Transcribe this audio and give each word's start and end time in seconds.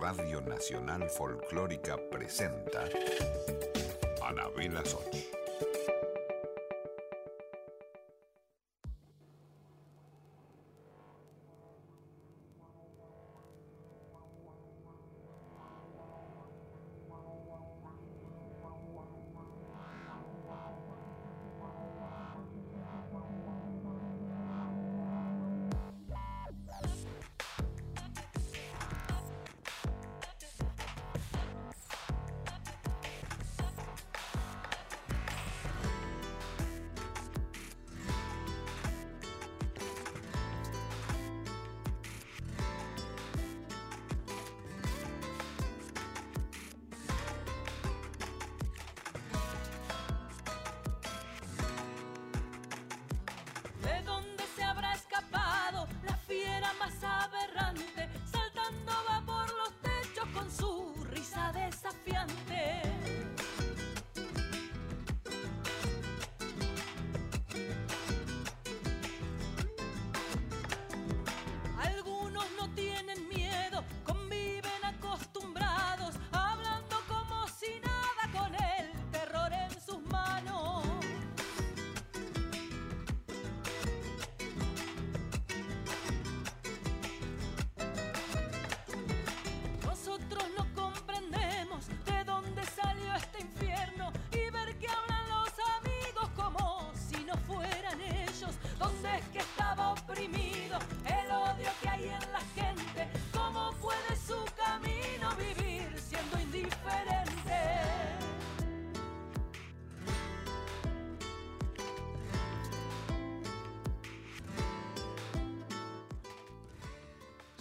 Radio 0.00 0.40
Nacional 0.40 1.08
Folclórica 1.10 1.96
presenta 2.10 2.88
Anabela 4.22 4.84
Soch. 4.84 5.37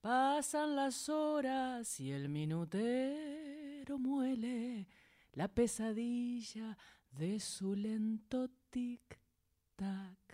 Pasan 0.00 0.76
las 0.76 1.08
horas 1.08 1.98
y 2.00 2.12
el 2.12 2.28
minutero 2.28 3.98
muele 3.98 4.86
la 5.32 5.48
pesadilla 5.48 6.76
de 7.10 7.40
su 7.40 7.74
lento 7.74 8.48
tic-tac. 8.70 10.25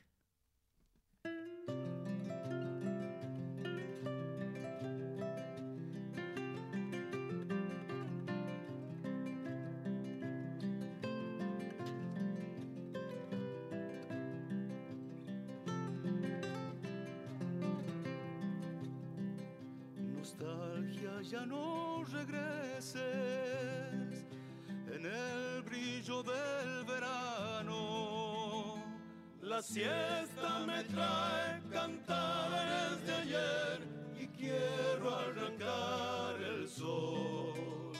Ya 21.32 21.46
no 21.46 22.04
regreses 22.12 23.00
en 24.94 25.06
el 25.06 25.62
brillo 25.62 26.22
del 26.22 26.84
verano. 26.84 28.76
La 29.40 29.62
siesta 29.62 30.58
me 30.66 30.84
trae 30.84 31.62
cantares 31.70 33.06
de 33.06 33.14
ayer 33.14 33.80
y 34.20 34.26
quiero 34.26 35.16
arrancar 35.16 36.38
el 36.38 36.68
sol. 36.68 37.92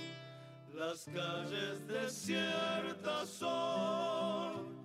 Las 0.75 1.06
calles 1.06 1.88
desiertas 1.88 3.31
son 3.31 4.76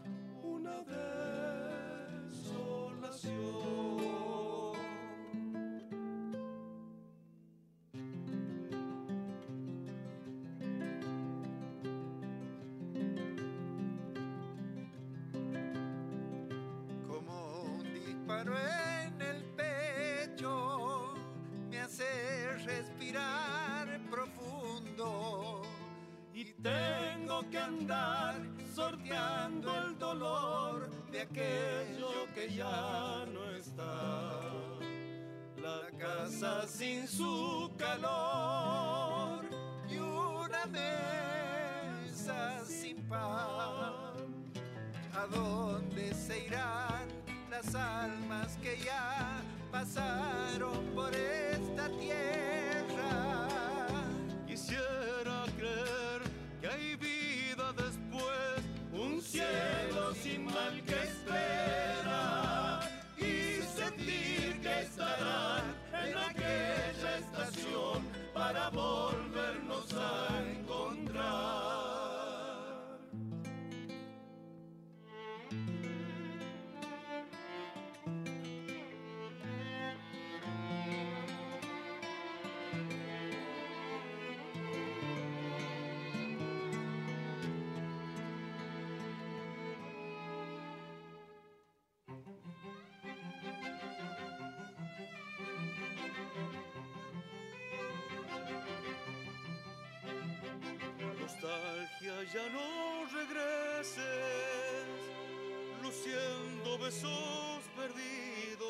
una 0.42 0.84
desolación. 2.32 3.97
En 18.42 19.22
el 19.22 19.44
pecho 19.56 21.16
me 21.70 21.80
hace 21.80 22.54
respirar 22.66 24.00
profundo 24.12 25.64
y 26.34 26.46
tengo 26.54 27.50
que 27.50 27.58
andar 27.58 28.36
sorteando 28.76 29.76
el 29.76 29.98
dolor 29.98 30.88
de 31.12 31.22
aquello 31.22 32.28
que 32.36 32.54
ya 32.54 33.26
no 33.34 33.50
está. 33.56 34.44
La 35.60 35.90
casa 35.98 36.68
sin 36.68 37.08
su 37.08 37.72
calor 37.76 39.46
y 39.90 39.98
una 39.98 40.66
mesa 40.68 42.64
sin 42.66 43.02
pan. 43.08 44.54
¿A 45.12 45.26
dónde 45.32 46.14
se 46.14 46.46
irán? 46.46 47.17
Las 47.64 47.74
almas 47.74 48.56
que 48.62 48.78
ya 48.86 49.42
pasaron 49.72 50.86
por 50.94 51.12
esta 51.16 51.90
tierra. 51.98 52.67
Ya 102.34 102.50
no 102.50 103.06
regreses, 103.06 104.04
luciendo 105.82 106.78
besos 106.78 107.64
perdidos. 107.76 108.68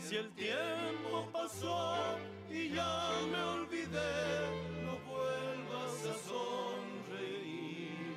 Si 0.00 0.16
el 0.16 0.30
tiempo 0.32 1.28
pasó 1.32 2.18
y 2.50 2.70
ya 2.70 3.10
me 3.30 3.40
olvidé, 3.40 4.50
no 4.84 4.98
vuelvas 5.10 6.06
a 6.06 6.14
sonreír. 6.28 8.16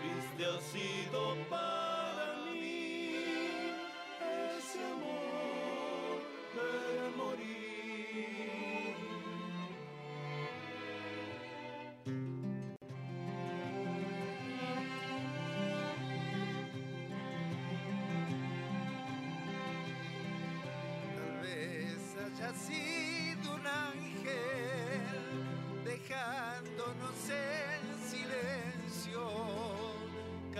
Triste 0.00 0.46
ha 0.46 0.60
sido 0.60 1.20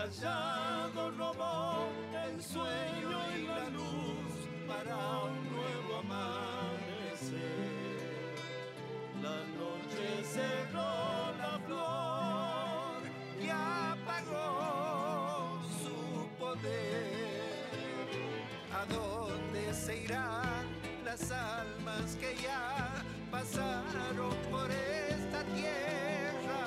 Callado 0.09 1.11
robó 1.11 1.91
el 2.25 2.43
sueño 2.43 3.21
y 3.37 3.47
la 3.47 3.69
luz 3.69 4.49
para 4.67 4.97
un 5.25 5.51
nuevo 5.53 5.97
amanecer. 5.99 7.35
La 9.21 9.45
noche 9.59 10.25
cerró 10.25 11.37
la 11.37 11.61
flor 11.67 13.03
y 13.39 13.51
apagó 13.51 14.41
su 15.83 15.99
poder. 16.39 17.69
¿A 18.73 18.87
dónde 18.87 19.75
se 19.75 20.05
irán 20.05 20.67
las 21.05 21.31
almas 21.31 22.17
que 22.19 22.35
ya 22.43 23.05
pasaron 23.31 24.35
por 24.51 24.71
esta 24.71 25.45
tierra? 25.55 26.65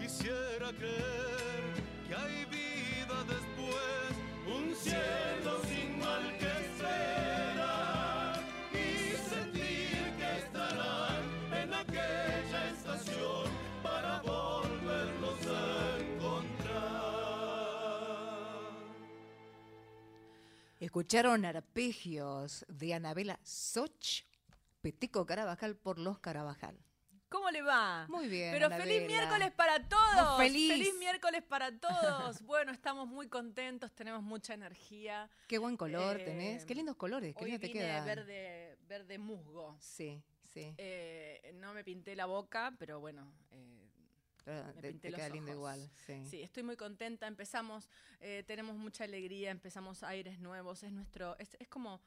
Quisiera 0.00 0.70
creer 0.78 1.25
Escucharon 20.96 21.44
arpegios 21.44 22.64
de 22.70 22.94
Anabela 22.94 23.38
Soch, 23.42 24.22
Petico 24.80 25.26
Carabajal 25.26 25.76
por 25.76 25.98
los 25.98 26.18
Carabajal. 26.20 26.74
¿Cómo 27.28 27.50
le 27.50 27.60
va? 27.60 28.06
Muy 28.08 28.28
bien, 28.28 28.50
Pero 28.54 28.70
feliz 28.70 29.06
miércoles 29.06 29.52
para 29.52 29.86
todos. 29.86 30.38
Feliz. 30.38 30.94
miércoles 30.98 31.42
para 31.42 31.78
todos. 31.78 32.40
bueno, 32.40 32.72
estamos 32.72 33.06
muy 33.06 33.28
contentos, 33.28 33.92
tenemos 33.94 34.22
mucha 34.22 34.54
energía. 34.54 35.28
Qué 35.46 35.58
buen 35.58 35.76
color 35.76 36.18
Eh, 36.18 36.24
tenés, 36.24 36.64
qué 36.64 36.74
lindos 36.74 36.96
colores, 36.96 37.34
qué 37.36 37.44
Hoy 37.44 37.50
lindo 37.50 37.66
te 37.66 37.72
queda. 37.74 38.02
verde, 38.02 38.78
verde 38.88 39.18
musgo. 39.18 39.76
Sí, 39.78 40.22
sí. 40.46 40.74
Eh, 40.78 41.52
no 41.56 41.74
me 41.74 41.84
pinté 41.84 42.16
la 42.16 42.24
boca, 42.24 42.74
pero 42.78 43.00
bueno, 43.00 43.30
eh, 43.50 43.85
pero 44.46 44.64
me 44.74 44.80
te, 44.80 44.92
te 44.94 45.12
queda 45.12 45.28
lindo 45.28 45.50
igual. 45.50 45.90
Sí. 46.06 46.24
Sí, 46.24 46.42
estoy 46.42 46.62
muy 46.62 46.76
contenta. 46.76 47.26
Empezamos, 47.26 47.90
eh, 48.20 48.44
tenemos 48.46 48.76
mucha 48.76 49.02
alegría, 49.02 49.50
empezamos 49.50 50.04
aires 50.04 50.38
nuevos. 50.38 50.84
Es 50.84 50.92
nuestro, 50.92 51.36
es, 51.38 51.56
es 51.58 51.68
como 51.68 52.00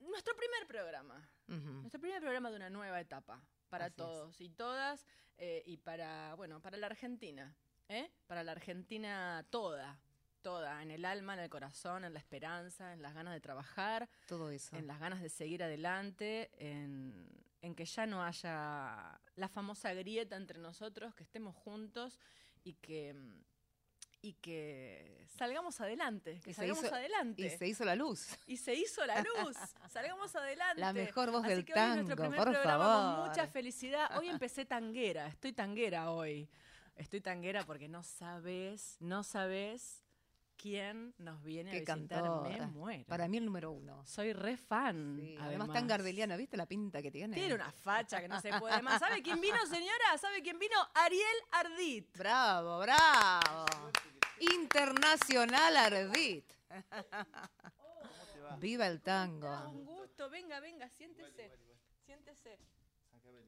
nuestro 0.00 0.36
primer 0.36 0.66
programa. 0.68 1.26
Nuestro 1.48 1.98
primer 2.00 2.20
programa 2.20 2.50
de 2.50 2.56
una 2.56 2.68
nueva 2.68 3.00
etapa 3.00 3.40
para 3.70 3.86
Así 3.86 3.92
es. 3.92 3.96
todos 3.96 4.40
y 4.42 4.50
todas 4.50 5.06
eh, 5.38 5.62
y 5.64 5.78
para, 5.78 6.34
bueno, 6.34 6.60
para 6.60 6.76
la 6.76 6.86
Argentina, 6.86 7.56
¿eh? 7.88 8.10
Para 8.26 8.44
la 8.44 8.52
Argentina 8.52 9.46
toda, 9.48 9.98
toda, 10.42 10.82
en 10.82 10.90
el 10.90 11.04
alma, 11.06 11.32
en 11.34 11.40
el 11.40 11.48
corazón, 11.48 12.04
en 12.04 12.12
la 12.12 12.18
esperanza, 12.18 12.92
en 12.92 13.00
las 13.00 13.14
ganas 13.14 13.32
de 13.32 13.40
trabajar, 13.40 14.06
Todo 14.26 14.50
eso. 14.50 14.76
en 14.76 14.86
las 14.86 15.00
ganas 15.00 15.22
de 15.22 15.30
seguir 15.30 15.62
adelante, 15.62 16.50
en, 16.58 17.26
en 17.62 17.74
que 17.74 17.86
ya 17.86 18.04
no 18.06 18.22
haya 18.22 19.18
la 19.36 19.48
famosa 19.48 19.92
grieta 19.94 20.36
entre 20.36 20.58
nosotros, 20.58 21.14
que 21.14 21.22
estemos 21.22 21.54
juntos 21.56 22.18
y 22.64 22.74
que 22.74 23.14
y 24.22 24.32
que 24.34 25.24
salgamos 25.28 25.80
adelante, 25.80 26.40
que 26.42 26.50
Y 26.50 26.54
se 26.54 26.60
salgamos 26.62 26.84
hizo- 26.84 26.94
adelante. 26.94 27.42
Y 27.46 27.50
se 27.50 27.68
hizo 27.68 27.84
la 27.84 27.94
luz. 27.94 28.26
Y 28.46 28.56
se 28.56 28.74
hizo 28.74 29.06
la 29.06 29.22
luz. 29.22 29.56
Salgamos 29.92 30.34
adelante. 30.34 30.80
La 30.80 30.92
mejor 30.92 31.30
voz 31.30 31.44
Así 31.44 31.54
del 31.54 31.64
que 31.64 31.74
hoy 31.74 31.78
es 31.78 31.86
nuestro 31.96 32.16
tango, 32.16 32.30
primer 32.30 32.38
por 32.38 32.52
programa 32.54 32.84
favor. 32.84 33.16
Con 33.20 33.28
mucha 33.28 33.46
felicidad. 33.46 34.18
Hoy 34.18 34.28
empecé 34.30 34.64
tanguera. 34.64 35.28
Estoy 35.28 35.52
tanguera 35.52 36.10
hoy. 36.10 36.48
Estoy 36.96 37.20
tanguera 37.20 37.64
porque 37.64 37.88
no 37.88 38.02
sabes, 38.02 38.96
no 39.00 39.22
sabes 39.22 40.02
quién 40.56 41.14
nos 41.18 41.42
viene 41.42 41.70
Qué 41.70 41.76
a 41.78 41.94
visitar. 41.94 42.22
cantora. 42.22 42.66
Me 42.66 42.66
muero. 42.66 43.04
Para 43.06 43.28
mí 43.28 43.36
el 43.36 43.44
número 43.44 43.70
uno. 43.70 44.04
Soy 44.06 44.32
re 44.32 44.56
fan. 44.56 45.16
Sí, 45.18 45.34
además, 45.34 45.46
Además 45.48 45.72
tan 45.72 45.86
gardeliana, 45.86 46.36
¿viste 46.36 46.56
la 46.56 46.66
pinta 46.66 47.02
que 47.02 47.10
tiene? 47.10 47.34
Tiene 47.34 47.54
una 47.54 47.70
facha 47.72 48.20
que 48.20 48.28
no 48.28 48.40
se 48.40 48.50
puede 48.58 48.80
más. 48.82 48.98
¿Sabe 49.00 49.22
quién 49.22 49.40
vino, 49.40 49.64
señora? 49.66 50.18
¿Sabe 50.20 50.42
quién 50.42 50.58
vino? 50.58 50.76
Ariel 50.94 51.36
Ardit. 51.52 52.16
Bravo, 52.16 52.78
bravo. 52.80 53.66
Internacional 54.40 55.76
Ardit. 55.76 56.52
Viva 58.58 58.86
el 58.86 59.02
tango. 59.02 59.70
Un 59.70 59.84
gusto. 59.84 60.30
Venga, 60.30 60.60
venga, 60.60 60.88
siéntese. 60.88 61.50
Siéntese. 62.04 62.58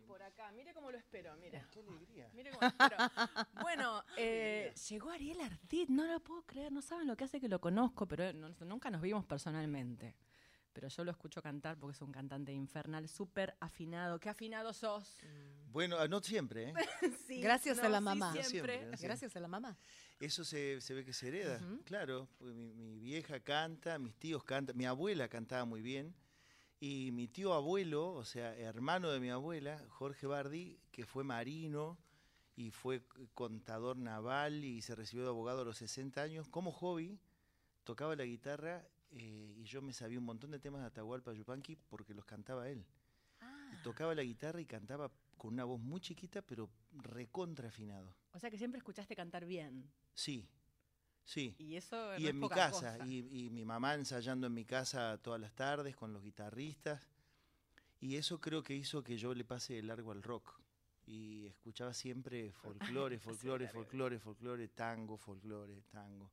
Por 0.09 0.23
acá, 0.23 0.51
mire 0.53 0.73
cómo 0.75 0.91
lo 0.91 0.99
espero, 0.99 1.37
mire. 1.37 1.63
Qué 1.71 1.81
alegría. 1.81 2.29
Mire 2.35 2.51
cómo 2.51 2.63
lo 2.63 2.69
espero. 2.69 2.97
Bueno, 3.63 4.03
eh, 4.17 4.73
llegó 4.89 5.11
Ariel 5.11 5.41
Ardit, 5.41 5.89
no 5.91 6.05
lo 6.07 6.21
puedo 6.21 6.43
creer, 6.43 6.73
no 6.73 6.81
saben 6.83 7.07
lo 7.07 7.17
que 7.17 7.25
hace 7.25 7.41
que 7.41 7.49
lo 7.49 7.61
conozco, 7.61 8.07
pero 8.09 8.33
no- 8.33 8.49
nunca 8.67 8.91
nos 8.91 9.03
vimos 9.03 9.25
personalmente. 9.27 10.17
Pero 10.73 10.89
yo 10.89 11.03
lo 11.05 11.11
escucho 11.11 11.43
cantar 11.43 11.77
porque 11.77 11.97
es 11.97 12.03
un 12.03 12.13
cantante 12.13 12.53
infernal, 12.53 13.09
súper 13.09 13.57
afinado. 13.59 14.21
¿Qué 14.21 14.29
afinado 14.29 14.73
sos? 14.73 15.19
Bueno, 15.73 15.97
ah, 15.99 16.07
no 16.07 16.21
siempre, 16.21 16.71
¿eh? 16.71 16.75
Sí, 17.27 17.41
Gracias 17.41 17.79
a 17.81 17.89
la 17.89 17.99
sí, 17.99 18.05
mamá. 18.05 18.33
siempre. 18.33 18.79
Siempre, 18.79 18.97
sí. 18.97 19.03
Gracias 19.05 19.35
a 19.37 19.41
la 19.41 19.49
mamá. 19.49 19.77
Eso 20.21 20.45
se, 20.45 20.81
se 20.81 20.95
ve 20.95 21.05
que 21.05 21.13
se 21.13 21.29
hereda, 21.29 21.61
claro. 21.85 22.29
porque 22.39 22.55
mi, 22.55 22.73
mi 22.75 22.99
vieja 22.99 23.41
canta, 23.41 23.99
mis 23.99 24.15
tíos 24.17 24.45
cantan, 24.45 24.77
mi 24.77 24.85
abuela 24.85 25.29
cantaba 25.29 25.65
muy 25.65 25.81
bien. 25.83 26.15
Y 26.81 27.11
mi 27.13 27.27
tío 27.27 27.55
abuelo, 27.55 28.13
o 28.13 28.25
sea, 28.25 28.57
hermano 28.57 29.11
de 29.11 29.19
mi 29.19 29.31
abuela, 29.31 29.85
Jorge 29.89 30.27
Bardi, 30.27 30.79
que 30.93 31.05
fue 31.05 31.25
marino 31.25 31.99
y 32.55 32.71
fue 32.71 33.03
contador 33.35 33.97
naval 33.97 34.65
y 34.65 34.83
se 34.83 34.95
recibió 34.95 35.25
de 35.25 35.31
abogado 35.31 35.63
a 35.63 35.65
los 35.65 35.79
60 35.79 36.23
años, 36.23 36.49
como 36.49 36.71
hobby, 36.71 37.19
tocaba 37.83 38.15
la 38.15 38.25
guitarra 38.25 38.87
eh, 39.11 39.55
y 39.57 39.65
yo 39.65 39.83
me 39.83 39.93
sabía 39.93 40.19
un 40.19 40.25
montón 40.25 40.51
de 40.51 40.61
temas 40.61 40.81
de 40.83 40.87
Atahualpa 40.87 41.33
Yupanqui 41.33 41.77
porque 41.77 42.15
los 42.15 42.25
cantaba 42.25 42.69
él. 42.69 42.87
Y 43.73 43.83
tocaba 43.83 44.15
la 44.15 44.23
guitarra 44.23 44.61
y 44.61 44.67
cantaba 44.67 45.11
con 45.37 45.55
una 45.55 45.65
voz 45.65 45.81
muy 45.81 46.01
chiquita, 46.01 46.43
pero 46.43 46.71
recontra 46.93 47.69
afinado. 47.69 48.15
O 48.33 48.39
sea 48.39 48.51
que 48.51 48.59
siempre 48.59 48.79
escuchaste 48.79 49.17
cantar 49.17 49.47
bien. 49.47 49.91
Sí, 50.15 50.49
sí. 51.29 51.55
Y 51.59 51.77
eso 51.77 52.17
Y 52.17 52.23
no 52.23 52.29
es 52.29 52.31
en 52.31 52.37
mi 52.37 52.41
poca 52.43 52.55
casa, 52.57 52.93
cosa. 52.99 53.07
y, 53.07 53.19
y 53.47 53.51
mi 53.51 53.65
mamá 53.67 53.95
ensayando 53.95 54.47
en 54.47 54.55
mi 54.55 54.65
casa 54.65 55.19
todas 55.23 55.39
las 55.41 55.53
tardes 55.55 55.95
con 55.95 56.13
los 56.15 56.23
guitarristas. 56.23 57.07
Y 58.01 58.17
eso 58.17 58.41
creo 58.41 58.63
que 58.63 58.75
hizo 58.75 59.03
que 59.03 59.19
yo 59.19 59.35
le 59.35 59.45
pase 59.45 59.75
de 59.75 59.83
largo 59.83 60.13
al 60.13 60.23
rock. 60.23 60.59
Y 61.07 61.47
escuchaba 61.47 61.93
siempre 61.95 62.53
folclore, 62.53 63.19
folclore, 63.21 63.69
folclore, 63.69 64.19
folclore, 64.19 64.69
tango, 64.69 65.17
folclore, 65.19 65.83
tango. 65.91 66.31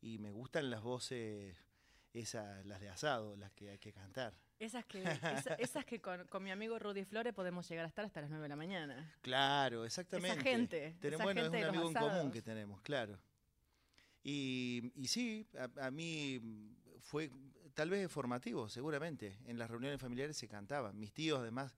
Y 0.00 0.18
me 0.18 0.30
gustan 0.30 0.70
las 0.70 0.82
voces, 0.82 1.56
esas, 2.12 2.66
las 2.66 2.80
de 2.80 2.88
asado, 2.88 3.36
las 3.36 3.52
que 3.52 3.70
hay 3.70 3.78
que 3.78 3.92
cantar. 3.92 4.34
Esas 4.58 4.84
que, 4.86 5.02
esa- 5.46 5.54
esas 5.54 5.84
que 5.84 6.00
con, 6.00 6.26
con 6.26 6.42
mi 6.42 6.50
amigo 6.50 6.78
Rudy 6.78 7.04
Flores 7.04 7.32
podemos 7.34 7.68
llegar 7.68 7.84
a 7.84 7.88
estar 7.88 8.04
hasta 8.04 8.20
las 8.20 8.30
9 8.30 8.42
de 8.44 8.48
la 8.48 8.56
mañana. 8.56 9.14
Claro, 9.20 9.84
exactamente. 9.84 10.40
gente, 10.42 10.96
esa 11.02 11.22
bueno, 11.22 11.42
gente 11.42 11.56
de 11.58 11.62
es 11.62 11.68
un 11.68 11.76
amigo 11.76 11.88
en 11.88 11.94
común 11.94 12.32
que 12.32 12.42
tenemos, 12.42 12.80
claro. 12.82 13.18
Y, 14.22 14.92
y 14.94 15.08
sí, 15.08 15.46
a, 15.58 15.86
a 15.86 15.90
mí 15.90 16.40
fue 17.00 17.30
tal 17.74 17.90
vez 17.90 18.10
formativo, 18.10 18.68
seguramente. 18.68 19.38
En 19.46 19.58
las 19.58 19.70
reuniones 19.70 20.00
familiares 20.00 20.36
se 20.36 20.48
cantaba. 20.48 20.92
Mis 20.92 21.12
tíos 21.12 21.40
además 21.40 21.74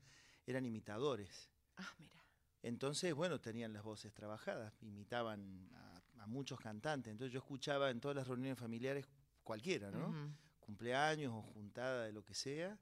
eran 0.46 0.64
imitadores. 0.66 1.50
Ah, 1.76 1.88
mira. 1.98 2.22
Entonces, 2.62 3.12
bueno, 3.14 3.40
tenían 3.40 3.72
las 3.72 3.82
voces 3.82 4.12
trabajadas, 4.14 4.72
imitaban 4.82 5.68
a, 5.74 6.22
a 6.22 6.26
muchos 6.26 6.58
cantantes. 6.58 7.10
Entonces 7.10 7.32
yo 7.32 7.38
escuchaba 7.38 7.90
en 7.90 8.00
todas 8.00 8.16
las 8.16 8.26
reuniones 8.26 8.58
familiares 8.58 9.06
cualquiera, 9.42 9.90
¿no? 9.90 10.34
Cumpleaños 10.60 11.32
o 11.34 11.42
juntada 11.42 12.06
de 12.06 12.12
lo 12.12 12.24
que 12.24 12.34
sea, 12.34 12.78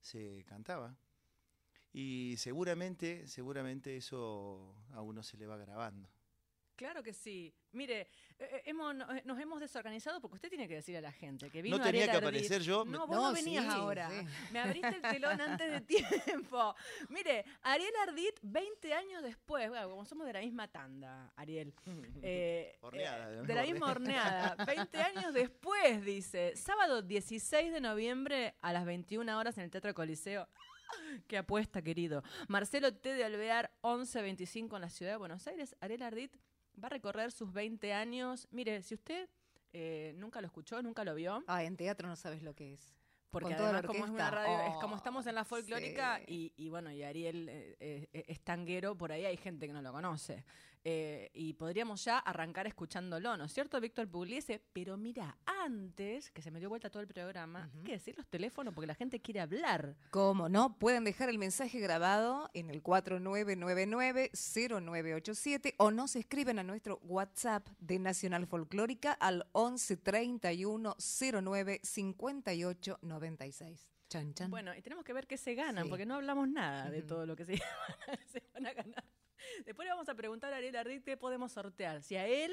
se 0.00 0.42
cantaba. 0.44 0.96
Y 1.92 2.36
seguramente, 2.38 3.26
seguramente 3.26 3.96
eso 3.96 4.74
a 4.92 5.02
uno 5.02 5.22
se 5.22 5.36
le 5.36 5.46
va 5.46 5.58
grabando. 5.58 6.08
Claro 6.80 7.02
que 7.02 7.12
sí. 7.12 7.52
Mire, 7.72 8.00
eh, 8.00 8.08
eh, 8.38 8.62
hemos, 8.64 8.94
no- 8.94 9.14
eh, 9.14 9.20
nos 9.26 9.38
hemos 9.38 9.60
desorganizado 9.60 10.18
porque 10.18 10.36
usted 10.36 10.48
tiene 10.48 10.66
que 10.66 10.76
decir 10.76 10.96
a 10.96 11.02
la 11.02 11.12
gente 11.12 11.50
que 11.50 11.60
vino 11.60 11.76
No 11.76 11.84
tenía 11.84 12.04
Ariel 12.04 12.10
que 12.20 12.24
aparecer 12.26 12.62
yo. 12.62 12.86
No, 12.86 13.06
vos 13.06 13.16
No, 13.16 13.22
no 13.28 13.32
venías 13.34 13.64
sí, 13.66 13.70
ahora. 13.70 14.08
sí. 14.08 14.26
Me 14.50 14.60
abriste 14.60 14.88
el 14.96 15.02
telón 15.02 15.38
antes 15.38 15.70
de 15.70 15.80
tiempo. 16.26 16.74
Mire, 17.10 17.44
Ariel 17.60 17.92
Ardit, 18.08 18.38
20 18.40 18.94
años 18.94 19.22
después, 19.22 19.68
bueno, 19.68 19.90
como 19.90 20.06
somos 20.06 20.26
de 20.26 20.32
la 20.32 20.40
misma 20.40 20.68
tanda, 20.68 21.30
Ariel. 21.36 21.74
eh, 22.22 22.78
Horneada, 22.80 23.28
eh, 23.28 23.30
de 23.30 23.36
la 23.36 23.42
de 23.42 23.54
la 23.54 23.60
misma 23.62 23.72
misma 23.74 23.90
horneada. 23.90 24.64
20 24.64 25.02
años 25.02 25.34
después, 25.34 26.02
dice. 26.02 26.56
Sábado 26.56 27.02
16 27.02 27.72
de 27.74 27.80
noviembre 27.82 28.54
a 28.62 28.72
las 28.72 28.86
21 28.86 29.38
horas 29.38 29.58
en 29.58 29.64
el 29.64 29.70
Teatro 29.70 29.92
Coliseo. 29.92 30.48
Qué 31.28 31.36
apuesta, 31.36 31.82
querido. 31.82 32.22
Marcelo 32.48 32.94
T. 32.94 33.12
de 33.12 33.22
Alvear, 33.22 33.70
1125 33.82 34.76
en 34.76 34.80
la 34.82 34.88
ciudad 34.88 35.12
de 35.12 35.18
Buenos 35.18 35.46
Aires. 35.46 35.76
Ariel 35.82 36.00
Ardit 36.02 36.34
va 36.82 36.86
a 36.86 36.90
recorrer 36.90 37.32
sus 37.32 37.52
20 37.52 37.92
años. 37.92 38.46
Mire, 38.50 38.82
si 38.82 38.94
usted 38.94 39.28
eh, 39.72 40.12
nunca 40.16 40.40
lo 40.40 40.46
escuchó, 40.46 40.82
nunca 40.82 41.04
lo 41.04 41.14
vio, 41.14 41.42
Ah, 41.46 41.62
en 41.64 41.76
teatro 41.76 42.08
no 42.08 42.16
sabes 42.16 42.42
lo 42.42 42.54
que 42.54 42.74
es. 42.74 42.94
porque 43.30 43.54
además 43.54 43.82
como 43.84 44.04
es 44.04 44.10
una 44.10 44.30
radio, 44.30 44.60
es 44.74 44.74
como 44.80 44.94
Oh, 44.94 44.96
estamos 44.96 45.26
en 45.28 45.34
la 45.36 45.44
folclórica 45.44 46.18
sí. 46.26 46.52
y, 46.56 46.64
y 46.64 46.68
bueno, 46.68 46.90
y 46.90 47.02
Ariel 47.04 47.48
eh, 47.48 47.76
eh, 48.12 48.24
es 48.26 48.40
tanguero, 48.40 48.96
por 48.96 49.12
ahí 49.12 49.24
hay 49.24 49.36
gente 49.36 49.66
que 49.68 49.72
no 49.72 49.80
lo 49.82 49.92
conoce. 49.92 50.44
Eh, 50.82 51.30
y 51.34 51.52
podríamos 51.52 52.02
ya 52.04 52.18
arrancar 52.18 52.66
escuchándolo, 52.66 53.36
¿no 53.36 53.44
es 53.44 53.52
cierto, 53.52 53.78
Víctor 53.80 54.08
Pugliese? 54.08 54.62
Pero 54.72 54.96
mira, 54.96 55.36
antes, 55.44 56.30
que 56.30 56.40
se 56.40 56.50
me 56.50 56.58
dio 56.58 56.70
vuelta 56.70 56.88
todo 56.88 57.02
el 57.02 57.08
programa, 57.08 57.70
hay 57.74 57.82
que 57.82 57.92
decir 57.92 58.16
los 58.16 58.26
teléfonos 58.26 58.72
porque 58.72 58.86
la 58.86 58.94
gente 58.94 59.20
quiere 59.20 59.40
hablar. 59.40 59.94
¿Cómo 60.10 60.48
no? 60.48 60.78
Pueden 60.78 61.04
dejar 61.04 61.28
el 61.28 61.36
mensaje 61.38 61.80
grabado 61.80 62.48
en 62.54 62.70
el 62.70 62.82
4999-0987 62.82 65.74
o 65.76 65.90
nos 65.90 66.16
escriben 66.16 66.58
a 66.58 66.62
nuestro 66.62 66.98
WhatsApp 67.02 67.66
de 67.78 67.98
Nacional 67.98 68.46
Folclórica 68.46 69.12
al 69.12 69.46
11 69.52 69.98
31 69.98 70.96
09 71.42 71.80
58 71.82 72.98
96. 73.02 73.88
Chan, 74.08 74.34
chan. 74.34 74.50
Bueno, 74.50 74.74
y 74.74 74.80
tenemos 74.82 75.04
que 75.04 75.12
ver 75.12 75.26
qué 75.26 75.36
se 75.36 75.54
ganan, 75.54 75.84
Sí. 75.84 75.90
porque 75.90 76.06
no 76.06 76.14
hablamos 76.16 76.48
nada 76.48 76.90
de 76.90 77.02
todo 77.02 77.26
lo 77.26 77.36
que 77.36 77.44
se, 77.44 77.56
se 78.32 78.42
van 78.54 78.66
a 78.66 78.72
ganar. 78.72 79.04
Después 79.66 79.86
le 79.86 79.92
vamos 79.92 80.08
a 80.08 80.14
preguntar 80.14 80.52
a 80.52 80.56
Ariel 80.56 80.76
Ardit 80.76 81.04
qué 81.04 81.16
podemos 81.16 81.52
sortear. 81.52 82.02
Si 82.02 82.16
a 82.16 82.26
él 82.26 82.52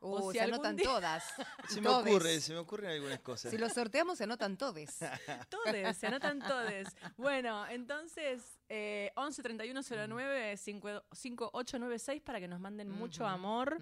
o 0.00 0.18
Uh, 0.26 0.32
si 0.32 0.38
se 0.38 0.44
anotan 0.44 0.76
día- 0.76 0.84
todas. 0.84 1.24
Se 1.68 1.80
me 1.80 1.86
Todes. 1.88 2.12
ocurre, 2.12 2.40
se 2.40 2.52
me 2.52 2.58
ocurren 2.58 2.90
algunas 2.90 3.20
cosas. 3.20 3.50
Si 3.50 3.56
lo 3.56 3.70
sorteamos, 3.70 4.18
se 4.18 4.24
anotan 4.24 4.58
todes. 4.58 4.98
Todes, 5.48 5.96
se 5.96 6.06
anotan 6.08 6.40
todes. 6.40 6.88
Bueno, 7.16 7.66
entonces, 7.68 8.58
eh, 8.68 9.12
11 9.16 9.42
31 9.42 9.80
09 9.82 10.56
5896 10.58 12.20
para 12.22 12.38
que 12.38 12.48
nos 12.48 12.60
manden 12.60 12.90
mucho 12.90 13.26
amor 13.26 13.78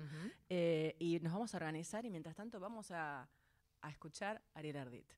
eh, 0.48 0.94
y 1.00 1.18
nos 1.20 1.32
vamos 1.32 1.54
a 1.54 1.56
organizar 1.56 2.04
y 2.06 2.10
mientras 2.10 2.36
tanto 2.36 2.60
vamos 2.60 2.92
a, 2.92 3.28
a 3.80 3.90
escuchar 3.90 4.40
a 4.54 4.58
Ariel 4.60 4.76
Ardit. 4.76 5.12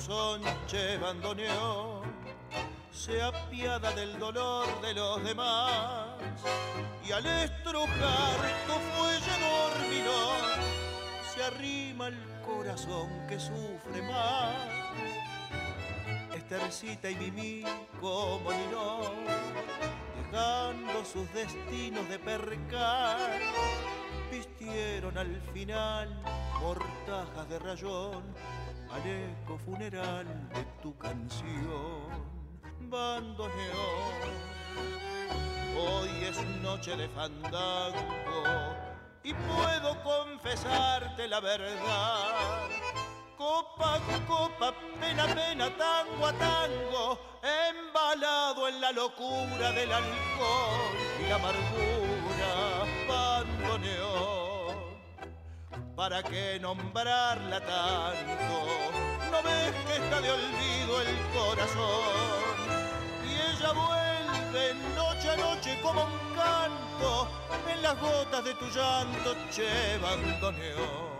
Sonche 0.00 0.96
bandoneón 0.98 2.02
se 2.90 3.22
apiada 3.22 3.92
del 3.92 4.18
dolor 4.18 4.66
de 4.80 4.94
los 4.94 5.22
demás 5.22 6.16
y 7.06 7.12
al 7.12 7.26
estrujar 7.26 8.36
tu 8.66 8.72
fuelle 8.72 9.34
dormilón 9.46 10.40
se 11.34 11.44
arrima 11.44 12.08
el 12.08 12.18
corazón 12.44 13.08
que 13.28 13.38
sufre 13.38 14.02
más. 14.02 14.54
Estercita 16.34 17.10
y 17.10 17.16
Mimi 17.16 17.64
como 18.00 18.50
Ninón 18.52 19.12
dejando 20.16 21.04
sus 21.04 21.30
destinos 21.34 22.08
de 22.08 22.18
percar 22.18 23.38
vistieron 24.30 25.18
al 25.18 25.40
final 25.52 26.22
mortajas 26.60 27.48
de 27.48 27.58
rayón 27.58 28.22
al 28.92 29.06
eco 29.06 29.58
funeral 29.58 30.26
de 30.50 30.64
tu 30.82 30.96
canción, 30.98 32.08
bandoneón. 32.80 33.50
Hoy 35.76 36.08
es 36.24 36.42
noche 36.62 36.96
de 36.96 37.08
fandango 37.08 38.42
y 39.22 39.32
puedo 39.32 40.02
confesarte 40.02 41.28
la 41.28 41.40
verdad. 41.40 42.68
Copa 43.36 43.98
copa, 44.26 44.74
pena 45.00 45.26
pena, 45.26 45.70
tango 45.76 46.26
a 46.26 46.32
tango, 46.32 47.18
embalado 47.42 48.68
en 48.68 48.80
la 48.80 48.92
locura 48.92 49.72
del 49.72 49.90
alcohol 49.90 50.96
y 51.18 51.28
la 51.28 51.36
amargura, 51.36 52.84
bandoneón. 53.08 54.39
¿Para 56.00 56.22
qué 56.22 56.58
nombrarla 56.58 57.60
tanto? 57.60 58.56
¿No 59.30 59.42
ves 59.42 59.74
que 59.86 59.96
está 60.02 60.18
de 60.22 60.30
olvido 60.30 60.98
el 61.02 61.14
corazón? 61.34 62.56
Y 63.22 63.34
ella 63.34 63.72
vuelve 63.72 64.74
noche 64.96 65.28
a 65.28 65.36
noche 65.36 65.78
como 65.82 66.06
un 66.06 66.34
canto 66.34 67.28
en 67.70 67.82
las 67.82 68.00
gotas 68.00 68.42
de 68.44 68.54
tu 68.54 68.64
llanto, 68.70 69.36
che, 69.50 69.98
bandoneón. 69.98 71.10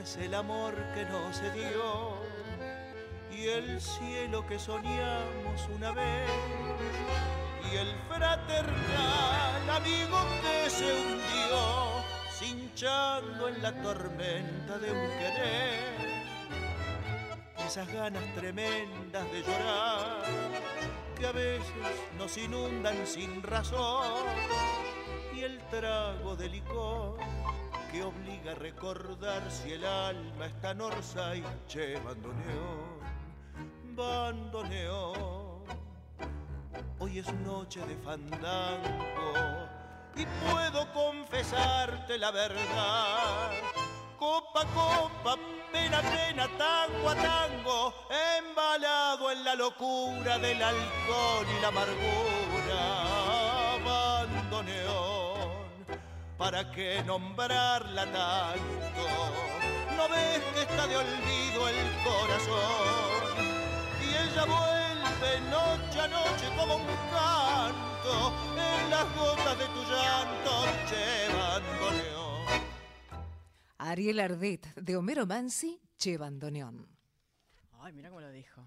Es 0.00 0.16
el 0.16 0.34
amor 0.34 0.74
que 0.94 1.04
no 1.04 1.32
se 1.32 1.50
dio 1.50 2.14
y 3.30 3.48
el 3.48 3.80
cielo 3.80 4.46
que 4.46 4.58
soñamos 4.58 5.68
una 5.74 5.92
vez 5.92 6.30
y 7.70 7.76
el 7.76 7.94
fraternal 8.08 9.70
amigo 9.70 10.18
que 10.42 10.70
se 10.70 10.84
hundió 10.84 12.02
cinchando 12.32 13.48
en 13.48 13.62
la 13.62 13.82
tormenta 13.82 14.78
de 14.78 14.90
un 14.90 15.08
querer. 15.18 16.20
Esas 17.66 17.92
ganas 17.92 18.24
tremendas 18.34 19.30
de 19.32 19.42
llorar 19.42 20.22
que 21.18 21.26
a 21.26 21.32
veces 21.32 21.66
nos 22.16 22.36
inundan 22.38 23.06
sin 23.06 23.42
razón 23.42 24.24
y 25.34 25.42
el 25.42 25.58
trago 25.68 26.36
de 26.36 26.48
licor 26.48 27.18
que 27.90 28.02
obliga 28.02 28.52
a 28.52 28.54
recordar 28.54 29.42
si 29.50 29.72
el 29.72 29.84
alma 29.84 30.46
está 30.46 30.70
en 30.70 30.80
Orsay, 30.80 31.42
che, 31.66 31.98
bandoneón, 31.98 33.00
bandoneón. 33.96 35.64
Hoy 36.98 37.18
es 37.18 37.32
noche 37.34 37.80
de 37.86 37.96
fandango 37.96 39.32
y 40.14 40.24
puedo 40.44 40.92
confesarte 40.92 42.18
la 42.18 42.30
verdad. 42.30 43.50
Copa 44.18 44.64
copa, 44.66 45.36
pena 45.72 46.00
pena, 46.02 46.46
tango 46.58 47.08
a 47.08 47.14
tango, 47.14 47.94
embalado 48.38 49.32
en 49.32 49.44
la 49.44 49.54
locura 49.54 50.38
del 50.38 50.62
alcohol 50.62 51.46
y 51.56 51.60
la 51.62 51.68
amargura, 51.68 53.09
¿Para 56.40 56.70
qué 56.72 57.02
nombrarla 57.04 58.04
tanto? 58.06 59.04
¿No 59.94 60.08
ves 60.08 60.42
que 60.54 60.62
está 60.62 60.86
de 60.86 60.96
olvido 60.96 61.68
el 61.68 61.76
corazón? 62.02 63.44
Y 64.00 64.08
ella 64.08 64.46
vuelve 64.46 65.40
noche 65.50 66.00
a 66.00 66.08
noche 66.08 66.46
como 66.56 66.76
un 66.76 66.86
canto 67.12 68.32
en 68.56 68.90
las 68.90 69.04
gotas 69.16 69.58
de 69.58 69.66
tu 69.66 69.82
llanto, 69.82 70.52
bandoneón. 71.36 72.62
Ariel 73.76 74.20
Ardit, 74.20 74.66
de 74.76 74.96
Homero 74.96 75.26
Mansi, 75.26 75.78
Che 75.98 76.16
Bandoneón. 76.16 76.88
Ay, 77.80 77.92
mira 77.92 78.08
cómo 78.08 78.22
lo 78.22 78.30
dijo. 78.30 78.66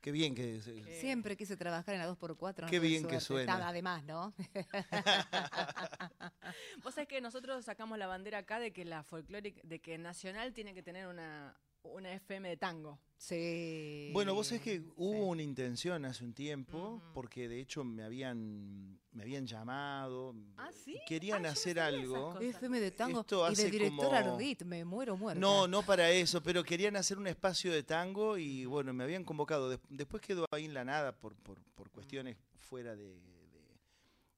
Qué 0.00 0.12
bien 0.12 0.34
que... 0.34 0.60
Siempre 1.00 1.36
quise 1.36 1.56
trabajar 1.56 1.94
en 1.94 2.00
la 2.00 2.08
2x4. 2.08 2.62
no 2.62 2.66
Qué 2.68 2.78
bien 2.78 3.06
que 3.06 3.20
suena. 3.20 3.68
Además, 3.68 4.04
¿no? 4.04 4.32
Vos 6.82 6.94
sabés 6.94 7.08
que 7.08 7.20
nosotros 7.20 7.64
sacamos 7.64 7.98
la 7.98 8.06
bandera 8.06 8.38
acá 8.38 8.58
de 8.58 8.72
que 8.72 8.84
la 8.84 9.02
folclórica, 9.02 9.60
de 9.62 9.80
que 9.80 9.98
Nacional 9.98 10.54
tiene 10.54 10.74
que 10.74 10.82
tener 10.82 11.06
una, 11.06 11.54
una 11.82 12.12
FM 12.12 12.48
de 12.48 12.56
tango. 12.56 12.98
Sí. 13.16 14.10
Bueno, 14.14 14.34
vos 14.34 14.46
sabés 14.46 14.62
que 14.62 14.82
hubo 14.96 15.12
Sí. 15.24 15.30
una 15.30 15.42
intención 15.42 16.04
hace 16.06 16.24
un 16.24 16.32
tiempo, 16.32 17.02
porque 17.12 17.48
de 17.48 17.60
hecho 17.60 17.84
me 17.84 18.02
habían, 18.02 18.98
me 19.12 19.22
habían 19.22 19.46
llamado. 19.46 20.34
¿Ah, 20.56 20.70
sí? 20.72 20.98
Querían 21.06 21.42
no 21.42 21.48
hacer 21.50 21.78
algo. 21.80 22.38
FM 22.40 22.80
de 22.80 22.90
tango 22.92 23.20
Esto 23.20 23.50
y 23.50 23.54
de 23.56 23.70
director 23.70 24.06
como- 24.06 24.16
Ardit, 24.16 24.62
me 24.62 24.84
muero 24.86 25.16
muerta. 25.18 25.38
No, 25.38 25.68
no 25.68 25.82
para 25.82 26.10
eso, 26.10 26.42
pero 26.42 26.64
querían 26.64 26.96
hacer 26.96 27.18
un 27.18 27.26
espacio 27.26 27.72
de 27.72 27.82
tango 27.82 28.38
y 28.38 28.64
bueno, 28.64 28.92
me 28.94 29.04
habían 29.04 29.24
convocado. 29.24 29.68
Des- 29.68 29.80
Después 29.90 30.22
quedó 30.22 30.46
ahí 30.50 30.64
en 30.64 30.72
la 30.74 30.84
nada 30.84 31.12
por, 31.12 31.34
por, 31.36 31.62
por 31.74 31.90
cuestiones 31.90 32.36
fuera 32.56 32.96
de, 32.96 33.04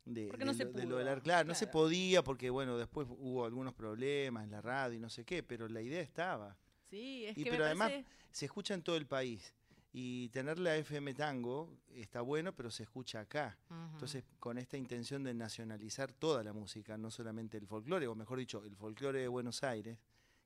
de, 0.04 0.28
de- 0.28 0.44
no 0.44 0.52
de 0.54 0.86
lo 0.86 0.96
del 0.98 1.06
ar- 1.08 1.22
Claro, 1.22 1.46
no 1.46 1.54
se 1.54 1.66
claro. 1.66 1.72
podía 1.78 2.24
porque 2.24 2.50
bueno, 2.50 2.76
después 2.78 3.06
hubo 3.08 3.44
algunos 3.44 3.74
problemas 3.74 4.42
en 4.42 4.50
la 4.50 4.60
radio 4.60 4.96
y 4.96 5.00
no 5.00 5.08
sé 5.08 5.24
qué, 5.24 5.44
pero 5.44 5.68
la 5.68 5.80
idea 5.82 6.00
estaba. 6.00 6.56
Sí, 6.92 7.24
es 7.26 7.38
Y 7.38 7.44
que 7.44 7.50
pero 7.50 7.62
me 7.62 7.66
además 7.70 7.90
parece... 7.90 8.08
se 8.30 8.44
escucha 8.44 8.74
en 8.74 8.82
todo 8.82 8.96
el 8.96 9.06
país. 9.06 9.54
Y 9.94 10.28
tener 10.28 10.58
la 10.58 10.76
FM 10.76 11.14
Tango 11.14 11.78
está 11.94 12.20
bueno, 12.20 12.52
pero 12.54 12.70
se 12.70 12.82
escucha 12.82 13.20
acá. 13.20 13.56
Entonces, 13.92 14.24
con 14.38 14.56
esta 14.58 14.76
intención 14.76 15.22
de 15.24 15.32
nacionalizar 15.34 16.12
toda 16.12 16.42
la 16.42 16.52
música, 16.52 16.96
no 16.98 17.10
solamente 17.10 17.56
el 17.56 17.66
folclore, 17.66 18.06
o 18.06 18.14
mejor 18.14 18.38
dicho, 18.38 18.62
el 18.64 18.76
folclore 18.76 19.20
de 19.20 19.28
Buenos 19.28 19.62
Aires, 19.64 19.98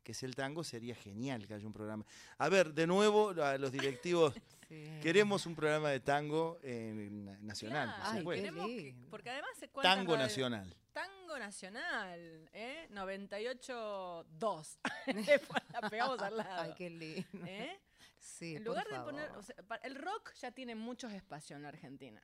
que 0.04 0.12
es 0.12 0.22
el 0.22 0.34
tango, 0.36 0.62
sería 0.64 0.94
genial 0.94 1.46
que 1.48 1.54
haya 1.54 1.66
un 1.66 1.72
programa. 1.72 2.04
A 2.38 2.48
ver, 2.48 2.72
de 2.74 2.86
nuevo, 2.86 3.30
a 3.42 3.58
los 3.58 3.72
directivos, 3.72 4.34
Sí. 4.68 4.84
queremos 5.00 5.46
un 5.46 5.54
programa 5.54 5.90
de 5.90 6.00
tango 6.00 6.58
en 6.64 7.24
nacional, 7.46 7.94
Claro, 8.00 8.24
por 8.24 8.34
Ay, 8.34 8.40
queremos 8.40 8.66
que- 8.66 8.96
porque 9.10 9.30
además 9.30 9.50
se 9.60 9.68
cuenta 9.68 9.94
Tango 9.94 10.16
nacional. 10.16 10.74
Tango 10.92 11.38
nacional, 11.38 12.48
¿eh? 12.52 12.88
98-2. 12.90 14.78
La 15.80 15.90
pegamos 15.90 16.20
al 16.20 16.36
lado. 16.36 16.62
Ay, 16.62 16.74
qué 16.76 16.90
lindo. 16.90 17.46
¿eh? 17.46 17.78
Sí, 18.18 18.56
En 18.56 18.64
por 18.64 18.72
lugar 18.72 18.86
de 18.88 18.94
favor. 18.96 19.10
poner, 19.12 19.30
o 19.32 19.42
sea, 19.42 19.54
pa- 19.68 19.76
el 19.76 19.94
rock 19.94 20.32
ya 20.34 20.50
tiene 20.50 20.74
muchos 20.74 21.12
espacios 21.12 21.56
en 21.56 21.62
la 21.62 21.68
Argentina. 21.68 22.22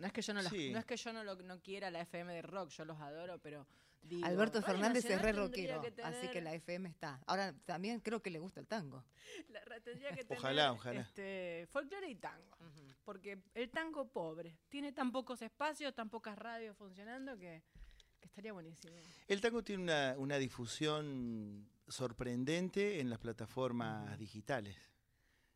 No 0.00 0.06
es 0.06 0.12
que 0.12 0.22
yo 0.22 0.34
no, 0.34 0.42
las- 0.42 0.52
Sí. 0.52 0.70
no 0.72 0.78
es 0.78 0.84
que 0.84 0.96
yo 0.96 1.12
no, 1.12 1.22
lo, 1.24 1.34
no 1.36 1.60
quiera 1.60 1.90
la 1.90 2.00
FM 2.00 2.32
de 2.32 2.42
rock, 2.42 2.70
yo 2.70 2.84
los 2.84 2.98
adoro, 3.00 3.38
pero 3.38 3.66
digo, 4.02 4.26
Alberto 4.26 4.60
Radio 4.60 4.74
Fernández 4.74 5.04
es 5.04 5.22
re 5.22 5.32
rockero, 5.32 5.80
que 5.80 6.02
así 6.02 6.28
que 6.28 6.40
la 6.40 6.52
FM 6.54 6.88
está. 6.88 7.20
Ahora 7.26 7.52
también 7.64 8.00
creo 8.00 8.20
que 8.20 8.30
le 8.30 8.38
gusta 8.38 8.60
el 8.60 8.66
tango. 8.66 9.04
la- 9.48 9.80
tendría 9.80 10.10
que 10.12 10.24
tener 10.24 10.38
Ojalá, 10.38 10.72
ojalá. 10.72 11.00
Este, 11.00 11.66
folclore 11.70 12.08
y 12.10 12.16
tango, 12.16 12.56
porque 13.04 13.38
el 13.54 13.70
tango 13.70 14.06
pobre 14.08 14.58
tiene 14.68 14.92
tan 14.92 15.10
pocos 15.12 15.42
espacios, 15.42 15.94
tan 15.94 16.10
pocas 16.10 16.36
radios 16.38 16.76
funcionando 16.76 17.36
que, 17.38 17.62
que 18.20 18.26
estaría 18.26 18.52
buenísimo. 18.52 18.94
El 19.28 19.40
tango 19.40 19.62
tiene 19.62 19.82
una, 19.84 20.14
una 20.18 20.38
difusión 20.38 21.68
sorprendente 21.88 23.00
en 23.00 23.10
las 23.10 23.18
plataformas 23.18 24.18
digitales. 24.18 24.76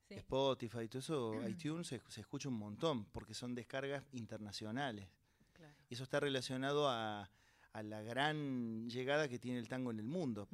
Sí. 0.08 0.14
Spotify 0.14 0.82
y 0.82 0.88
todo 0.88 1.00
eso, 1.00 1.49
iTunes 1.49 1.87
se, 1.87 2.00
se 2.08 2.23
escucha 2.23 2.49
un 2.49 2.58
montón 2.58 3.04
porque 3.06 3.35
son 3.35 3.54
descargas 3.54 4.04
internacionales. 4.12 5.08
Claro. 5.52 5.75
Y 5.90 5.94
eso 5.94 6.04
está 6.04 6.18
relacionado 6.18 6.88
a, 6.88 7.30
a 7.73 7.82
la 7.82 8.02
gran 8.02 8.88
llegada 8.88 9.28
que 9.28 9.38
tiene 9.38 9.58
el 9.58 9.68
tango 9.68 9.90
en 9.90 9.99
el 9.99 10.06
mundo. 10.06 10.49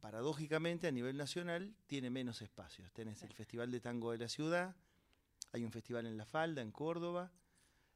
Paradójicamente, 0.00 0.86
a 0.86 0.92
nivel 0.92 1.16
nacional, 1.16 1.74
tiene 1.86 2.10
menos 2.10 2.42
espacios. 2.42 2.92
Tenés 2.92 3.22
el 3.22 3.32
Festival 3.32 3.70
de 3.70 3.80
Tango 3.80 4.12
de 4.12 4.18
la 4.18 4.28
Ciudad, 4.28 4.76
hay 5.52 5.64
un 5.64 5.72
festival 5.72 6.06
en 6.06 6.16
La 6.16 6.26
Falda, 6.26 6.62
en 6.62 6.70
Córdoba, 6.70 7.32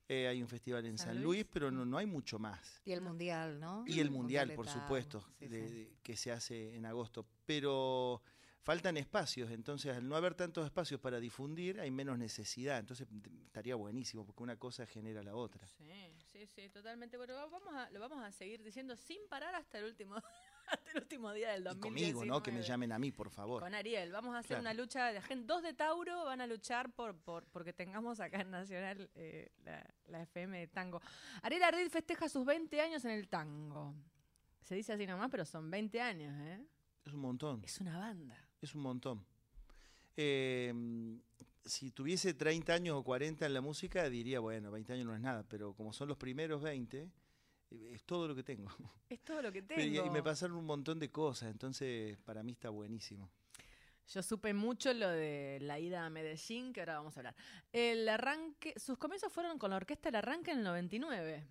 eh, 0.09 0.27
hay 0.29 0.43
un 0.43 0.49
festival 0.49 0.85
en 0.87 0.99
San 0.99 1.07
San, 1.09 1.15
Luis. 1.17 1.25
Luis, 1.25 1.47
pero 1.51 1.71
no, 1.71 1.85
no 1.85 1.97
hay 1.99 2.07
mucho 2.07 2.39
más. 2.39 2.81
Y 2.85 2.93
el 2.93 3.01
mundial, 3.01 3.59
¿no? 3.61 3.85
Y 3.87 4.01
el 4.01 4.11
Mundial, 4.11 4.53
por 4.53 4.69
supuesto, 4.69 5.21
sí, 5.39 5.49
de- 5.49 5.49
sí. 5.49 5.55
de- 5.75 5.97
que 6.03 6.17
se 6.17 6.31
hace 6.33 6.75
en 6.77 6.87
agosto. 6.87 7.27
Pero 7.47 8.23
faltan 8.63 8.97
espacios, 8.97 9.51
entonces 9.51 9.97
al 9.97 10.07
no 10.09 10.15
haber 10.17 10.35
tantos 10.35 10.65
espacios 10.65 11.01
para 11.01 11.19
difundir, 11.19 11.81
hay 11.81 11.91
menos 11.91 12.17
necesidad. 12.19 12.79
Entonces 12.79 13.09
estaría 13.47 13.75
buenísimo, 13.75 14.25
porque 14.25 14.43
una 14.43 14.57
cosa 14.57 14.87
genera 14.87 15.23
la 15.23 15.35
otra. 15.35 15.67
Sí, 15.67 16.15
sí, 16.33 16.47
sí, 16.47 16.69
totalmente. 16.69 17.17
Bueno, 17.17 17.35
va- 17.35 17.47
vamos 17.47 17.75
a, 17.75 17.91
lo 17.91 17.99
vamos 18.01 18.23
a 18.23 18.31
seguir 18.33 18.63
diciendo 18.63 18.97
sin 18.97 19.19
parar 19.29 19.55
hasta 19.55 19.79
el 19.79 19.85
último, 19.87 20.15
hasta 20.79 20.91
el 20.93 20.99
último 20.99 21.33
día 21.33 21.51
del 21.53 21.61
Y 21.63 21.65
2019. 21.65 22.13
conmigo, 22.13 22.25
¿no? 22.35 22.43
Que 22.43 22.53
me 22.53 22.63
llamen 22.63 22.93
a 22.93 22.99
mí, 22.99 23.13
por 23.13 23.31
favor. 23.31 23.63
Con 23.63 23.75
Ariel, 23.75 24.11
vamos 24.13 24.35
a 24.35 24.39
hacer 24.39 24.59
Claro. 24.59 24.63
una 24.63 24.75
lucha 24.75 25.13
de 25.13 25.21
gente. 25.23 25.47
Dos 25.47 25.63
de 25.63 25.75
Tauro 25.75 26.25
van 26.25 26.41
a 26.41 26.47
luchar 26.47 26.91
por, 26.93 27.17
por 27.17 27.45
porque 27.47 27.73
tengamos 27.73 28.21
acá 28.21 28.41
en 28.41 28.51
Nacional 28.51 29.11
eh, 29.15 29.51
la, 29.65 29.87
la 30.09 30.23
FM 30.23 30.59
de 30.59 30.67
tango. 30.69 31.01
Ariel 31.43 31.63
Ardid 31.63 31.89
festeja 31.91 32.29
sus 32.29 32.45
20 32.45 32.81
años 32.81 33.05
en 33.05 33.13
el 33.13 33.29
tango. 33.29 33.95
Se 34.63 34.75
dice 34.75 34.93
así 34.93 35.07
nomás, 35.07 35.29
pero 35.31 35.45
son 35.45 35.71
20 35.71 36.01
años, 36.01 36.35
¿eh? 36.39 36.65
Es 37.05 37.13
un 37.13 37.21
montón. 37.21 37.63
Es 37.65 37.81
una 37.81 37.99
banda. 37.99 38.39
Es 38.61 38.75
un 38.75 38.83
montón. 38.83 39.27
Eh, 40.17 40.73
si 41.65 41.91
tuviese 41.91 42.35
30 42.35 42.73
años 42.75 42.97
o 42.97 43.03
40 43.03 43.47
en 43.47 43.55
la 43.55 43.61
música, 43.61 44.09
diría, 44.09 44.41
bueno, 44.41 44.71
20 44.71 44.93
años 44.95 45.07
no 45.07 45.15
es 45.15 45.21
nada, 45.21 45.45
pero 45.49 45.75
como 45.75 45.93
son 45.93 46.09
los 46.09 46.17
primeros 46.17 46.63
20, 46.63 46.99
eh, 47.03 47.09
es 47.93 48.03
todo 48.05 48.29
lo 48.29 48.35
que 48.35 48.43
tengo. 48.43 48.71
Es 49.09 49.21
todo 49.23 49.43
lo 49.43 49.53
que 49.53 49.59
y- 49.61 49.63
tengo. 49.63 50.07
y 50.07 50.11
me 50.11 50.23
pasaron 50.23 50.57
un 50.57 50.67
montón 50.67 50.99
de 50.99 51.11
cosas, 51.11 51.51
entonces 51.51 52.17
para 52.19 52.43
mí 52.43 52.53
está 52.53 52.71
buenísimo. 52.71 53.31
Yo 54.09 54.23
supe 54.23 54.53
mucho 54.53 54.93
lo 54.93 55.09
de 55.09 55.59
la 55.63 55.79
ida 55.79 56.05
a 56.05 56.11
Medellín, 56.11 56.73
que 56.73 56.81
ahora 56.81 56.97
vamos 56.99 57.17
a 57.17 57.21
hablar. 57.21 57.37
El 57.73 58.09
arranque, 58.09 58.75
sus 58.79 58.99
comienzos 58.99 59.33
fueron 59.33 59.59
con 59.59 59.71
la 59.71 59.77
orquesta 59.77 60.09
El 60.09 60.17
Arranque 60.17 60.51
en 60.51 60.59
el 60.59 60.65
99. 60.65 61.47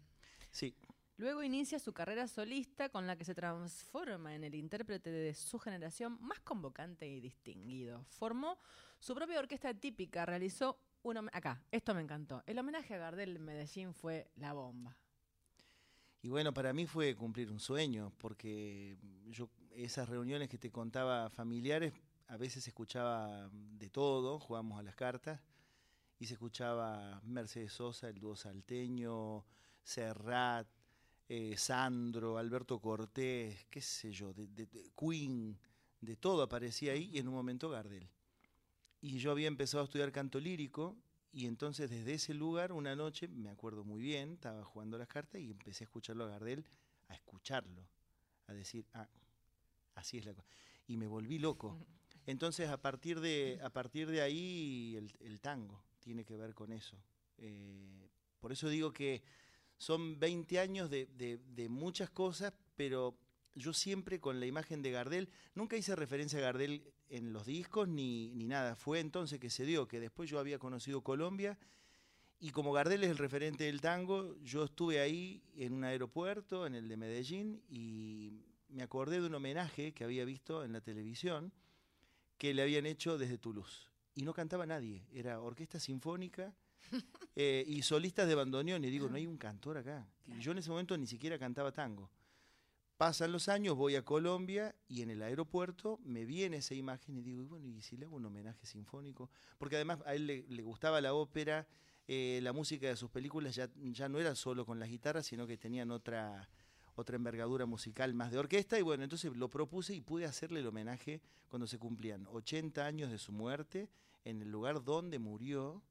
Sí, 0.52 0.76
Luego 1.18 1.44
inicia 1.44 1.78
su 1.78 1.94
carrera 1.94 2.28
solista 2.28 2.90
con 2.90 3.06
la 3.06 3.16
que 3.16 3.24
se 3.26 3.36
transforma 3.36 4.34
en 4.34 4.44
el 4.44 4.56
intérprete 4.56 5.12
de 5.12 5.36
su 5.36 5.60
generación 5.60 6.18
más 6.20 6.40
convocante 6.40 7.08
y 7.08 7.20
distinguido. 7.22 8.04
Formó 8.10 8.58
su 9.00 9.14
propia 9.14 9.38
orquesta 9.40 9.72
típica, 9.74 10.26
realizó 10.26 10.80
un 11.04 11.30
acá, 11.32 11.64
esto 11.70 11.94
me 11.94 12.02
encantó. 12.02 12.42
El 12.48 12.58
homenaje 12.58 12.96
a 12.96 12.98
Gardel 12.98 13.38
Medellín 13.40 13.94
fue 13.94 14.32
la 14.36 14.54
bomba. 14.54 14.98
Y 16.22 16.30
bueno, 16.30 16.54
para 16.54 16.72
mí 16.74 16.86
fue 16.86 17.16
cumplir 17.16 17.52
un 17.52 17.60
sueño, 17.60 18.12
porque 18.18 18.98
yo 19.30 19.50
esas 19.76 20.08
reuniones 20.08 20.50
que 20.50 20.58
te 20.58 20.72
contaba 20.72 21.30
familiares, 21.30 21.94
a 22.28 22.38
veces 22.38 22.68
escuchaba 22.68 23.50
de 23.52 23.90
todo, 23.90 24.40
jugamos 24.40 24.80
a 24.80 24.84
las 24.84 24.96
cartas, 24.96 25.42
y 26.20 26.28
se 26.28 26.34
escuchaba 26.36 27.20
Mercedes 27.24 27.74
Sosa, 27.74 28.10
el 28.10 28.20
dúo 28.20 28.36
salteño, 28.36 29.44
Serrat, 29.84 30.68
eh, 31.28 31.58
Sandro, 31.58 32.38
Alberto 32.38 32.80
Cortés, 32.80 33.66
qué 33.70 33.82
sé 33.82 34.12
yo, 34.12 34.32
de- 34.34 34.48
de 34.48 34.68
Queen, 34.96 35.58
de 36.00 36.16
todo 36.18 36.44
aparecía 36.44 36.94
ahí, 36.94 37.10
y 37.14 37.18
en 37.18 37.28
un 37.28 37.34
momento 37.34 37.70
Gardel. 37.70 38.08
Y 39.02 39.18
yo 39.18 39.32
había 39.32 39.48
empezado 39.48 39.82
a 39.82 39.86
estudiar 39.86 40.12
canto 40.12 40.40
lírico, 40.40 40.96
y 41.32 41.48
entonces 41.48 41.89
desde 41.89 42.13
ese 42.15 42.34
lugar, 42.34 42.72
una 42.74 42.96
noche, 42.96 43.28
me 43.28 43.50
acuerdo 43.50 43.84
muy 43.84 44.02
bien, 44.02 44.34
estaba 44.34 44.63
jugando 44.63 44.98
las 44.98 45.08
cartas 45.08 45.41
y 45.41 45.52
empecé 45.52 45.84
a 45.84 45.86
escucharlo 45.86 46.26
a 46.26 46.30
Gardel, 46.30 46.65
a 47.08 47.15
escucharlo, 47.15 47.88
a 48.48 48.54
decir, 48.54 48.86
ah, 48.94 49.08
así 49.96 50.17
es 50.17 50.26
la 50.26 50.34
cosa. 50.34 50.48
Y 50.88 50.98
me 50.98 51.08
volví 51.08 51.39
loco. 51.39 51.78
Entonces, 52.26 52.70
a 52.70 52.78
partir 52.82 53.20
de, 53.20 53.60
a 53.63 53.70
partir 53.70 54.10
de 54.10 54.22
ahí, 54.22 54.96
el, 54.98 55.12
el 55.20 55.41
tango 55.41 55.84
tiene 56.00 56.24
que 56.26 56.38
ver 56.38 56.54
con 56.54 56.72
eso. 56.72 56.98
Eh, 57.38 58.10
por 58.39 58.52
eso 58.52 58.70
digo 58.70 58.91
que 58.94 59.24
son 59.78 60.20
20 60.20 60.60
años 60.60 60.89
de, 60.89 61.08
de- 61.08 61.39
de 61.39 61.70
muchas 61.70 62.10
cosas, 62.12 62.54
pero 62.76 63.15
yo 63.56 63.74
siempre 63.74 64.20
con 64.20 64.40
la 64.40 64.46
imagen 64.46 64.82
de 64.82 64.92
Gardel, 64.92 65.30
nunca 65.56 65.78
hice 65.78 65.96
referencia 65.96 66.40
a 66.40 66.44
Gardel 66.44 66.94
en 67.10 67.34
los 67.34 67.46
discos 67.46 67.88
ni, 67.88 68.32
ni 68.36 68.48
nada. 68.48 68.76
Fue 68.76 69.00
entonces 69.00 69.40
que 69.40 69.50
se 69.50 69.66
dio, 69.66 69.88
que 69.88 70.00
después 70.00 70.30
yo 70.30 70.40
había 70.40 70.60
conocido 70.60 71.02
Colombia 71.02 71.58
y 72.44 72.50
como 72.50 72.74
Gardel 72.74 73.04
es 73.04 73.12
el 73.12 73.20
referente 73.20 73.66
del 73.66 73.82
tango, 73.82 74.36
yo 74.42 74.64
estuve 74.64 75.00
ahí 75.00 75.44
en 75.54 75.74
un 75.74 75.84
aeropuerto, 75.84 76.66
en 76.66 76.74
el 76.74 76.90
de 76.90 76.98
Medellín, 76.98 77.62
y 77.70 78.32
me 78.68 78.82
acordé 78.82 79.22
de 79.22 79.28
un 79.28 79.36
homenaje 79.36 79.94
que 79.94 80.04
había 80.04 80.26
visto 80.26 80.64
en 80.64 80.74
la 80.74 80.82
televisión 80.82 81.54
que 82.40 82.56
le 82.56 82.64
habían 82.64 82.88
hecho 82.88 83.20
desde 83.20 83.38
Toulouse. 83.38 83.86
Y 84.16 84.24
no 84.24 84.34
cantaba 84.34 84.66
nadie, 84.66 85.06
era 85.14 85.40
orquesta 85.40 85.80
sinfónica 85.80 86.52
eh, 87.36 87.64
y 87.68 87.84
solistas 87.84 88.28
de 88.28 88.34
bandoneón. 88.34 88.84
Y 88.84 88.90
digo, 88.90 89.08
no 89.08 89.18
hay 89.18 89.28
un 89.28 89.38
cantor 89.38 89.78
acá. 89.78 90.10
Y 90.26 90.40
yo 90.40 90.52
en 90.52 90.58
ese 90.58 90.72
momento 90.72 90.98
ni 90.98 91.06
siquiera 91.06 91.38
cantaba 91.38 91.72
tango. 91.72 92.10
Pasan 93.02 93.32
los 93.32 93.50
años, 93.50 93.76
voy 93.76 93.96
a 93.96 94.06
Colombia 94.06 94.76
y 94.88 95.02
en 95.02 95.10
el 95.10 95.24
aeropuerto 95.24 96.00
me 96.04 96.24
viene 96.24 96.58
esa 96.58 96.76
imagen 96.76 97.18
y 97.18 97.24
digo, 97.24 97.42
y 97.42 97.46
bueno, 97.46 97.68
¿y 97.68 97.82
si 97.82 97.98
le 97.98 98.06
hago 98.06 98.18
un 98.18 98.26
homenaje 98.26 98.64
sinfónico? 98.68 99.32
Porque 99.58 99.76
además 99.76 100.04
a 100.06 100.14
él 100.14 100.28
le, 100.28 100.46
le 100.48 100.62
gustaba 100.62 101.02
la 101.02 101.16
ópera, 101.16 101.68
eh, 102.08 102.40
la 102.44 102.54
música 102.54 102.86
de 102.86 102.96
sus 102.96 103.10
películas 103.10 103.56
ya, 103.56 103.72
ya 103.76 104.08
no 104.08 104.20
era 104.20 104.36
solo 104.36 104.68
con 104.68 104.80
las 104.80 104.88
guitarras, 104.88 105.26
sino 105.26 105.48
que 105.48 105.58
tenían 105.58 105.90
otra, 105.90 106.48
otra 106.94 107.16
envergadura 107.16 107.66
musical 107.66 108.14
más 108.14 108.30
de 108.30 108.38
orquesta. 108.38 108.78
Y 108.78 108.84
bueno, 108.84 109.04
entonces 109.04 109.36
lo 109.36 109.50
propuse 109.50 109.96
y 109.96 110.02
pude 110.02 110.26
hacerle 110.26 110.60
el 110.60 110.68
homenaje 110.68 111.24
cuando 111.50 111.66
se 111.66 111.80
cumplían 111.80 112.28
80 112.28 112.86
años 112.86 113.10
de 113.10 113.18
su 113.18 113.32
muerte 113.32 113.90
en 114.26 114.44
el 114.44 114.52
lugar 114.52 114.84
donde 114.84 115.18
murió 115.18 115.82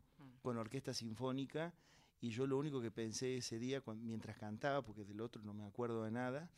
con 0.43 0.59
orquesta 0.59 0.95
sinfónica. 0.95 1.75
Y 2.21 2.31
yo 2.31 2.47
lo 2.47 2.57
único 2.57 2.81
que 2.81 2.93
pensé 2.93 3.39
ese 3.39 3.59
día 3.59 3.83
mientras 3.97 4.37
cantaba, 4.37 4.83
porque 4.83 5.05
del 5.05 5.21
otro 5.21 5.43
no 5.43 5.55
me 5.55 5.65
acuerdo 5.65 6.05
de 6.05 6.13
nada, 6.13 6.49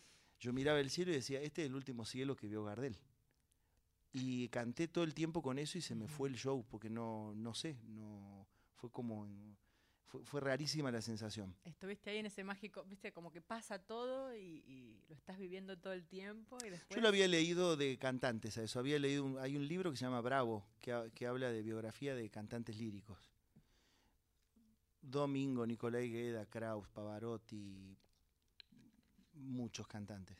yo 0.42 0.52
miraba 0.52 0.80
el 0.80 0.90
cielo 0.90 1.12
y 1.12 1.14
decía, 1.14 1.40
este 1.40 1.62
es 1.62 1.68
el 1.68 1.74
último 1.76 2.04
cielo 2.04 2.34
que 2.36 2.48
vio 2.48 2.64
Gardel. 2.64 2.98
Y 4.12 4.48
canté 4.48 4.88
todo 4.88 5.04
el 5.04 5.14
tiempo 5.14 5.40
con 5.40 5.58
eso 5.58 5.78
y 5.78 5.80
se 5.80 5.94
me 5.94 6.08
fue 6.08 6.28
el 6.28 6.36
show, 6.36 6.66
porque 6.68 6.90
no, 6.90 7.32
no 7.34 7.54
sé, 7.54 7.78
no 7.84 8.46
fue 8.74 8.90
como 8.90 9.26
fue, 10.06 10.24
fue 10.24 10.40
rarísima 10.40 10.90
la 10.90 11.00
sensación. 11.00 11.56
Estuviste 11.64 12.10
ahí 12.10 12.18
en 12.18 12.26
ese 12.26 12.42
mágico, 12.44 12.84
viste, 12.84 13.12
como 13.12 13.30
que 13.30 13.40
pasa 13.40 13.78
todo 13.78 14.36
y, 14.36 14.62
y 14.66 15.00
lo 15.08 15.14
estás 15.14 15.38
viviendo 15.38 15.78
todo 15.78 15.92
el 15.92 16.04
tiempo 16.06 16.58
y 16.66 16.70
después... 16.70 16.96
Yo 16.96 17.00
lo 17.00 17.08
había 17.08 17.28
leído 17.28 17.76
de 17.76 17.96
cantantes 17.98 18.58
a 18.58 18.64
eso, 18.64 18.80
había 18.80 18.98
leído, 18.98 19.24
un- 19.24 19.38
hay 19.38 19.56
un 19.56 19.66
libro 19.66 19.90
que 19.92 19.96
se 19.96 20.04
llama 20.04 20.20
Bravo, 20.20 20.66
que, 20.80 20.92
ha- 20.92 21.08
que 21.10 21.26
habla 21.26 21.50
de 21.50 21.62
biografía 21.62 22.14
de 22.16 22.28
cantantes 22.28 22.76
líricos. 22.76 23.32
Domingo, 25.00 25.66
Nicolai 25.66 26.10
Gueda, 26.10 26.46
Kraus, 26.46 26.88
Pavarotti, 26.88 27.96
muchos 29.42 29.86
cantantes. 29.86 30.36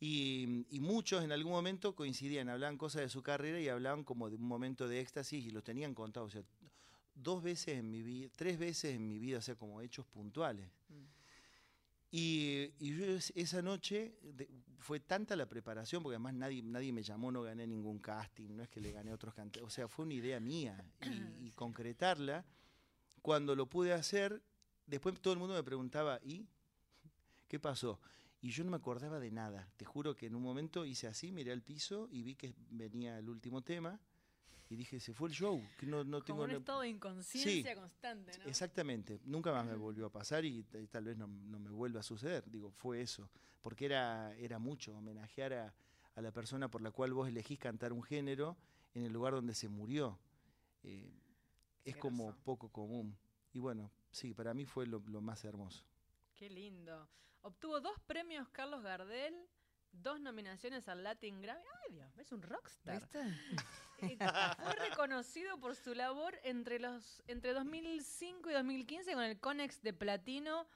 Y, 0.00 0.64
y 0.70 0.80
muchos 0.80 1.24
en 1.24 1.32
algún 1.32 1.52
momento 1.52 1.96
coincidían, 1.96 2.48
hablaban 2.48 2.78
cosas 2.78 3.02
de 3.02 3.08
su 3.08 3.22
carrera 3.22 3.60
y 3.60 3.68
hablaban 3.68 4.04
como 4.04 4.30
de 4.30 4.36
un 4.36 4.42
momento 4.46 4.86
de 4.86 5.00
éxtasis 5.00 5.44
y 5.44 5.50
lo 5.50 5.62
tenían 5.62 5.94
contado. 5.94 6.26
O 6.26 6.30
sea, 6.30 6.42
dos 7.14 7.42
veces 7.42 7.78
en 7.78 7.90
mi 7.90 8.02
vida, 8.02 8.28
tres 8.36 8.58
veces 8.58 8.94
en 8.94 9.08
mi 9.08 9.18
vida, 9.18 9.38
o 9.38 9.42
sea, 9.42 9.56
como 9.56 9.80
hechos 9.80 10.06
puntuales. 10.06 10.68
Mm. 10.88 11.04
Y, 12.10 12.72
y 12.78 12.96
yo 12.96 13.04
es- 13.06 13.32
esa 13.36 13.60
noche 13.60 14.14
de- 14.22 14.48
fue 14.78 15.00
tanta 15.00 15.36
la 15.36 15.46
preparación, 15.46 16.02
porque 16.02 16.14
además 16.14 16.34
nadie, 16.34 16.62
nadie 16.62 16.92
me 16.92 17.02
llamó, 17.02 17.30
no 17.30 17.42
gané 17.42 17.66
ningún 17.66 17.98
casting, 17.98 18.50
no 18.56 18.62
es 18.62 18.68
que 18.68 18.80
le 18.80 18.92
gané 18.92 19.10
a 19.10 19.14
otros 19.14 19.34
cantantes, 19.34 19.62
o 19.62 19.68
sea, 19.70 19.88
fue 19.88 20.04
una 20.06 20.14
idea 20.14 20.40
mía. 20.40 20.82
Y, 21.02 21.48
y 21.48 21.50
concretarla, 21.56 22.46
cuando 23.20 23.54
lo 23.54 23.66
pude 23.66 23.92
hacer, 23.92 24.40
después 24.86 25.20
todo 25.20 25.34
el 25.34 25.40
mundo 25.40 25.54
me 25.54 25.62
preguntaba, 25.62 26.20
¿y 26.24 26.46
qué 27.48 27.58
pasó? 27.58 28.00
Y 28.40 28.50
yo 28.50 28.62
no 28.62 28.70
me 28.70 28.76
acordaba 28.76 29.18
de 29.18 29.30
nada. 29.30 29.68
Te 29.76 29.84
juro 29.84 30.14
que 30.14 30.26
en 30.26 30.34
un 30.34 30.42
momento 30.42 30.84
hice 30.84 31.08
así, 31.08 31.32
miré 31.32 31.50
al 31.50 31.62
piso 31.62 32.08
y 32.12 32.22
vi 32.22 32.36
que 32.36 32.54
venía 32.70 33.18
el 33.18 33.28
último 33.28 33.62
tema. 33.62 34.00
Y 34.70 34.76
dije, 34.76 35.00
se 35.00 35.14
fue 35.14 35.30
el 35.30 35.34
show. 35.34 35.60
Que 35.78 35.86
no, 35.86 36.04
no 36.04 36.22
como 36.22 36.24
tengo 36.24 36.44
un 36.44 36.50
estado 36.50 36.80
de 36.82 36.88
inconsciencia 36.90 37.74
constante, 37.74 38.38
¿no? 38.38 38.44
Exactamente, 38.44 39.18
nunca 39.24 39.50
más 39.50 39.64
me 39.64 39.74
volvió 39.74 40.06
a 40.06 40.12
pasar 40.12 40.44
y, 40.44 40.62
tal 40.90 41.04
vez 41.04 41.16
no, 41.16 41.26
no 41.26 41.58
me 41.58 41.70
vuelva 41.70 42.00
a 42.00 42.02
suceder. 42.02 42.44
Digo, 42.50 42.70
fue 42.70 43.00
eso, 43.00 43.30
porque 43.62 43.86
era, 43.86 44.34
era 44.36 44.58
mucho 44.58 44.94
homenajear 44.94 45.54
a, 45.54 45.74
a 46.14 46.20
la 46.20 46.32
persona 46.32 46.68
por 46.68 46.82
la 46.82 46.90
cual 46.90 47.14
vos 47.14 47.28
elegís 47.28 47.58
cantar 47.58 47.92
un 47.92 48.02
género 48.02 48.56
en 48.94 49.04
el 49.04 49.12
lugar 49.12 49.32
donde 49.32 49.54
se 49.54 49.68
murió. 49.68 50.18
Eh, 50.82 51.12
es 51.84 51.96
como 51.96 52.34
poco 52.44 52.68
común. 52.68 53.16
Y 53.52 53.60
bueno, 53.60 53.90
sí, 54.10 54.34
para 54.34 54.52
mí 54.52 54.66
fue 54.66 54.86
lo, 54.86 55.02
lo 55.06 55.20
más 55.20 55.44
hermoso. 55.44 55.84
Qué 56.34 56.50
lindo. 56.50 57.08
Obtuvo 57.48 57.80
dos 57.80 57.98
premios 58.06 58.46
Carlos 58.50 58.82
Gardel, 58.82 59.34
dos 59.90 60.20
nominaciones 60.20 60.86
al 60.86 61.02
Latin 61.02 61.40
Grammy. 61.40 61.64
Ay, 61.86 61.94
Dios, 61.94 62.18
es 62.18 62.30
un 62.30 62.42
rockstar. 62.42 63.00
¿Viste? 63.00 63.20
Y 64.00 64.16
Fue 64.16 64.74
reconocido 64.88 65.58
por 65.58 65.74
su 65.74 65.92
labor 65.92 66.38
entre 66.44 66.78
los 66.78 67.20
entre 67.26 67.52
2005 67.52 68.48
y 68.48 68.52
2015 68.52 69.12
con 69.14 69.24
el 69.24 69.40
Conex 69.40 69.82
de 69.82 69.92
Platino 69.92 70.68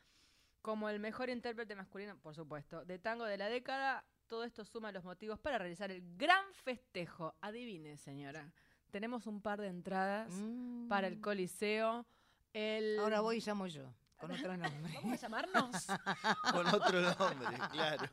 como 0.61 0.89
el 0.89 0.99
mejor 0.99 1.29
intérprete 1.31 1.77
masculino, 1.77 2.17
por 2.19 2.35
supuesto, 2.35 2.85
de 2.85 2.99
tango 2.99 3.25
de 3.25 3.37
la 3.37 3.49
década. 3.49 4.05
Todo 4.27 4.43
esto 4.43 4.65
suma 4.65 4.91
los 4.91 5.05
motivos 5.05 5.39
para 5.39 5.59
realizar 5.59 5.93
el 5.93 6.03
gran 6.17 6.45
festejo. 6.65 7.37
Adivine, 7.43 7.97
señora. 7.97 8.51
Tenemos 8.91 9.27
un 9.29 9.41
par 9.41 9.61
de 9.61 9.69
entradas 9.69 10.33
Mm. 10.33 10.89
para 10.89 11.07
el 11.07 11.21
Coliseo. 11.21 12.05
El... 12.53 12.99
Ahora 12.99 13.21
voy 13.21 13.37
y 13.37 13.41
llamo 13.41 13.67
yo, 13.69 13.95
con 14.23 14.31
otro 14.33 14.57
nombre. 14.57 14.93
Vamos 15.03 15.13
a 15.13 15.17
llamarnos. 15.23 15.87
Con 16.53 16.67
otro 16.69 17.01
nombre, 17.01 17.59
claro. 17.73 18.09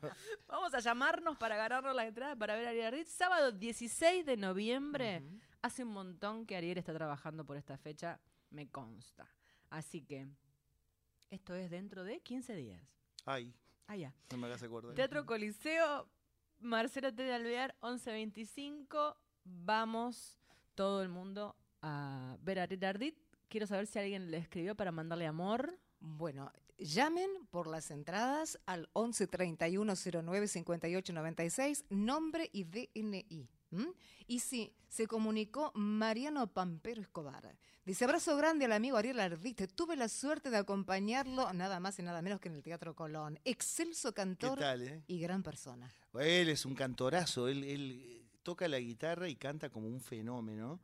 Vamos 0.48 0.74
a 0.74 0.80
llamarnos 0.80 1.36
para 1.38 1.54
agarrarnos 1.54 1.94
la 1.94 2.06
entrada 2.06 2.34
para 2.36 2.56
ver 2.56 2.66
a 2.66 2.70
Ariel 2.70 2.92
Ritz. 2.92 3.10
Sábado 3.12 3.52
16 3.52 4.26
de 4.26 4.36
noviembre. 4.36 5.22
Hace 5.62 5.84
un 5.84 5.92
montón 5.92 6.46
que 6.46 6.56
Ariel 6.56 6.78
está 6.78 6.92
trabajando 6.92 7.44
por 7.44 7.56
esta 7.56 7.76
fecha, 7.78 8.18
me 8.50 8.68
consta. 8.68 9.28
Así 9.70 10.02
que 10.02 10.26
esto 11.30 11.54
es 11.54 11.70
dentro 11.70 12.02
de 12.02 12.20
15 12.20 12.54
días. 12.56 12.82
Ay, 13.24 13.54
Ah, 13.86 13.96
ya. 13.96 14.14
no 14.30 14.38
me 14.38 14.46
hagas 14.46 14.62
acordar. 14.62 14.94
Teatro 14.94 15.24
Coliseo, 15.26 16.08
Marcelo 16.58 17.12
T. 17.14 17.22
de 17.22 17.34
Alvear, 17.34 17.76
11.25. 17.80 19.16
Vamos 19.44 20.38
todo 20.74 21.02
el 21.02 21.08
mundo 21.08 21.56
a 21.82 22.36
ver 22.40 22.58
a 22.58 22.62
Ariel 22.64 22.84
Ardit. 22.84 23.16
Quiero 23.48 23.66
saber 23.66 23.86
si 23.86 23.98
alguien 23.98 24.30
le 24.30 24.38
escribió 24.38 24.74
para 24.76 24.92
mandarle 24.92 25.26
amor. 25.26 25.76
Bueno, 26.00 26.50
llamen 26.78 27.30
por 27.50 27.66
las 27.66 27.90
entradas 27.90 28.58
al 28.66 28.88
11 28.94 29.26
31 29.26 29.94
09 30.24 30.48
58 30.48 31.12
96, 31.12 31.84
nombre 31.90 32.48
y 32.52 32.64
DNI. 32.64 33.48
Y 34.26 34.40
sí, 34.40 34.72
se 34.88 35.06
comunicó 35.06 35.70
Mariano 35.74 36.46
Pampero 36.48 37.00
Escobar. 37.00 37.56
Dice, 37.84 38.04
abrazo 38.04 38.36
grande 38.36 38.64
al 38.64 38.72
amigo 38.72 38.96
Ariel 38.96 39.20
Ardite. 39.20 39.68
Tuve 39.68 39.96
la 39.96 40.08
suerte 40.08 40.50
de 40.50 40.56
acompañarlo 40.56 41.52
nada 41.52 41.78
más 41.80 41.98
y 41.98 42.02
nada 42.02 42.20
menos 42.22 42.40
que 42.40 42.48
en 42.48 42.56
el 42.56 42.62
Teatro 42.62 42.94
Colón. 42.94 43.38
Excelso 43.44 44.10
¿Qué 44.10 44.16
cantor 44.16 44.58
tal, 44.58 44.82
eh? 44.82 45.02
y 45.06 45.20
gran 45.20 45.42
persona. 45.42 45.88
Él 46.14 46.48
es 46.48 46.64
un 46.64 46.74
cantorazo, 46.74 47.48
él, 47.48 47.62
él, 47.64 48.26
toca 48.42 48.66
la 48.68 48.80
guitarra 48.80 49.28
y 49.28 49.36
canta 49.36 49.70
como 49.70 49.86
un 49.86 50.00
fenómeno. 50.00 50.80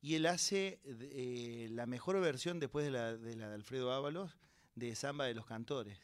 Y 0.00 0.14
él 0.14 0.26
hace 0.26 0.80
eh, 0.84 1.68
la 1.70 1.86
mejor 1.86 2.20
versión 2.20 2.60
después 2.60 2.84
de 2.84 2.92
la, 2.92 3.16
de 3.16 3.34
la 3.34 3.48
de 3.48 3.54
Alfredo 3.54 3.92
Ábalos 3.92 4.36
de 4.78 4.94
Samba 4.94 5.26
de 5.26 5.34
los 5.34 5.46
Cantores. 5.46 5.98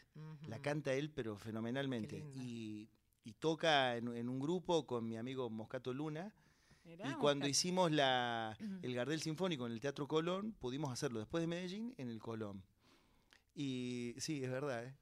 La 0.49 0.61
canta 0.61 0.93
él, 0.93 1.11
pero 1.11 1.37
fenomenalmente. 1.39 2.25
Y, 2.35 2.89
y 3.25 3.33
toca 3.35 3.97
en, 3.97 4.15
en 4.17 4.29
un 4.29 4.39
grupo 4.39 4.87
con 4.87 5.07
mi 5.07 5.17
amigo 5.17 5.49
Moscato 5.51 5.93
Luna. 5.93 6.35
Mirá, 6.85 7.11
y 7.11 7.15
cuando 7.15 7.49
hicimos 7.49 7.91
la, 7.91 8.57
el 8.83 8.95
Gardel 8.95 9.21
Sinfónico 9.21 9.67
en 9.67 9.73
el 9.73 9.81
Teatro 9.81 10.07
Colón, 10.07 10.53
pudimos 10.53 10.93
hacerlo 10.93 11.19
después 11.19 11.41
de 11.41 11.47
Medellín 11.47 11.95
en 11.97 12.09
el 12.11 12.19
Colón. 12.21 12.63
Y 13.55 14.15
sí, 14.19 14.43
es 14.43 14.51
verdad. 14.51 14.85
¿eh? 14.85 14.95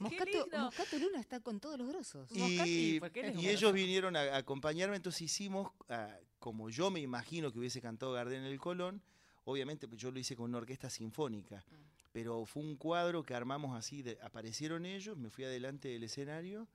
Moscato, 0.00 0.98
Luna 0.98 1.20
está 1.20 1.40
con 1.40 1.60
todos 1.60 1.78
los 1.78 1.88
grosos. 1.88 2.30
Y, 2.32 3.00
ellos 3.46 3.72
vinieron 3.72 4.16
a, 4.16 4.20
a 4.20 4.36
acompañarme, 4.38 4.96
entonces 4.96 5.22
hicimos, 5.22 5.70
ah, 5.88 6.16
como 6.38 6.70
yo 6.70 6.90
me 6.90 7.00
imagino 7.00 7.52
que 7.52 7.58
hubiese 7.58 7.80
cantado 7.80 8.12
Gardel 8.12 8.40
en 8.40 8.46
el 8.46 8.58
Colón, 8.58 9.02
obviamente 9.44 9.86
pues 9.86 10.00
yo 10.00 10.10
lo 10.10 10.18
hice 10.18 10.34
con 10.34 10.46
una 10.50 10.58
orquesta 10.58 10.90
sinfónica, 10.90 11.64
Mm. 11.70 11.99
Pero 12.12 12.44
fue 12.44 12.62
un 12.62 12.76
cuadro 12.76 13.22
que 13.22 13.34
armamos 13.34 13.76
así, 13.76 14.02
de- 14.02 14.18
aparecieron 14.22 14.84
ellos, 14.86 15.16
me 15.16 15.30
fui 15.30 15.44
adelante 15.44 15.88
del 15.88 16.04
escenario 16.04 16.68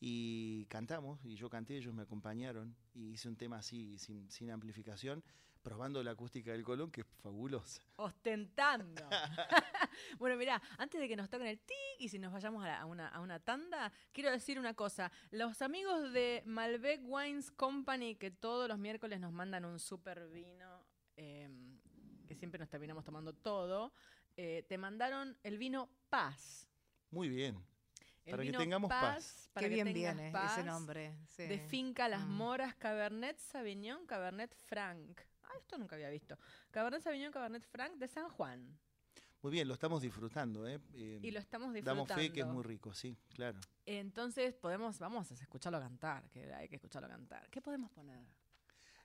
y 0.00 0.64
cantamos, 0.66 1.22
y 1.24 1.36
yo 1.36 1.50
canté, 1.50 1.76
ellos 1.76 1.92
me 1.94 2.02
acompañaron, 2.02 2.74
y 2.94 3.10
hice 3.12 3.28
un 3.28 3.36
tema 3.36 3.58
así, 3.58 3.98
sin, 3.98 4.30
sin 4.30 4.50
amplificación, 4.50 5.22
probando 5.62 6.02
la 6.02 6.12
acústica 6.12 6.52
del 6.52 6.62
Colón, 6.62 6.90
que 6.90 7.02
es 7.02 7.06
fabulosa. 7.22 7.82
Ostentando. 7.96 9.02
bueno, 10.18 10.36
mirá, 10.36 10.60
antes 10.78 10.98
de 10.98 11.06
que 11.06 11.16
nos 11.16 11.28
toquen 11.28 11.48
el 11.48 11.58
tic 11.58 11.76
y 11.98 12.08
si 12.08 12.18
nos 12.18 12.32
vayamos 12.32 12.64
a, 12.64 12.68
la- 12.68 12.80
a 12.80 12.86
una, 12.86 13.08
a 13.08 13.20
una 13.20 13.40
tanda, 13.40 13.92
quiero 14.12 14.30
decir 14.30 14.58
una 14.58 14.72
cosa. 14.72 15.12
Los 15.30 15.60
amigos 15.60 16.12
de 16.14 16.42
Malbec 16.46 17.02
Wines 17.04 17.50
Company, 17.50 18.14
que 18.14 18.30
todos 18.30 18.68
los 18.68 18.78
miércoles 18.78 19.20
nos 19.20 19.32
mandan 19.32 19.66
un 19.66 19.78
super 19.78 20.28
vino, 20.30 20.82
eh, 21.18 21.46
que 22.26 22.34
siempre 22.34 22.58
nos 22.58 22.70
terminamos 22.70 23.04
tomando 23.04 23.34
todo, 23.34 23.92
eh, 24.36 24.64
te 24.68 24.78
mandaron 24.78 25.36
el 25.42 25.58
vino 25.58 25.88
Paz. 26.08 26.68
Muy 27.10 27.28
bien. 27.28 27.56
El 28.24 28.32
Para 28.32 28.44
que 28.44 28.52
tengamos 28.52 28.88
paz. 28.88 29.48
para 29.52 29.64
Qué 29.68 29.74
que 29.74 29.82
bien 29.82 29.94
viene 29.94 30.30
paz, 30.30 30.52
ese 30.58 30.64
nombre. 30.64 31.16
sí. 31.28 31.44
De 31.44 31.58
Finca 31.58 32.08
Las 32.08 32.26
Mm. 32.26 32.30
Moras, 32.32 32.74
Cabernet 32.76 33.38
Sauvignon, 33.38 34.06
Cabernet 34.06 34.54
Franc. 34.66 35.20
Ah, 35.44 35.52
esto 35.58 35.78
nunca 35.78 35.96
había 35.96 36.10
visto. 36.10 36.38
Cabernet 36.70 37.02
Sauvignon, 37.02 37.32
Cabernet 37.32 37.64
Franc 37.66 37.94
de 37.96 38.06
San 38.08 38.28
Juan. 38.28 38.78
Muy 39.42 39.52
bien, 39.52 39.66
lo 39.66 39.74
estamos 39.74 40.02
disfrutando. 40.02 40.68
¿eh? 40.68 40.78
Eh, 40.92 41.18
Y 41.22 41.30
lo 41.30 41.40
estamos 41.40 41.72
disfrutando. 41.72 42.04
Damos 42.04 42.22
fe 42.26 42.30
que 42.32 42.40
es 42.40 42.46
muy 42.46 42.62
rico, 42.62 42.92
sí, 42.92 43.16
claro. 43.34 43.58
Entonces 43.86 44.54
podemos, 44.54 44.98
vamos 44.98 45.30
a 45.30 45.34
escucharlo 45.34 45.80
cantar, 45.80 46.28
que 46.30 46.52
hay 46.52 46.68
que 46.68 46.76
escucharlo 46.76 47.08
cantar. 47.08 47.48
¿Qué 47.50 47.60
podemos 47.62 47.90
poner? 47.90 48.22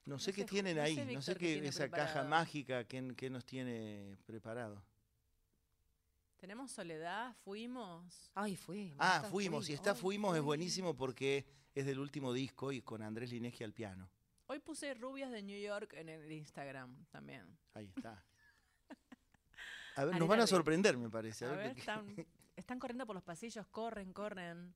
No 0.04 0.20
sé 0.20 0.32
No 0.32 0.36
qué 0.36 0.42
sé, 0.42 0.48
tienen 0.48 0.76
no 0.78 0.84
sé, 0.84 0.88
ahí, 0.88 1.16
no 1.16 1.22
sé 1.22 1.36
qué 1.36 1.62
qué, 1.62 1.68
esa 1.68 1.90
caja 1.90 2.24
mágica 2.26 2.84
que, 2.84 3.16
que 3.16 3.30
nos 3.30 3.46
tiene 3.46 4.18
preparado. 4.26 4.84
Tenemos 6.38 6.72
Soledad, 6.72 7.34
fuimos. 7.44 8.32
Ay, 8.36 8.56
fui. 8.56 8.94
Ah, 9.00 9.26
fuimos, 9.30 9.66
Fui. 9.66 9.72
y 9.72 9.76
está 9.76 9.92
Ay, 9.92 9.98
Fuimos 9.98 10.36
es 10.36 10.44
buenísimo 10.44 10.96
porque 10.96 11.46
es 11.74 11.86
del 11.86 12.00
último 12.00 12.34
disco 12.34 12.72
y 12.72 12.82
con 12.82 13.02
Andrés 13.02 13.32
Lineski 13.32 13.64
al 13.64 13.74
piano. 13.74 14.10
Hoy 14.48 14.60
puse 14.60 14.94
Rubias 14.94 15.32
de 15.32 15.42
New 15.42 15.60
York 15.60 15.94
en 15.94 16.10
el 16.10 16.32
Instagram 16.32 17.06
también. 17.10 17.58
Ahí 17.74 17.86
está. 17.96 18.24
A 19.96 20.06
ver, 20.06 20.16
nos 20.20 20.28
van 20.28 20.42
a 20.42 20.48
sorprender, 20.48 20.98
me 20.98 21.10
parece. 21.10 21.46
A 21.46 21.50
A 21.54 21.56
ver 21.56 21.68
ver, 21.70 21.78
están, 21.80 22.06
están 22.56 22.80
corriendo 22.80 23.06
por 23.08 23.16
los 23.16 23.24
pasillos, 23.24 23.66
corren, 23.68 24.14
corren. 24.14 24.76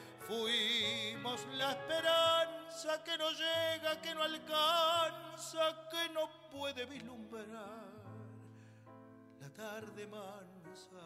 Fuimos 0.31 1.45
la 1.57 1.71
esperanza 1.71 3.03
que 3.03 3.17
no 3.17 3.31
llega, 3.31 4.01
que 4.01 4.15
no 4.15 4.23
alcanza, 4.23 5.89
que 5.91 6.07
no 6.13 6.29
puede 6.49 6.85
vislumbrar 6.85 7.91
la 9.41 9.49
tarde 9.49 10.07
mansa. 10.07 11.03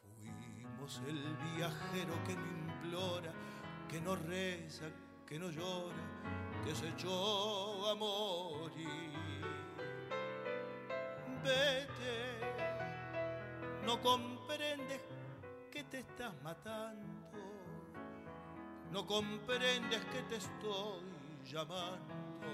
Fuimos 0.00 1.02
el 1.06 1.36
viajero 1.54 2.24
que 2.24 2.36
no 2.36 2.46
implora, 2.72 3.32
que 3.86 4.00
no 4.00 4.16
reza, 4.16 4.86
que 5.26 5.38
no 5.38 5.50
llora, 5.50 6.04
que 6.64 6.74
se 6.74 6.88
echó 6.88 7.86
a 7.86 7.94
morir. 7.96 9.12
Vete, 11.42 12.40
no 13.84 14.00
comprendes 14.00 15.13
que 15.74 15.82
te 15.82 15.98
estás 15.98 16.32
matando, 16.44 17.36
no 18.92 19.04
comprendes 19.04 20.04
que 20.04 20.22
te 20.22 20.36
estoy 20.36 21.02
llamando. 21.44 22.46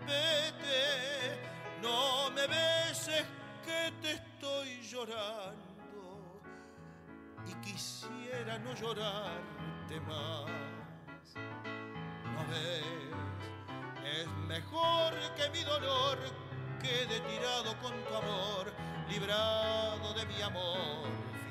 Vete, 0.00 1.40
no 1.80 2.30
me 2.32 2.46
beses 2.46 3.24
que 3.64 3.90
te 4.02 4.12
estoy 4.12 4.82
llorando 4.82 6.42
y 7.46 7.54
quisiera 7.64 8.58
no 8.58 8.74
llorarte 8.74 9.98
más. 10.00 10.44
No 12.34 12.46
ves, 12.50 12.84
es 14.04 14.28
mejor 14.46 15.14
que 15.36 15.48
mi 15.48 15.64
dolor 15.64 16.18
quede 16.82 17.18
tirado 17.20 17.74
con 17.80 17.94
tu 18.04 18.14
amor, 18.14 18.70
librado 19.08 20.12
de 20.12 20.26
mi 20.26 20.42
amor 20.42 21.29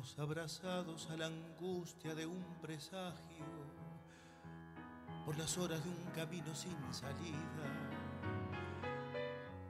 Abrazados 0.00 1.10
a 1.10 1.16
la 1.16 1.26
angustia 1.26 2.14
de 2.14 2.24
un 2.24 2.42
presagio 2.62 3.44
por 5.26 5.36
las 5.36 5.58
horas 5.58 5.84
de 5.84 5.90
un 5.90 6.10
camino 6.14 6.54
sin 6.54 6.76
salida, 6.90 7.66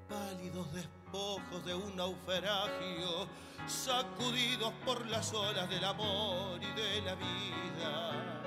pálidos 0.08 0.72
despojos 0.72 1.64
de 1.64 1.74
un 1.74 1.96
naufragio, 1.96 3.26
sacudidos 3.66 4.72
por 4.84 5.04
las 5.08 5.34
olas 5.34 5.68
del 5.68 5.84
amor 5.84 6.60
y 6.62 6.80
de 6.80 7.02
la 7.02 7.14
vida. 7.16 8.42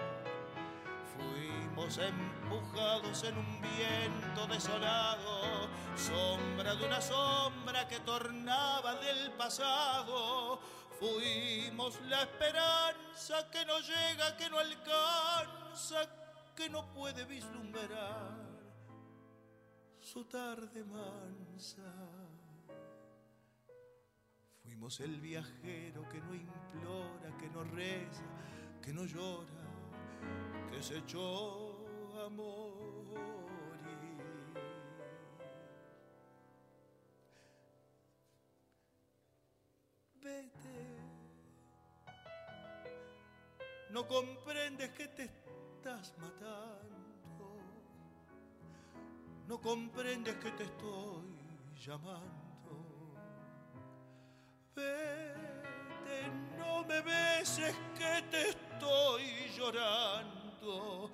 Fuimos 1.18 1.98
empujados 1.98 3.24
en 3.26 3.38
un 3.38 3.62
viento 3.62 4.48
desolado, 4.48 5.68
sombra 5.98 6.76
de 6.76 6.86
una 6.86 7.02
sombra 7.02 7.88
que 7.90 8.00
tornaba 8.00 8.96
del 8.96 9.32
pasado. 9.34 10.62
Fuimos 11.00 12.00
la 12.02 12.24
esperanza 12.24 13.50
que 13.52 13.66
no 13.66 13.80
llega, 13.80 14.38
que 14.38 14.50
no 14.50 14.60
alcanza, 14.60 16.08
que 16.56 16.70
no 16.70 16.92
puede 16.94 17.26
vislumbrar 17.26 18.44
su 20.00 20.26
tarde 20.26 20.84
mansa. 20.84 21.82
Fuimos 24.62 25.00
el 25.00 25.20
viajero 25.20 26.08
que 26.10 26.20
no 26.20 26.34
implora, 26.36 27.38
que 27.38 27.50
no 27.50 27.64
reza, 27.64 28.24
que 28.82 28.94
no 28.94 29.06
llora, 29.06 29.66
que 30.70 30.84
se 30.84 30.98
echó 30.98 31.78
a 32.24 32.30
morir. 32.30 32.94
Vete, 40.22 40.73
no 43.94 44.08
comprendes 44.08 44.90
que 44.90 45.08
te 45.08 45.24
estás 45.26 46.16
matando, 46.18 47.60
no 49.48 49.62
comprendes 49.62 50.36
que 50.38 50.52
te 50.52 50.64
estoy 50.64 51.38
llamando. 51.86 53.14
Vete, 54.76 56.32
no 56.58 56.84
me 56.86 57.02
beses 57.02 57.76
que 57.96 58.24
te 58.32 58.50
estoy 58.50 59.52
llorando 59.56 61.12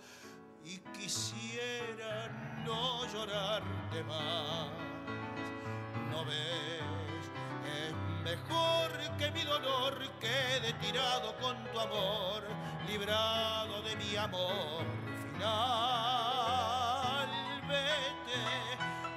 y 0.63 0.77
quisiera 0.97 2.29
no 2.65 3.05
llorarte 3.07 4.03
más. 4.05 4.69
No 6.09 6.23
ves, 6.23 6.81
es 6.81 6.98
mejor 8.23 8.91
que 9.17 9.31
mi 9.31 9.43
dolor 9.43 9.95
quede 10.19 10.73
tirado 10.73 11.35
con 11.37 11.55
tu 11.71 11.79
amor, 11.79 12.43
librado 12.87 13.81
de 13.83 13.95
mi 13.95 14.15
amor 14.15 14.85
final. 15.31 17.29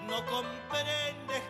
No 0.07 0.25
comprendes 0.27 1.43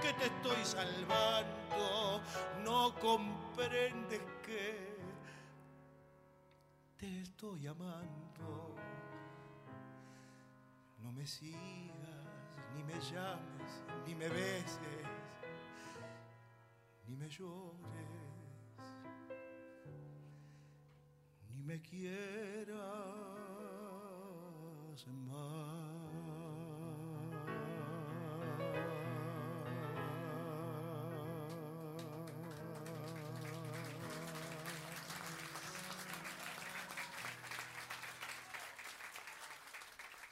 que 0.00 0.12
te 0.14 0.26
estoy 0.26 0.64
salvando, 0.64 2.22
no 2.64 2.94
comprendes 2.94 4.22
que 4.42 4.96
te 6.96 7.20
estoy 7.20 7.66
amando. 7.66 8.74
No 10.98 11.12
me 11.12 11.26
sigas, 11.26 12.24
ni 12.74 12.82
me 12.82 12.94
llames, 13.00 13.82
ni 14.06 14.14
me 14.14 14.28
beses, 14.28 15.06
ni 17.08 17.16
me 17.16 17.28
llores, 17.28 17.76
ni 21.50 21.62
me 21.62 21.80
quieras 21.80 22.76
más. 25.06 25.86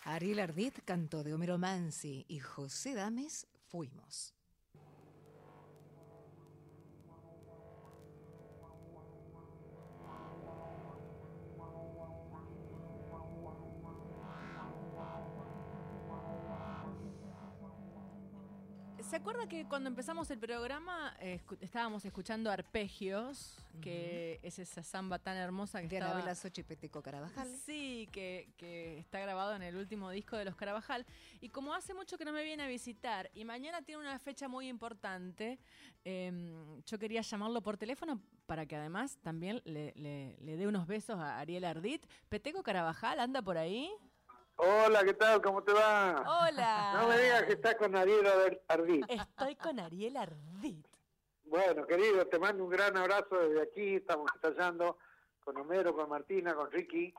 Ariel 0.06 0.38
Ardit 0.38 0.84
cantó 0.84 1.24
de 1.24 1.34
Homero 1.34 1.58
Mansi 1.58 2.24
y 2.28 2.38
José 2.38 2.94
Dames 2.94 3.48
Fuimos. 3.68 4.34
Que 19.54 19.68
cuando 19.68 19.88
empezamos 19.88 20.28
el 20.30 20.38
programa 20.38 21.14
eh, 21.20 21.40
escu- 21.44 21.56
estábamos 21.60 22.04
escuchando 22.04 22.50
arpegios, 22.50 23.56
que 23.80 24.40
es 24.42 24.58
esa 24.58 24.82
samba 24.82 25.18
tan 25.18 25.36
hermosa 25.36 25.80
que 25.80 25.88
De 25.88 25.96
estaba... 25.96 26.12
Anabela 26.14 26.34
Sochi 26.34 26.62
Peteco 26.62 27.02
Carabajal. 27.02 27.48
Sí, 27.64 28.08
que, 28.12 28.48
que 28.56 28.98
está 28.98 29.20
grabado 29.20 29.54
en 29.54 29.62
el 29.62 29.76
último 29.76 30.10
disco 30.10 30.36
de 30.36 30.44
los 30.44 30.56
Carabajal. 30.56 31.06
Y 31.40 31.48
como 31.50 31.72
hace 31.74 31.94
mucho 31.94 32.18
que 32.18 32.24
no 32.24 32.32
me 32.32 32.42
viene 32.42 32.64
a 32.64 32.66
visitar 32.68 33.30
y 33.34 33.44
mañana 33.44 33.82
tiene 33.82 34.00
una 34.00 34.18
fecha 34.18 34.48
muy 34.48 34.68
importante, 34.68 35.58
em, 36.04 36.82
yo 36.84 36.98
quería 36.98 37.20
llamarlo 37.22 37.62
por 37.62 37.76
teléfono 37.76 38.20
para 38.46 38.66
que 38.66 38.76
además 38.76 39.18
también 39.22 39.60
le, 39.64 39.92
le- 39.96 40.36
le 40.40 40.56
dé 40.56 40.66
unos 40.66 40.86
besos 40.86 41.16
a 41.18 41.38
Ariel 41.38 41.64
Ardit. 41.64 42.04
Peteco 42.28 42.62
Carabajal, 42.62 43.20
¿anda 43.20 43.40
por 43.42 43.56
ahí? 43.56 43.90
Hola, 44.56 45.02
¿qué 45.04 45.14
tal? 45.14 45.42
¿Cómo 45.42 45.62
te 45.62 45.72
va? 45.72 46.22
Hola. 46.46 46.92
No 47.00 47.08
me 47.08 47.18
digas 47.18 47.42
que 47.44 47.52
estás 47.54 47.74
con 47.76 47.94
Ariel 47.96 48.26
Ar- 48.26 48.60
Ardit. 48.68 49.04
Estoy 49.10 49.56
con 49.56 49.80
Ariel 49.80 50.16
Ardit. 50.16 50.86
Bueno, 51.44 51.86
querido, 51.86 52.26
te 52.28 52.38
mando 52.38 52.64
un 52.64 52.70
gran 52.70 52.96
abrazo 52.96 53.36
desde 53.36 53.62
aquí. 53.62 53.96
Estamos 53.96 54.30
ensayando 54.34 54.98
con 55.44 55.56
Homero, 55.58 55.94
con 55.94 56.08
Martina, 56.08 56.54
con 56.54 56.70
Ricky. 56.70 57.12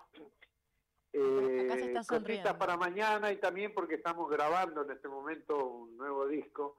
Eh, 1.13 1.62
Acá 1.65 1.76
se 1.76 1.86
está 1.88 2.00
cositas 2.00 2.06
sonriendo. 2.08 2.58
para 2.58 2.78
mañana 2.78 3.32
y 3.32 3.38
también 3.38 3.74
porque 3.74 3.95
estamos 3.95 4.30
grabando 4.30 4.84
en 4.84 4.91
este 4.91 5.08
momento 5.08 5.58
un 5.67 5.98
nuevo 5.98 6.28
disco. 6.28 6.78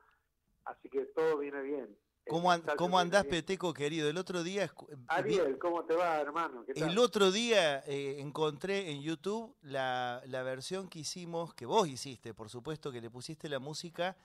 Así 0.65 0.89
que 0.89 1.03
todo 1.07 1.39
viene 1.39 1.61
bien. 1.63 1.97
¿Cómo, 2.29 2.51
an- 2.51 2.65
cómo 2.77 2.99
andás. 2.99 3.25
Peteco, 3.25 3.73
querido? 3.73 4.09
El 4.09 4.19
otro 4.19 4.43
día... 4.43 4.69
escu- 4.69 4.89
vi- 4.89 5.05
Ariel, 5.09 5.59
¿cómo 5.59 5.85
te 5.85 5.95
va, 5.95 6.21
hermano? 6.21 6.65
¿Qué 6.67 6.75
tal? 6.75 6.91
El 6.91 6.99
otro 6.99 7.31
día 7.31 7.83
eh, 7.87 8.17
encontré 8.19 8.91
en 8.91 9.01
YouTube 9.03 9.57
la, 9.63 10.23
la 10.27 10.43
versión 10.43 10.89
que 10.89 10.99
hicimos, 11.01 11.55
que 11.55 11.67
vos 11.67 11.87
hiciste, 11.89 12.35
por 12.35 12.51
supuesto, 12.51 12.91
que 12.91 13.01
le 13.01 13.11
pusiste 13.11 13.49
la 13.49 13.59
música 13.59 14.17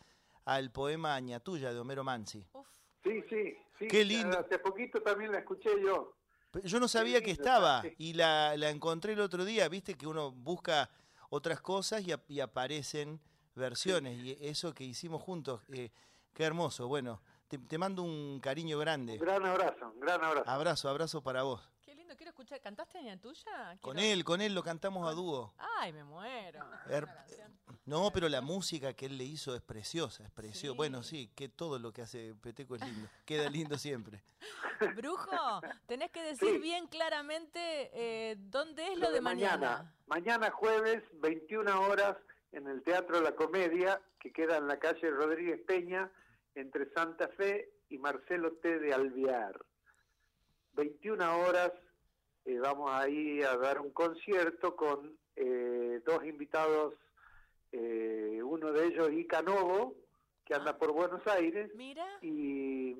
al 0.45 0.71
poema 0.71 1.13
Añatuya 1.15 1.71
de 1.73 1.79
Homero 1.79 2.03
Mansi. 2.03 2.47
Uf. 2.53 2.67
Sí, 3.03 3.23
sí, 3.29 3.55
sí. 3.79 3.87
Qué 3.87 4.05
lindo. 4.05 4.37
Hace 4.39 4.59
poquito 4.59 5.01
también 5.01 5.31
la 5.31 5.39
escuché 5.39 5.69
yo. 5.83 6.15
Yo 6.63 6.79
no 6.79 6.87
sabía 6.87 7.21
que 7.21 7.31
estaba 7.31 7.81
sí. 7.81 7.93
y 7.97 8.13
la, 8.13 8.55
la 8.57 8.69
encontré 8.69 9.13
el 9.13 9.21
otro 9.21 9.45
día, 9.45 9.69
viste 9.69 9.95
que 9.95 10.05
uno 10.05 10.31
busca 10.31 10.89
otras 11.29 11.61
cosas 11.61 12.03
y 12.27 12.39
aparecen 12.41 13.21
versiones 13.55 14.17
y 14.19 14.37
eso 14.41 14.73
que 14.73 14.83
hicimos 14.83 15.21
juntos, 15.21 15.61
eh, 15.71 15.91
qué 16.33 16.43
hermoso. 16.43 16.87
Bueno, 16.87 17.21
te, 17.51 17.57
te 17.57 17.77
mando 17.77 18.01
un 18.03 18.39
cariño 18.39 18.79
grande. 18.79 19.13
Un 19.13 19.19
gran 19.19 19.45
abrazo, 19.45 19.91
un 19.93 19.99
gran 19.99 20.23
abrazo. 20.23 20.49
Abrazo, 20.49 20.89
abrazo 20.89 21.21
para 21.21 21.43
vos. 21.43 21.61
Qué 21.83 21.93
lindo, 21.93 22.15
quiero 22.15 22.29
escuchar. 22.29 22.61
¿Cantaste 22.61 22.97
Aña 22.97 23.17
Tuya? 23.19 23.77
Con 23.81 23.99
él, 23.99 24.23
con 24.23 24.39
él 24.39 24.55
lo 24.55 24.63
cantamos 24.63 25.05
a 25.05 25.11
dúo. 25.11 25.53
Ay, 25.79 25.91
me 25.91 26.05
muero. 26.05 26.59
Canción. 26.87 27.51
No, 27.85 28.09
pero 28.13 28.29
la 28.29 28.39
música 28.39 28.93
que 28.93 29.07
él 29.07 29.17
le 29.17 29.25
hizo 29.25 29.53
es 29.53 29.61
preciosa, 29.61 30.23
es 30.23 30.31
preciosa. 30.31 30.71
Sí. 30.73 30.77
Bueno, 30.77 31.03
sí, 31.03 31.29
que 31.35 31.49
todo 31.49 31.77
lo 31.77 31.91
que 31.91 32.03
hace 32.03 32.33
Peteco 32.41 32.75
es 32.75 32.85
lindo. 32.85 33.09
Queda 33.25 33.49
lindo 33.49 33.77
siempre. 33.77 34.23
Brujo, 34.95 35.61
tenés 35.87 36.09
que 36.11 36.23
decir 36.23 36.53
Sí. 36.53 36.57
bien 36.59 36.87
claramente 36.87 37.91
eh, 37.93 38.35
dónde 38.39 38.93
es 38.93 38.97
lo, 38.97 39.11
de, 39.11 39.19
mañana. 39.19 39.93
Mañana 40.07 40.51
jueves, 40.51 41.03
21 41.15 41.81
horas, 41.81 42.15
en 42.53 42.67
el 42.67 42.81
Teatro 42.81 43.19
La 43.21 43.35
Comedia, 43.35 44.01
que 44.19 44.31
queda 44.31 44.57
en 44.57 44.67
la 44.67 44.79
calle 44.79 45.09
Rodríguez 45.09 45.59
Peña, 45.67 46.09
entre 46.55 46.91
Santa 46.93 47.27
Fe 47.29 47.69
y 47.89 47.97
Marcelo 47.97 48.53
T. 48.53 48.79
de 48.79 48.93
Alvear. 48.93 49.59
21 50.73 51.39
horas, 51.39 51.71
eh, 52.45 52.57
vamos 52.59 52.89
ahí 52.91 53.41
a 53.43 53.57
dar 53.57 53.81
un 53.81 53.91
concierto 53.91 54.75
con 54.75 55.17
eh, 55.35 56.01
dos 56.05 56.25
invitados, 56.25 56.93
eh, 57.71 58.41
uno 58.43 58.71
de 58.71 58.87
ellos 58.87 59.11
Ica 59.11 59.41
Novo, 59.41 59.95
que 60.45 60.55
anda 60.55 60.77
por 60.77 60.91
Buenos 60.91 61.25
Aires, 61.27 61.71
Mira, 61.75 62.05
y 62.21 62.97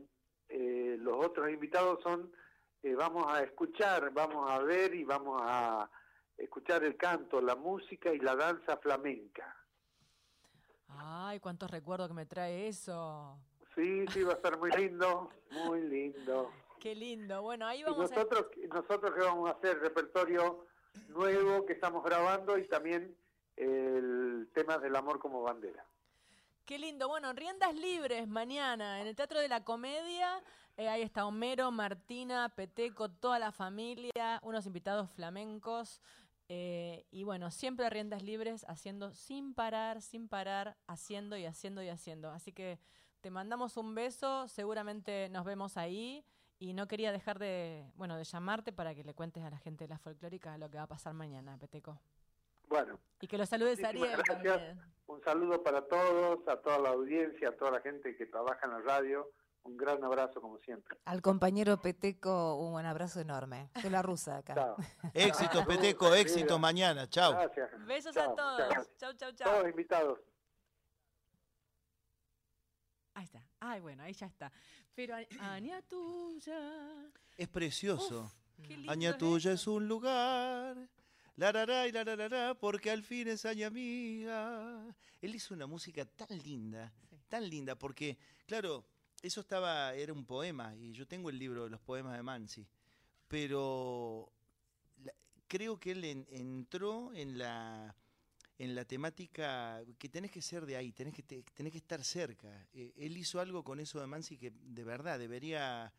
eh, 0.50 0.98
los 1.00 1.26
otros 1.26 1.50
invitados 1.50 2.02
son, 2.04 2.32
eh, 2.84 2.94
vamos 2.94 3.26
a 3.28 3.42
escuchar, 3.44 4.12
vamos 4.12 4.50
a 4.50 4.60
ver 4.60 4.94
y 4.94 5.04
vamos 5.04 5.42
a 5.44 5.90
escuchar 6.38 6.84
el 6.84 6.98
canto, 6.98 7.42
la 7.42 7.56
música 7.56 8.14
y 8.14 8.20
la 8.20 8.36
danza 8.36 8.78
flamenca. 8.78 9.56
Ay, 10.98 11.40
cuántos 11.40 11.70
recuerdos 11.70 12.08
que 12.08 12.14
me 12.14 12.26
trae 12.26 12.68
eso. 12.68 13.38
Sí, 13.76 14.06
sí, 14.08 14.24
va 14.24 14.34
a 14.34 14.36
estar 14.36 14.58
muy 14.58 14.72
lindo, 14.72 15.30
muy 15.52 15.82
lindo. 15.82 16.52
Qué 16.80 16.96
lindo. 16.96 17.42
Bueno, 17.42 17.68
ahí 17.68 17.82
Y 17.82 17.84
vamos 17.84 18.12
a... 18.12 18.16
nosotros, 18.16 18.48
nosotros 18.74 19.14
que 19.14 19.22
vamos 19.22 19.50
a 19.50 19.54
hacer 19.54 19.80
repertorio 19.80 20.66
nuevo 21.10 21.66
que 21.66 21.74
estamos 21.74 22.04
grabando 22.04 22.58
y 22.58 22.68
también 22.68 23.16
el 23.56 24.50
tema 24.54 24.78
del 24.78 24.96
amor 24.96 25.20
como 25.20 25.42
bandera. 25.44 25.86
Qué 26.66 26.80
lindo. 26.80 27.08
Bueno, 27.08 27.34
riendas 27.34 27.76
libres 27.76 28.28
mañana 28.28 29.02
en 29.02 29.08
el 29.08 29.16
Teatro 29.16 29.40
de 29.40 29.48
la 29.48 29.64
Comedia. 29.64 30.42
Eh, 30.78 30.88
ahí 30.88 31.02
está 31.02 31.26
Homero, 31.26 31.70
Martina, 31.70 32.50
Peteco, 32.50 33.10
toda 33.10 33.40
la 33.40 33.52
familia, 33.52 34.40
unos 34.42 34.66
invitados 34.66 35.10
flamencos. 35.12 36.02
Eh, 36.54 37.06
y 37.12 37.24
bueno, 37.24 37.50
siempre 37.50 37.90
riendas 37.90 38.24
libres, 38.24 38.66
haciendo 38.68 39.14
sin 39.14 39.54
parar, 39.54 40.02
sin 40.02 40.28
parar, 40.28 40.76
haciendo 40.86 41.38
y 41.38 41.46
haciendo 41.46 41.82
y 41.82 41.88
haciendo. 41.88 42.30
Así 42.30 42.52
que 42.52 42.78
te 43.22 43.32
mandamos 43.32 43.78
un 43.78 43.96
beso, 43.96 44.50
seguramente 44.50 45.30
nos 45.30 45.46
vemos 45.46 45.78
ahí. 45.78 46.26
Y 46.60 46.74
no 46.74 46.90
quería 46.90 47.14
dejar 47.14 47.40
de, 47.40 47.90
bueno, 47.96 48.18
de 48.18 48.26
llamarte 48.26 48.74
para 48.74 48.94
que 48.94 49.06
le 49.06 49.14
cuentes 49.14 49.42
a 49.44 49.50
la 49.50 49.60
gente 49.60 49.86
de 49.86 49.88
la 49.88 49.98
folclórica 49.98 50.58
lo 50.58 50.70
que 50.70 50.76
va 50.76 50.84
a 50.84 50.88
pasar 50.88 51.14
mañana, 51.14 51.58
Peteco. 51.58 52.02
Bueno, 52.68 53.00
Y 53.22 53.28
que 53.28 53.38
lo 53.38 53.46
saludes 53.46 53.82
a 53.86 53.88
Ariel 53.88 54.22
también. 54.22 54.78
un 55.08 55.22
saludo 55.22 55.64
para 55.64 55.88
todos, 55.88 56.46
a 56.50 56.58
toda 56.58 56.80
la 56.80 56.90
audiencia, 56.90 57.48
a 57.48 57.56
toda 57.56 57.72
la 57.72 57.80
gente 57.80 58.18
que 58.18 58.26
trabaja 58.26 58.66
en 58.66 58.74
la 58.74 58.80
radio. 58.80 59.32
Un 59.64 59.78
gran 59.78 60.04
abrazo 60.04 60.42
como 60.42 60.58
siempre. 60.60 60.98
Al 61.06 61.22
compañero 61.22 61.80
Peteco, 61.82 62.56
un 62.56 62.72
buen 62.72 62.86
abrazo 62.86 63.20
enorme. 63.20 63.70
Soy 63.80 63.92
la 63.92 64.02
rusa 64.02 64.38
acá. 64.38 64.56
Chao. 64.56 64.76
Éxitos, 65.14 65.54
Chao, 65.54 65.66
Peteco, 65.68 66.16
éxitos 66.16 66.60
mañana. 66.60 67.08
Chao. 67.08 67.34
Gracias. 67.34 67.70
Besos 67.86 68.14
Chao, 68.16 68.32
a 68.32 68.36
todos. 68.36 68.90
Chau, 68.98 69.14
chau, 69.14 69.32
chau. 69.34 69.52
Todos 69.52 69.70
invitados. 69.70 70.20
Ahí 73.14 73.26
está. 73.26 73.46
Ay, 73.60 73.80
bueno, 73.82 74.04
ahí 74.04 74.14
ya 74.14 74.26
está. 74.26 74.52
Pero 74.96 75.16
Aña 75.40 75.82
tuya. 75.84 77.12
Es 77.38 77.48
precioso. 77.48 78.32
Qué 78.64 78.78
lindo 78.78 78.92
Aña 78.92 79.10
es 79.12 79.18
tuya 79.18 79.52
eso. 79.54 79.62
es 79.62 79.68
un 79.68 79.88
lugar. 79.88 80.90
La 81.36 81.52
la 81.52 81.66
la 81.66 81.88
y 81.88 81.92
la 81.92 82.04
la 82.04 82.16
la 82.16 82.30
la, 82.30 82.56
porque 82.56 82.92
al 82.92 83.04
fin 83.04 83.28
es 83.28 83.46
aña 83.46 83.70
mía. 83.70 84.96
Él 85.22 85.36
hizo 85.36 85.54
una 85.54 85.66
música 85.68 86.06
tan 86.06 86.38
linda, 86.40 86.92
Sí. 87.10 87.18
tan 87.30 87.50
linda, 87.50 87.76
porque, 87.76 88.18
claro, 88.46 88.86
eso 89.22 89.42
estaba, 89.42 89.94
era 89.96 90.14
un 90.14 90.26
poema, 90.26 90.76
y 90.76 90.92
yo 90.94 91.08
tengo 91.08 91.30
el 91.30 91.38
libro 91.40 91.64
de 91.66 91.70
los 91.70 91.80
poemas 91.82 92.16
de 92.18 92.24
Mansi, 92.24 92.68
pero 93.28 94.32
la- 95.04 95.14
creo 95.48 95.80
que 95.80 95.92
él 95.92 96.04
en- 96.04 96.28
entró 96.30 97.14
en 97.14 97.38
la 97.38 97.96
en 98.60 98.76
la 98.76 98.86
temática 98.86 99.82
que 99.98 100.08
tenés 100.08 100.30
que 100.30 100.40
ser 100.40 100.68
de 100.68 100.76
ahí, 100.78 100.92
tenés 100.92 101.16
que, 101.16 101.24
te- 101.24 101.42
tenés 101.56 101.72
que 101.72 101.80
estar 101.80 102.04
cerca. 102.04 102.68
Eh, 102.74 102.94
él 102.96 103.18
hizo 103.18 103.40
algo 103.40 103.64
con 103.64 103.80
eso 103.80 104.00
de 104.00 104.06
Mansi 104.06 104.38
que 104.38 104.52
de 104.52 104.84
verdad 104.84 105.18
debería... 105.18 105.92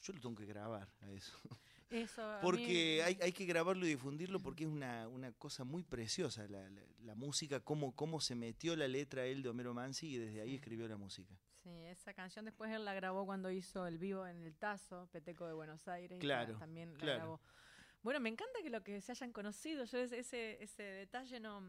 Yo 0.00 0.14
lo 0.14 0.20
tengo 0.22 0.34
que 0.34 0.46
grabar 0.46 0.90
a 1.02 1.10
eso. 1.10 1.36
Eso, 1.90 2.22
a 2.22 2.40
Porque 2.40 2.66
mí- 2.96 3.00
hay, 3.02 3.18
hay 3.20 3.32
que 3.32 3.44
grabarlo 3.44 3.84
y 3.84 3.90
difundirlo 3.90 4.40
porque 4.40 4.64
es 4.64 4.70
una, 4.70 5.06
una 5.08 5.30
cosa 5.32 5.62
muy 5.64 5.82
preciosa 5.84 6.48
la, 6.48 6.68
la- 6.70 6.82
la 7.04 7.14
música, 7.14 7.60
cómo, 7.60 7.94
cómo 7.94 8.18
se 8.22 8.34
metió 8.34 8.74
la 8.76 8.88
letra 8.88 9.26
él 9.26 9.42
de 9.42 9.50
Homero 9.50 9.74
Mansi 9.74 10.14
y 10.14 10.16
desde 10.16 10.40
ahí 10.40 10.54
escribió 10.54 10.88
la 10.88 10.96
música. 10.96 11.38
Sí, 11.66 11.84
esa 11.86 12.14
canción 12.14 12.44
después 12.44 12.70
él 12.70 12.84
la 12.84 12.94
grabó 12.94 13.26
cuando 13.26 13.50
hizo 13.50 13.88
el 13.88 13.98
vivo 13.98 14.24
en 14.24 14.44
el 14.44 14.54
Tazo, 14.54 15.08
Peteco 15.10 15.48
de 15.48 15.52
Buenos 15.52 15.88
Aires. 15.88 16.20
Claro, 16.20 16.52
ta- 16.52 16.58
también 16.60 16.92
la 16.92 16.98
claro. 17.00 17.18
grabó. 17.18 17.40
Bueno, 18.04 18.20
me 18.20 18.28
encanta 18.28 18.60
que 18.62 18.70
lo 18.70 18.84
que 18.84 19.00
se 19.00 19.10
hayan 19.10 19.32
conocido. 19.32 19.84
Yo 19.84 19.98
ese, 19.98 20.62
ese, 20.62 20.82
detalle 20.84 21.40
no, 21.40 21.60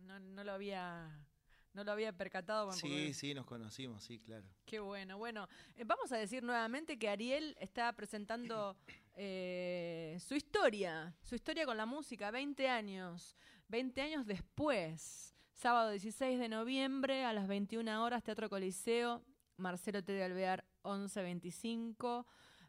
no, 0.00 0.20
no 0.20 0.44
lo 0.44 0.52
había 0.52 1.26
no 1.72 1.84
lo 1.84 1.92
había 1.92 2.12
percatado. 2.12 2.70
Sí, 2.72 3.14
sí, 3.14 3.32
nos 3.32 3.46
conocimos, 3.46 4.04
sí, 4.04 4.18
claro. 4.18 4.46
Qué 4.66 4.78
bueno. 4.78 5.16
Bueno, 5.16 5.48
eh, 5.74 5.84
vamos 5.86 6.12
a 6.12 6.18
decir 6.18 6.42
nuevamente 6.42 6.98
que 6.98 7.08
Ariel 7.08 7.56
está 7.58 7.90
presentando 7.94 8.76
eh, 9.16 10.18
su 10.20 10.34
historia, 10.34 11.14
su 11.22 11.34
historia 11.34 11.64
con 11.64 11.78
la 11.78 11.86
música, 11.86 12.30
20 12.30 12.68
años, 12.68 13.38
20 13.68 14.02
años 14.02 14.26
después, 14.26 15.34
sábado 15.54 15.92
16 15.92 16.38
de 16.38 16.50
noviembre 16.50 17.24
a 17.24 17.32
las 17.32 17.48
21 17.48 18.04
horas, 18.04 18.22
Teatro 18.22 18.50
Coliseo, 18.50 19.24
Marcelo 19.58 20.02
T. 20.02 20.12
de 20.12 20.24
Alvear, 20.24 20.64
1125. 20.84 22.26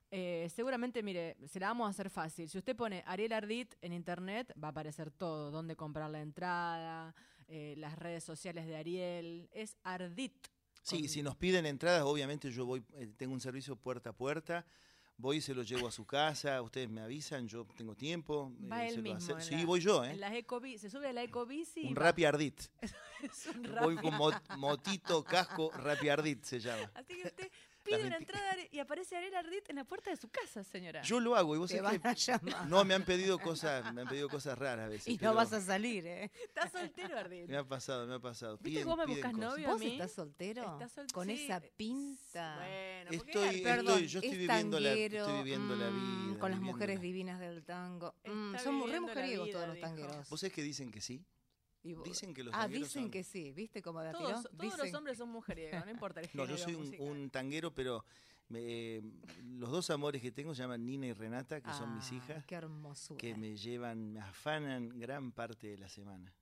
Eh, 0.09 0.49
seguramente, 0.55 1.03
mire, 1.03 1.35
se 1.47 1.59
la 1.59 1.67
vamos 1.67 1.87
a 1.87 1.89
hacer 1.89 2.09
fácil. 2.09 2.47
Si 2.49 2.57
usted 2.57 2.75
pone 2.75 3.03
Ariel 3.05 3.33
Ardit 3.33 3.75
en 3.81 3.91
internet, 3.93 4.53
va 4.61 4.69
a 4.69 4.71
aparecer 4.71 5.11
todo, 5.11 5.51
dónde 5.51 5.75
comprar 5.75 6.09
la 6.09 6.21
entrada, 6.21 7.13
eh, 7.47 7.75
las 7.77 7.97
redes 7.97 8.23
sociales 8.23 8.65
de 8.67 8.77
Ariel. 8.77 9.49
Es 9.51 9.75
Ardit. 9.83 10.47
Sí, 10.81 10.99
con- 11.01 11.09
si 11.09 11.21
nos 11.21 11.35
piden 11.35 11.65
entradas, 11.65 12.03
obviamente 12.03 12.49
yo 12.51 12.65
voy, 12.65 12.83
eh, 12.93 13.07
tengo 13.17 13.33
un 13.33 13.41
servicio 13.41 13.75
puerta 13.75 14.11
a 14.11 14.13
puerta, 14.13 14.65
Voy 15.19 15.37
y 15.37 15.41
se 15.41 15.55
lo 15.55 15.63
llevo 15.63 15.87
a 15.87 15.91
su 15.91 16.05
casa, 16.05 16.61
ustedes 16.61 16.89
me 16.89 17.01
avisan, 17.01 17.47
yo 17.47 17.65
tengo 17.75 17.95
tiempo. 17.95 18.53
Va 18.71 18.83
eh, 18.83 18.89
él 18.89 18.91
se 18.91 18.97
lo 18.97 19.03
mismo. 19.15 19.35
en 19.37 19.41
Sí, 19.41 19.55
la- 19.55 19.65
voy 19.65 19.79
yo, 19.79 20.05
en 20.05 20.11
¿eh? 20.11 20.17
las 20.17 20.31
ecobi- 20.33 20.77
se 20.77 20.89
sube 20.91 21.07
a 21.07 21.13
la 21.13 21.23
ecobici. 21.23 21.83
Un 21.85 21.95
va. 21.95 22.01
Rappi 22.03 22.25
Ardit. 22.25 22.61
Es 23.23 23.47
un 23.47 23.63
Voy 23.81 23.95
con 23.95 24.13
mo- 24.15 24.31
motito, 24.57 25.23
casco, 25.23 25.71
Rappi 25.71 26.07
Ardit 26.09 26.43
se 26.43 26.59
llama. 26.59 26.91
Así 26.93 27.15
que 27.19 27.27
usted 27.27 27.51
pide 27.87 28.07
una 28.07 28.17
20. 28.17 28.23
entrada 28.33 28.55
y 28.71 28.79
aparece 28.79 29.17
Ariel 29.17 29.35
Ardit 29.35 29.69
en 29.69 29.75
la 29.77 29.83
puerta 29.83 30.09
de 30.09 30.17
su 30.17 30.29
casa, 30.29 30.63
señora. 30.63 31.01
Yo 31.01 31.19
lo 31.19 31.35
hago 31.35 31.55
y 31.55 31.59
vos 31.59 31.69
Te 31.71 31.77
sabés 31.77 32.01
van 32.01 32.01
que 32.01 32.07
a 32.31 32.37
llamar. 32.37 32.67
no 32.67 32.85
me 32.85 32.93
han 32.93 33.03
pedido 33.03 33.39
cosas, 33.39 33.93
me 33.93 34.01
han 34.01 34.07
pedido 34.07 34.29
cosas 34.29 34.57
raras 34.57 34.85
a 34.85 34.89
veces. 34.89 35.07
y 35.07 35.13
no 35.13 35.19
pero 35.19 35.33
vas 35.35 35.53
a 35.53 35.61
salir, 35.61 36.05
¿eh? 36.05 36.31
Está 36.43 36.69
soltero, 36.69 37.17
Ardit. 37.17 37.47
Me 37.47 37.57
ha 37.57 37.63
pasado, 37.63 38.05
me 38.07 38.15
ha 38.15 38.19
pasado. 38.19 38.57
¿Viste 38.57 38.69
Piden- 38.69 38.83
que 38.83 38.85
vos 38.85 38.97
me 38.97 39.05
piden 39.05 39.15
buscas 39.17 39.33
cosas. 39.33 39.49
novio 39.51 39.67
a 39.67 39.71
¿Vos 39.71 39.79
mí? 39.79 39.91
estás 39.93 40.11
soltero? 40.11 40.73
Estás 40.73 40.91
sol- 40.91 41.07
Con 41.13 41.27
sí, 41.27 41.43
esa 41.45 41.61
pinta. 41.61 42.55
Bueno, 42.57 43.11
¿por 43.17 43.25
qué 43.25 43.31
Estoy, 43.47 43.61
Perdón, 43.61 43.87
estoy, 43.87 44.07
yo 44.07 44.19
estoy 44.19 44.31
es 44.33 44.37
viviendo, 44.37 44.79
la, 44.79 44.93
estoy 44.93 45.33
viviendo 45.37 45.75
la 45.75 45.89
mm, 45.89 46.27
vida. 46.29 46.39
Con 46.39 46.51
las 46.51 46.59
mujeres 46.59 47.01
divinas 47.01 47.39
del 47.39 47.63
tango. 47.63 48.13
Mm, 48.25 48.55
son 48.63 48.89
re 48.91 48.99
mujeriegos 48.99 49.49
todos 49.51 49.67
los 49.69 49.79
tangueros. 49.79 50.29
¿Vos 50.29 50.39
sabés 50.39 50.53
que 50.53 50.61
dicen 50.61 50.91
que 50.91 51.01
sí? 51.01 51.23
Y 51.83 51.93
vos- 51.93 52.03
Dicen 52.03 52.33
que 52.33 52.43
los 52.43 52.53
ah, 52.53 52.61
tangueros 52.63 52.89
dicen 52.89 53.03
son- 53.03 53.11
que 53.11 53.23
sí, 53.23 53.51
¿viste 53.53 53.81
cómo 53.81 54.01
la? 54.01 54.11
Todos, 54.11 54.47
todos 54.57 54.77
los 54.77 54.93
hombres 54.93 55.17
son 55.17 55.29
mujeriegos, 55.29 55.85
no 55.85 55.91
importa 55.91 56.19
el 56.21 56.29
No, 56.33 56.45
yo 56.45 56.57
soy 56.57 56.75
un 56.99 57.29
tanguero, 57.29 57.73
pero 57.73 58.03
me- 58.49 58.59
eh, 58.97 59.01
los 59.43 59.69
dos 59.71 59.89
amores 59.89 60.21
que 60.21 60.31
tengo 60.31 60.53
se 60.55 60.63
llaman 60.63 60.85
Nina 60.85 61.07
y 61.07 61.13
Renata, 61.13 61.61
que 61.61 61.71
son 61.73 61.93
mis 61.95 62.11
Ah, 62.11 62.15
hijas, 62.15 62.45
Qué 62.45 62.55
hermosura. 62.55 63.17
que 63.17 63.35
me 63.35 63.55
llevan, 63.55 64.11
me 64.13 64.19
afanan 64.21 64.99
gran 64.99 65.31
parte 65.31 65.67
de 65.67 65.77
la 65.77 65.87
semana. 65.89 66.33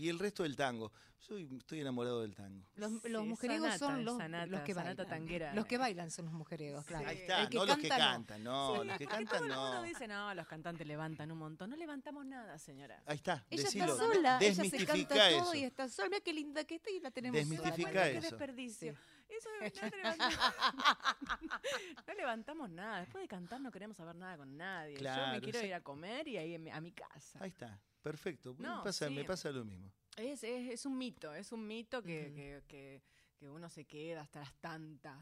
Y 0.00 0.08
el 0.08 0.18
resto 0.18 0.42
del 0.44 0.56
tango. 0.56 0.90
Soy, 1.18 1.46
estoy 1.58 1.80
enamorado 1.80 2.22
del 2.22 2.34
tango. 2.34 2.64
Los, 2.76 2.92
Sí, 3.02 3.08
los 3.10 3.26
mujeriegos 3.26 3.66
sanata, 3.74 3.78
son 3.78 4.04
los, 4.06 4.16
sanata, 4.16 4.46
los 4.46 4.62
que 4.62 4.72
sanata 4.72 5.02
bailan. 5.02 5.18
tanguera. 5.20 5.54
Los 5.54 5.66
que 5.66 5.76
bailan 5.76 6.10
son 6.10 6.24
los 6.24 6.32
mujeriegos, 6.34 6.86
claro. 6.86 7.06
Ahí 7.06 7.18
está, 7.18 7.42
El 7.42 7.48
que 7.50 7.58
no 7.58 7.66
los 7.66 7.76
que 7.76 7.88
canta, 7.88 7.98
no. 8.06 8.12
cantan, 8.12 8.44
no, 8.44 8.80
Sí, 8.80 8.86
los 8.88 8.98
que 8.98 9.06
cantan 9.06 9.26
todo 9.26 9.36
el 9.44 9.50
mundo 9.50 9.74
no. 9.74 9.82
dice, 9.82 10.08
no, 10.08 10.34
los 10.34 10.46
cantantes 10.46 10.86
levantan 10.86 11.30
un 11.30 11.38
montón. 11.38 11.68
No 11.68 11.76
levantamos 11.76 12.24
nada, 12.24 12.58
señora. 12.58 13.02
Ahí 13.04 13.16
está, 13.16 13.44
Ella 13.50 13.64
decilo. 13.64 13.84
está 13.84 13.96
sola, 13.98 14.38
ella 14.40 14.64
se 14.64 14.86
canta 14.86 15.28
eso. 15.28 15.38
todo 15.44 15.54
y 15.54 15.64
está 15.64 15.88
sola. 15.90 16.08
Mira 16.08 16.20
qué 16.22 16.32
linda 16.32 16.64
que 16.64 16.76
está 16.76 16.90
y 16.90 17.00
la 17.00 17.10
tenemos 17.10 17.38
sola. 17.38 17.50
Desmitifica 17.50 17.90
Bueno, 17.90 18.02
qué 18.12 18.16
eso. 18.16 18.20
desperdicio. 18.36 18.94
Sí. 18.94 18.98
Eso 19.28 19.48
no, 19.60 19.66
levantamos- 19.96 20.38
no 22.06 22.14
levantamos 22.14 22.70
nada. 22.70 23.00
Después 23.00 23.22
de 23.22 23.28
cantar 23.28 23.60
no 23.60 23.70
queremos 23.70 23.96
saber 23.96 24.16
nada 24.16 24.36
con 24.38 24.56
nadie. 24.56 24.94
Yo 24.94 25.00
Claro, 25.00 25.32
me 25.34 25.40
quiero 25.40 25.64
ir 25.64 25.74
a 25.74 25.80
comer 25.82 26.26
y 26.28 26.36
ahí 26.38 26.68
a 26.70 26.80
mi 26.80 26.92
casa. 26.92 27.38
Ahí 27.42 27.50
está, 27.50 27.78
perfecto. 28.02 28.54
No, 28.58 28.78
me, 28.78 28.84
pasa, 28.84 29.10
me 29.10 29.24
pasa 29.24 29.50
lo 29.50 29.64
mismo. 29.64 29.92
Es, 30.16 30.42
es, 30.44 30.70
es 30.70 30.86
un 30.86 30.98
mito, 30.98 31.32
es 31.34 31.52
un 31.52 31.66
mito 31.66 32.02
que, 32.02 32.32
que, 32.34 32.62
que, 32.68 33.02
que 33.38 33.48
uno 33.48 33.68
se 33.68 33.84
queda 33.84 34.22
hasta 34.22 34.40
las 34.40 34.54
tantas 34.56 35.18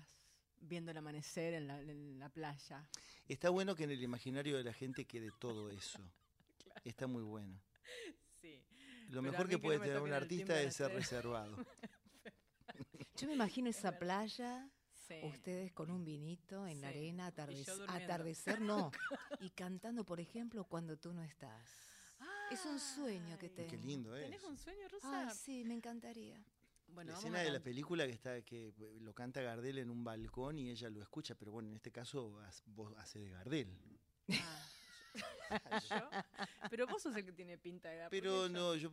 viendo 0.60 0.90
el 0.90 0.96
amanecer 0.96 1.54
en 1.54 1.68
la, 1.68 1.80
en 1.80 2.18
la 2.18 2.28
playa. 2.28 2.88
Está 3.28 3.50
bueno 3.50 3.74
que 3.74 3.84
en 3.84 3.90
el 3.90 4.02
imaginario 4.02 4.56
de 4.56 4.64
la 4.64 4.72
gente 4.72 5.04
quede 5.04 5.30
todo 5.38 5.70
eso. 5.70 6.00
Está 6.84 7.06
muy 7.06 7.22
bueno. 7.22 7.60
Sí. 8.40 8.64
Lo 9.08 9.20
Pero 9.20 9.22
mejor 9.22 9.48
que 9.48 9.56
que 9.56 9.62
puede 9.62 9.78
no 9.78 9.84
tener 9.84 10.00
un 10.00 10.12
artista 10.12 10.60
es 10.60 10.76
ser 10.76 10.92
reservado. 10.92 11.56
Yo 13.16 13.26
me 13.26 13.34
imagino 13.34 13.68
esa 13.68 13.98
playa, 13.98 14.68
Sí. 15.08 15.20
ustedes 15.24 15.72
con 15.72 15.90
un 15.90 16.04
vinito 16.04 16.66
en 16.66 16.82
la 16.82 16.88
arena, 16.88 17.28
atardecer 17.28 18.60
no, 18.60 18.90
y 19.40 19.48
cantando, 19.50 20.04
por 20.04 20.20
ejemplo, 20.20 20.64
cuando 20.64 20.98
tú 20.98 21.14
no 21.14 21.22
estás. 21.22 21.87
Es 22.50 22.64
un 22.64 22.78
sueño 22.78 23.38
que 23.38 23.48
tengo. 23.50 23.68
Qué 23.70 23.76
lindo 23.78 24.16
es. 24.16 24.24
¿Tenés 24.24 24.44
un 24.44 24.56
sueño, 24.56 24.88
Rosa? 24.88 25.28
Ay, 25.28 25.36
sí, 25.36 25.64
me 25.64 25.74
encantaría. 25.74 26.42
Bueno, 26.88 27.10
la 27.10 27.16
vamos 27.18 27.24
escena 27.24 27.40
a 27.40 27.42
de 27.44 27.50
la 27.50 27.60
película 27.62 28.06
que 28.06 28.12
está 28.12 28.40
que 28.42 28.68
eh, 28.78 28.98
lo 29.00 29.12
canta 29.14 29.42
Gardel 29.42 29.78
en 29.78 29.90
un 29.90 30.02
balcón 30.02 30.58
y 30.58 30.70
ella 30.70 30.88
lo 30.88 31.02
escucha, 31.02 31.34
pero 31.34 31.52
bueno, 31.52 31.68
en 31.68 31.76
este 31.76 31.92
caso 31.92 32.40
vos 32.66 32.94
hace 32.96 33.18
de 33.18 33.30
Gardel. 33.30 33.68
Ah, 34.30 34.68
¿yo? 35.90 36.10
Pero 36.70 36.86
vos 36.86 37.02
sos 37.02 37.14
el 37.16 37.24
que 37.26 37.32
tiene 37.32 37.58
pinta 37.58 37.90
de 37.90 38.08
Pero 38.08 38.42
porque 38.42 38.52
yo- 38.54 38.58
no, 38.58 38.74
yo 38.76 38.90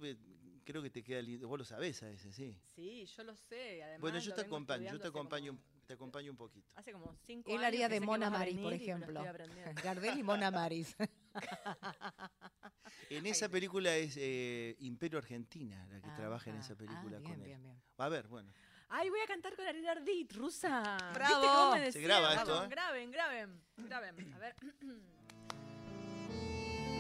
creo 0.66 0.82
que 0.84 0.90
te 0.90 1.02
queda 1.04 1.22
lindo. 1.22 1.48
Vos 1.48 1.60
lo 1.60 1.66
sabés 1.66 2.04
a 2.04 2.10
ese, 2.12 2.34
sí. 2.34 2.58
Sí, 2.76 3.06
yo 3.06 3.24
lo 3.24 3.36
sé. 3.36 3.82
Además, 3.84 4.02
Bueno, 4.02 4.20
yo 4.20 4.34
te 4.34 4.42
acompaño, 4.42 4.92
yo 4.92 5.00
te 5.00 5.08
acompaño, 5.08 5.54
como- 5.54 5.86
te 5.88 5.94
acompaño 5.94 6.32
un 6.32 6.38
poquito. 6.38 6.70
Hace 6.76 6.92
como 6.92 7.16
cinco 7.26 7.50
Él 7.50 7.58
años 7.58 7.68
haría 7.68 7.88
que 7.88 7.94
de 7.96 8.02
Mona 8.02 8.30
Maris, 8.30 8.58
por 8.60 8.74
y 8.74 8.76
ejemplo. 8.76 9.24
Gardel 9.84 10.18
y 10.20 10.24
Mona 10.24 10.52
Maris. 10.52 10.96
En 13.10 13.26
esa 13.26 13.50
película 13.50 13.96
es 13.96 14.16
eh, 14.18 14.76
Imperio 14.80 15.18
Argentina 15.20 15.86
la 15.92 16.02
que 16.02 16.10
trabaja 16.12 16.50
en 16.50 16.58
Ah, 16.58 16.60
esa 16.60 16.74
ah, 16.74 16.78
película 16.78 17.18
bien, 17.20 17.32
con 17.32 17.42
él. 17.42 17.46
bien, 17.48 17.62
bien. 17.64 17.82
A 17.98 18.10
ver, 18.10 18.28
bueno. 18.28 18.52
Ay, 18.90 19.10
voy 19.10 19.20
a 19.20 19.28
cantar 19.28 19.56
con 19.56 19.66
Ariel 19.68 19.88
Ardit, 19.88 20.32
rusa. 20.34 20.98
¿Viste 20.98 21.14
¡Bravo! 21.14 21.42
que 21.42 21.48
vos 21.48 21.76
me 21.80 21.92
Se 21.92 22.02
graba 22.02 22.34
esto, 22.36 22.52
Vamos, 22.52 22.66
¿eh? 22.66 22.70
Graben, 22.70 23.12
graben, 23.12 23.62
graben. 23.78 24.34
A 24.34 24.38
ver, 24.40 24.56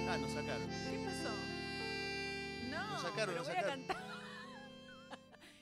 Ah, 0.07 0.17
nos 0.17 0.31
sacaron. 0.31 0.67
¿qué 0.69 1.03
pasó? 1.05 1.35
No, 2.69 2.87
Nos 2.93 3.01
sacaron, 3.01 3.35
nos 3.35 3.47
voy 3.47 3.57
a 3.57 3.63
cantar. 3.63 3.97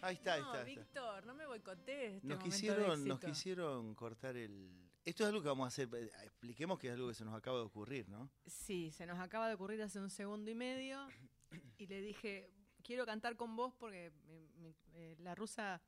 Ahí 0.01 0.15
está, 0.15 0.33
ahí 0.33 0.41
no, 0.41 0.47
está. 0.53 0.63
ahí 0.65 0.73
está. 0.73 0.81
Víctor, 0.81 1.25
no 1.25 1.33
me 1.33 1.45
boicotees 1.45 2.15
este 2.15 2.27
Nos 2.27 2.37
momento 2.37 2.43
de 2.43 2.49
quisieron, 2.51 3.07
nos 3.07 3.19
quisieron 3.21 3.95
cortar 3.95 4.35
el. 4.35 4.82
Esto 5.05 5.23
es 5.23 5.29
algo 5.29 5.41
que 5.41 5.47
vamos 5.49 5.65
a 5.65 5.67
hacer. 5.67 5.89
eh, 5.95 6.09
Expliquemos 6.23 6.79
que 6.79 6.87
es 6.87 6.93
algo 6.93 7.07
que 7.09 7.13
se 7.13 7.25
nos 7.25 7.35
acaba 7.35 7.57
de 7.57 7.63
ocurrir, 7.65 8.07
¿no? 8.09 8.29
Sí, 8.45 8.91
se 8.91 9.05
nos 9.05 9.19
acaba 9.19 9.47
de 9.47 9.55
ocurrir 9.55 9.81
hace 9.81 9.99
un 9.99 10.09
segundo 10.09 10.49
y 10.49 10.55
medio 10.55 11.07
y 11.77 11.87
le 11.87 12.01
dije, 12.01 12.51
quiero 12.83 13.05
cantar 13.05 13.35
con 13.35 13.55
vos 13.55 13.73
porque 13.77 14.11
mi- 14.25 14.47
mi- 14.55 14.75
eh, 14.93 15.15
la 15.19 15.35
rusa 15.35 15.81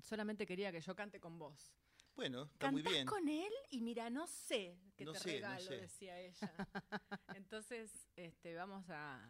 solamente 0.00 0.46
quería 0.46 0.72
que 0.72 0.80
yo 0.80 0.94
cante 0.96 1.20
con 1.20 1.38
vos. 1.38 1.72
Bueno, 2.16 2.44
está 2.52 2.70
muy 2.70 2.82
¿Cantás 2.82 2.92
bien. 2.92 3.06
con 3.06 3.28
él? 3.28 3.52
Y 3.70 3.80
mira, 3.80 4.08
no 4.10 4.26
sé 4.26 4.78
qué 4.96 5.04
No 5.04 5.12
te 5.12 5.18
sé, 5.20 5.26
no 5.28 5.34
regalo, 5.34 5.60
sé. 5.66 5.76
decía 5.80 6.20
ella. 6.20 6.50
Entonces, 7.34 8.08
este, 8.16 8.54
vamos 8.54 8.84
a, 8.88 9.20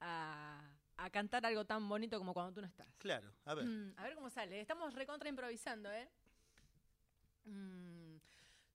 a, 0.00 0.76
a 0.96 1.10
cantar 1.10 1.46
algo 1.46 1.64
tan 1.64 1.88
bonito 1.88 2.18
como 2.18 2.32
cuando 2.34 2.52
tú 2.52 2.60
no 2.60 2.66
estás. 2.66 2.88
Claro, 2.98 3.32
a 3.44 3.54
ver. 3.54 3.66
Mm, 3.66 3.94
a 3.96 4.02
ver 4.04 4.14
cómo 4.16 4.28
sale. 4.30 4.60
Estamos 4.60 4.92
recontra 4.94 5.28
improvisando, 5.28 5.90
¿eh? 5.92 6.08
Mm, 7.44 8.16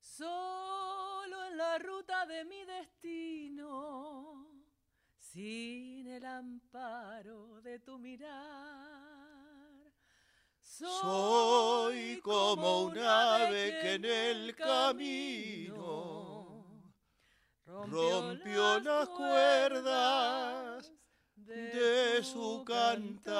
Solo 0.00 1.44
en 1.50 1.56
la 1.58 1.78
ruta 1.78 2.24
de 2.26 2.44
mi 2.44 2.64
destino, 2.64 4.46
sin 5.18 6.06
el 6.06 6.24
amparo 6.24 7.60
de 7.60 7.80
tu 7.80 7.98
mirar. 7.98 9.92
Soy 10.60 12.20
como 12.22 12.84
un 12.84 12.98
ave 12.98 13.78
que 13.82 13.94
en 13.94 14.04
el 14.04 14.54
camino 14.54 16.64
rompió 17.66 18.80
las 18.80 19.08
cuerdas 19.10 20.92
de 21.34 22.22
su 22.22 22.64
cantar. 22.66 23.36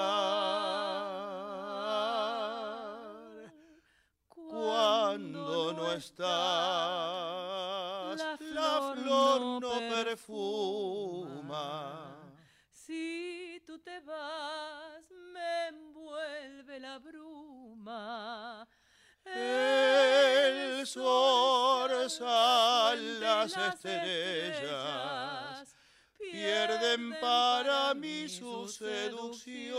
Cuando 4.57 5.75
no 5.75 5.93
estás, 5.93 6.27
la 8.41 8.95
flor 8.97 9.61
no 9.61 9.79
perfuma. 9.95 11.53
Si 12.73 13.63
tú 13.67 13.79
te 13.79 14.01
vas, 14.01 15.05
me 15.11 15.69
envuelve 15.69 16.81
la 16.81 16.99
bruma. 16.99 18.67
El 19.25 20.87
sol 20.87 21.91
las 23.21 23.55
estrellas 23.57 24.67
pierden 26.19 27.15
para 27.21 27.93
mí 27.95 28.27
su 28.29 28.67
seducción. 28.69 29.77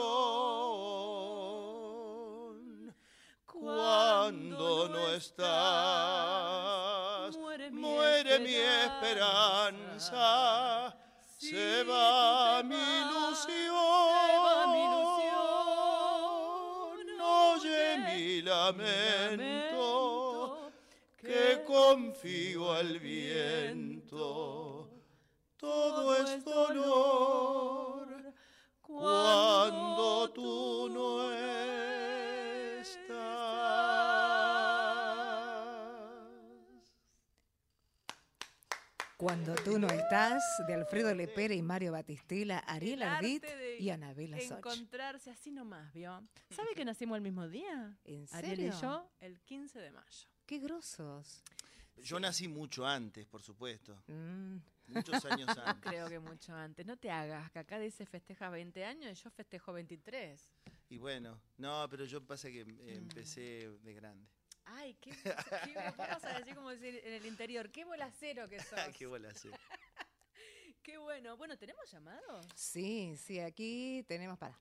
Cuando 3.88 4.90
no 4.90 5.08
estás, 5.14 5.48
muere 7.72 8.40
mi 8.40 8.54
esperanza, 8.54 10.28
se 11.38 11.86
va 11.86 12.62
mi 12.64 12.76
ilusión. 12.76 13.78
Oye 17.22 17.98
mi 18.08 18.42
lamento, 18.42 19.88
que 21.18 21.64
confío 21.66 22.74
al 22.74 23.00
viento. 23.00 24.90
Todo 25.56 26.14
es 26.18 26.44
dolor. 26.44 28.08
cuando 28.82 30.30
tú 30.32 30.77
Cuando 39.48 39.64
tú 39.64 39.80
no 39.80 39.88
estás, 39.88 40.44
de 40.68 40.74
Alfredo 40.74 41.16
Lepera 41.16 41.54
y 41.54 41.62
Mario 41.62 41.94
Batistela, 41.94 42.60
Ariel 42.60 43.02
El 43.02 43.08
Ardit 43.08 43.46
arte 43.46 43.56
de 43.56 43.80
y 43.80 43.90
Anabela 43.90 44.38
Soch. 44.42 44.58
Encontrarse 44.58 45.32
así 45.32 45.52
nomás, 45.52 45.94
¿vio? 45.94 46.22
¿Sabe 46.50 46.76
que 46.76 46.84
nacimos 46.84 47.16
el 47.16 47.22
mismo 47.22 47.48
día? 47.48 47.98
¿En 48.04 48.28
Ariel 48.34 48.60
y 48.60 48.64
serio? 48.64 48.82
yo, 48.82 49.10
el 49.22 49.40
15 49.40 49.80
de 49.80 49.92
mayo. 49.92 50.28
Qué 50.46 50.60
grosos. 50.60 51.46
Yo 51.96 52.20
nací 52.20 52.50
mucho 52.50 52.86
antes, 52.86 53.26
por 53.26 53.42
supuesto. 53.42 54.04
Mm, 54.08 54.58
Muchos 54.88 55.24
años 55.24 55.48
antes. 55.66 55.92
Creo 55.92 56.10
que 56.10 56.20
mucho 56.20 56.54
antes. 56.54 56.86
No 56.86 56.98
te 56.98 57.10
hagas, 57.10 57.50
que 57.50 57.60
acá 57.60 57.80
dice 57.80 58.06
festeja 58.06 58.50
20 58.50 58.84
años 58.84 59.18
y 59.18 59.24
yo 59.24 59.30
festejo 59.30 59.72
23. 59.72 60.46
Y 60.90 60.98
bueno, 60.98 61.40
no, 61.56 61.88
pero 61.90 62.04
yo 62.04 62.22
pasa 62.22 62.50
que 62.50 62.64
eh, 62.64 62.96
empecé 62.98 63.70
de 63.82 63.94
grande. 63.94 64.28
Ay, 64.70 64.96
qué, 64.96 65.12
qué 65.12 65.94
vamos 65.98 66.24
a 66.24 66.40
decir 66.40 66.56
como 66.56 66.70
decir 66.70 67.02
en 67.04 67.14
el 67.14 67.26
interior, 67.26 67.72
qué 67.72 67.86
bolacero 67.86 68.48
que 68.50 68.60
sos. 68.64 68.80
Qué 68.98 69.06
bola 69.06 69.30
hacer. 69.30 69.52
Qué 70.84 70.98
bueno. 70.98 71.36
Bueno, 71.36 71.58
¿tenemos 71.58 71.90
llamados? 71.92 72.48
sí, 72.56 73.16
sí, 73.18 73.40
aquí 73.40 74.06
tenemos 74.08 74.38
para. 74.38 74.58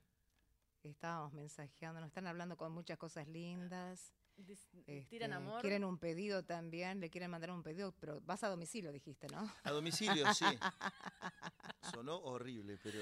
Estábamos 0.83 1.33
mensajeando, 1.33 2.01
nos 2.01 2.09
están 2.09 2.27
hablando 2.27 2.57
con 2.57 2.71
muchas 2.73 2.97
cosas 2.97 3.27
lindas. 3.27 4.13
Este, 4.37 5.05
Tiran 5.09 5.33
amor. 5.33 5.61
Quieren 5.61 5.83
un 5.83 5.97
pedido 5.97 6.43
también, 6.43 6.99
le 6.99 7.09
quieren 7.09 7.31
mandar 7.31 7.49
un 7.51 7.63
pedido, 7.63 7.93
pero 7.99 8.21
vas 8.21 8.43
a 8.43 8.49
domicilio, 8.49 8.91
dijiste, 8.91 9.27
¿no? 9.29 9.51
A 9.63 9.71
domicilio, 9.71 10.31
sí. 10.33 10.45
Sonó 11.93 12.17
horrible, 12.17 12.77
pero 12.83 13.01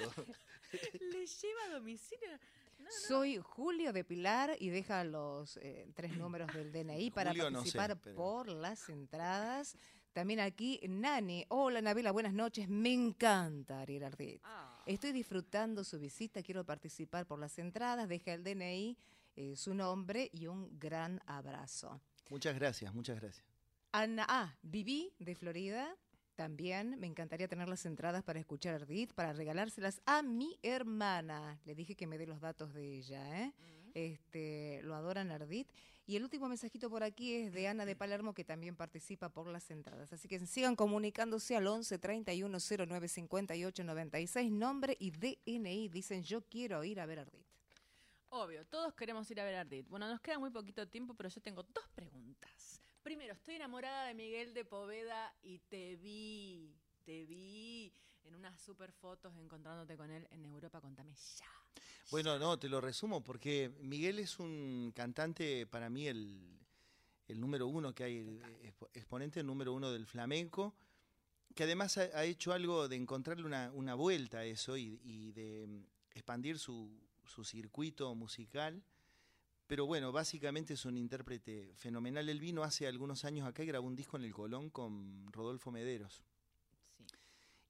¿Le 1.02 1.26
lleva 1.26 1.64
a 1.66 1.70
domicilio? 1.74 2.40
No, 2.86 2.92
no. 2.92 3.08
Soy 3.08 3.38
Julio 3.42 3.92
de 3.94 4.04
Pilar 4.04 4.56
y 4.60 4.70
deja 4.70 5.04
los 5.04 5.58
eh, 5.58 5.88
tres 5.96 6.12
números 6.18 6.54
del 6.54 6.72
DNI 6.72 7.12
para 7.12 7.32
Julio 7.32 7.50
no 7.50 7.66
sé, 7.66 7.78
participar 7.78 8.02
pero- 8.02 8.16
por 8.16 8.48
las 8.48 8.88
entradas. 8.90 9.76
También 10.14 10.40
aquí 10.40 10.80
Nani. 10.88 11.46
Hola 11.50 11.82
Nabila, 11.82 12.12
buenas 12.12 12.34
noches. 12.34 12.70
Me 12.70 12.94
encanta 12.94 13.82
Ariel 13.82 14.04
Ardit. 14.06 14.40
Ah. 14.46 14.82
Estoy 14.86 15.12
disfrutando 15.12 15.84
su 15.84 16.00
visita, 16.00 16.42
quiero 16.42 16.64
participar 16.64 17.26
por 17.26 17.38
las 17.38 17.58
entradas. 17.60 18.08
Deja 18.08 18.34
el 18.34 18.44
DNI, 18.44 18.98
eh, 19.36 19.56
su 19.58 19.74
nombre 19.74 20.30
y 20.32 20.48
un 20.48 20.80
gran 20.80 21.20
abrazo. 21.26 22.00
muchas 22.30 22.56
gracias, 22.56 22.94
muchas 22.94 23.20
gracias. 23.20 23.46
Ana 23.92 24.26
A. 24.30 24.58
Viví 24.62 25.14
de 25.20 25.36
Florida. 25.36 25.96
También 26.36 27.00
me 27.00 27.08
encantaría 27.08 27.48
tener 27.48 27.70
las 27.70 27.86
entradas 27.86 28.24
para 28.24 28.40
escuchar 28.40 28.74
a 28.74 28.78
Ardit, 28.78 29.14
para 29.14 29.32
regalárselas 29.32 30.02
a 30.06 30.22
mi 30.22 30.60
hermana. 30.64 31.60
Le 31.66 31.76
dije 31.76 31.96
que 31.96 32.08
me 32.08 32.18
dé 32.18 32.28
los 32.28 32.42
datos 32.42 32.74
de 32.74 32.98
ella, 32.98 33.42
¿eh? 33.42 33.54
Este, 33.94 34.82
lo 34.84 34.96
adoran 34.96 35.32
Ardit. 35.32 35.70
Y 36.08 36.18
el 36.18 36.24
último 36.24 36.48
mensajito 36.48 36.90
por 36.90 37.04
aquí 37.04 37.34
es 37.34 37.54
de 37.54 37.68
Ana 37.68 37.86
de 37.86 37.96
Palermo, 37.96 38.34
que 38.34 38.44
también 38.44 38.76
participa 38.76 39.30
por 39.30 39.48
las 39.48 39.72
entradas. 39.72 40.12
Así 40.14 40.28
que 40.28 40.46
sigan 40.46 40.76
comunicándose 40.76 41.56
al 41.56 41.66
11 41.66 41.98
31 41.98 42.58
09 42.60 43.08
58 43.08 43.84
96, 43.84 44.52
nombre 44.52 44.98
y 45.00 45.12
DNI. 45.12 45.88
Dicen, 45.88 46.22
yo 46.24 46.42
quiero 46.42 46.84
ir 46.84 47.00
a 47.00 47.06
ver 47.06 47.20
a 47.20 47.22
Ardit. 47.24 47.46
Obvio, 48.30 48.66
todos 48.66 48.94
queremos 48.94 49.32
ir 49.32 49.40
a 49.40 49.46
ver 49.46 49.56
Ardit. 49.56 49.88
Bueno, 49.88 50.10
nos 50.10 50.20
queda 50.20 50.38
muy 50.38 50.50
poquito 50.50 50.86
tiempo, 50.88 51.14
pero 51.14 51.30
yo 51.30 51.42
tengo 51.42 51.64
dos 51.64 51.88
preguntas. 51.96 52.52
Primero, 53.06 53.36
estoy 53.36 53.54
enamorada 53.54 54.08
de 54.08 54.16
Miguel 54.16 54.56
de 54.56 54.66
Poveda 54.66 55.32
y 55.44 55.60
te 55.60 55.96
vi, 55.96 56.76
te 57.04 57.28
vi 57.28 57.94
en 58.24 58.34
unas 58.34 58.60
super 58.60 58.92
fotos 58.92 59.32
encontrándote 59.38 59.96
con 59.96 60.10
él 60.10 60.28
en 60.32 60.44
Europa. 60.44 60.82
Contame 60.82 61.14
ya. 61.14 61.46
Bueno, 62.10 62.40
no, 62.40 62.58
te 62.58 62.68
lo 62.68 62.82
resumo 62.82 63.24
porque 63.24 63.72
Miguel 63.80 64.18
es 64.18 64.40
un 64.40 64.92
cantante, 64.96 65.68
para 65.68 65.88
mí, 65.88 66.08
el, 66.08 66.58
el 67.28 67.40
número 67.40 67.68
uno 67.68 67.94
que 67.94 68.06
hay, 68.06 68.18
el 68.18 68.42
expo- 68.64 68.90
exponente 68.92 69.44
número 69.44 69.74
uno 69.74 69.92
del 69.92 70.08
flamenco, 70.08 70.74
que 71.54 71.66
además 71.66 72.00
ha, 72.00 72.24
hecho 72.24 72.54
algo 72.54 72.88
de 72.88 72.96
encontrarle 72.96 73.46
una, 73.46 73.72
una 73.72 73.94
vuelta 73.94 74.40
a 74.40 74.46
eso 74.46 74.78
y, 74.78 75.00
y 75.04 75.32
de 75.32 75.68
mm, 75.68 75.86
expandir 76.16 76.58
su, 76.58 76.90
su 77.24 77.44
circuito 77.44 78.16
musical. 78.16 78.82
Pero 79.68 79.86
bueno, 79.86 80.12
básicamente 80.12 80.74
es 80.74 80.86
un 80.86 80.98
intérprete 80.98 81.74
fenomenal. 81.76 82.30
Él 82.30 82.40
vino 82.40 82.64
hace 82.64 82.88
algunos 82.88 83.26
años 83.26 83.48
acá 83.48 83.64
y 83.64 83.68
grabó 83.68 83.88
un 83.88 83.96
disco 83.96 84.18
en 84.18 84.24
el 84.24 84.34
Colón 84.34 84.70
con 84.70 85.32
Rodolfo 85.32 85.72
Mederos. 85.72 86.22
Sí. 86.98 87.06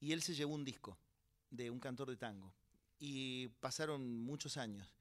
Y 0.00 0.12
él 0.12 0.22
se 0.22 0.34
llevó 0.34 0.54
un 0.54 0.64
disco 0.64 0.98
de 1.50 1.70
un 1.70 1.80
cantor 1.80 2.10
de 2.10 2.16
tango. 2.16 2.52
Y 2.98 3.48
pasaron 3.60 4.20
muchos 4.20 4.56
años. 4.56 4.94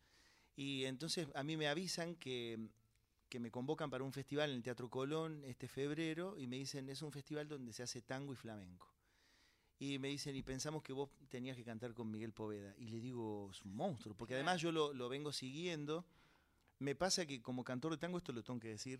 Y 0.56 0.86
entonces 0.86 1.28
a 1.36 1.44
mí 1.44 1.58
me 1.58 1.68
avisan 1.68 2.16
que, 2.16 2.70
que 3.28 3.40
me 3.40 3.52
convocan 3.52 3.90
para 3.90 4.04
un 4.04 4.14
festival 4.14 4.50
en 4.50 4.58
el 4.58 4.64
Teatro 4.64 4.90
Colón 4.90 5.44
este 5.44 5.68
febrero 5.68 6.38
y 6.38 6.48
me 6.48 6.56
dicen, 6.56 6.90
es 6.90 7.02
un 7.02 7.12
festival 7.12 7.48
donde 7.48 7.74
se 7.74 7.84
hace 7.84 8.02
tango 8.02 8.32
y 8.32 8.38
flamenco. 8.38 8.90
Y 9.78 10.00
me 10.00 10.08
dicen, 10.08 10.34
y 10.36 10.42
pensamos 10.42 10.82
que 10.82 10.94
vos 10.94 11.10
tenías 11.28 11.58
que 11.58 11.66
cantar 11.66 11.94
con 11.94 12.10
Miguel 12.10 12.32
Poveda. 12.32 12.74
Y 12.78 12.88
le 12.88 13.02
digo, 13.02 13.50
es 13.52 13.62
un 13.64 13.76
monstruo, 13.76 14.16
porque 14.16 14.36
además 14.36 14.62
yo 14.62 14.72
lo, 14.72 14.94
lo 14.94 15.10
vengo 15.10 15.34
siguiendo. 15.34 16.06
Me 16.80 16.96
pasa 16.96 17.26
que 17.26 17.42
como 17.42 17.64
cantor 17.64 17.92
de 17.94 17.98
tango, 17.98 18.18
esto 18.18 18.32
lo 18.34 18.44
tengo 18.44 18.60
que 18.60 18.70
decir 18.70 19.00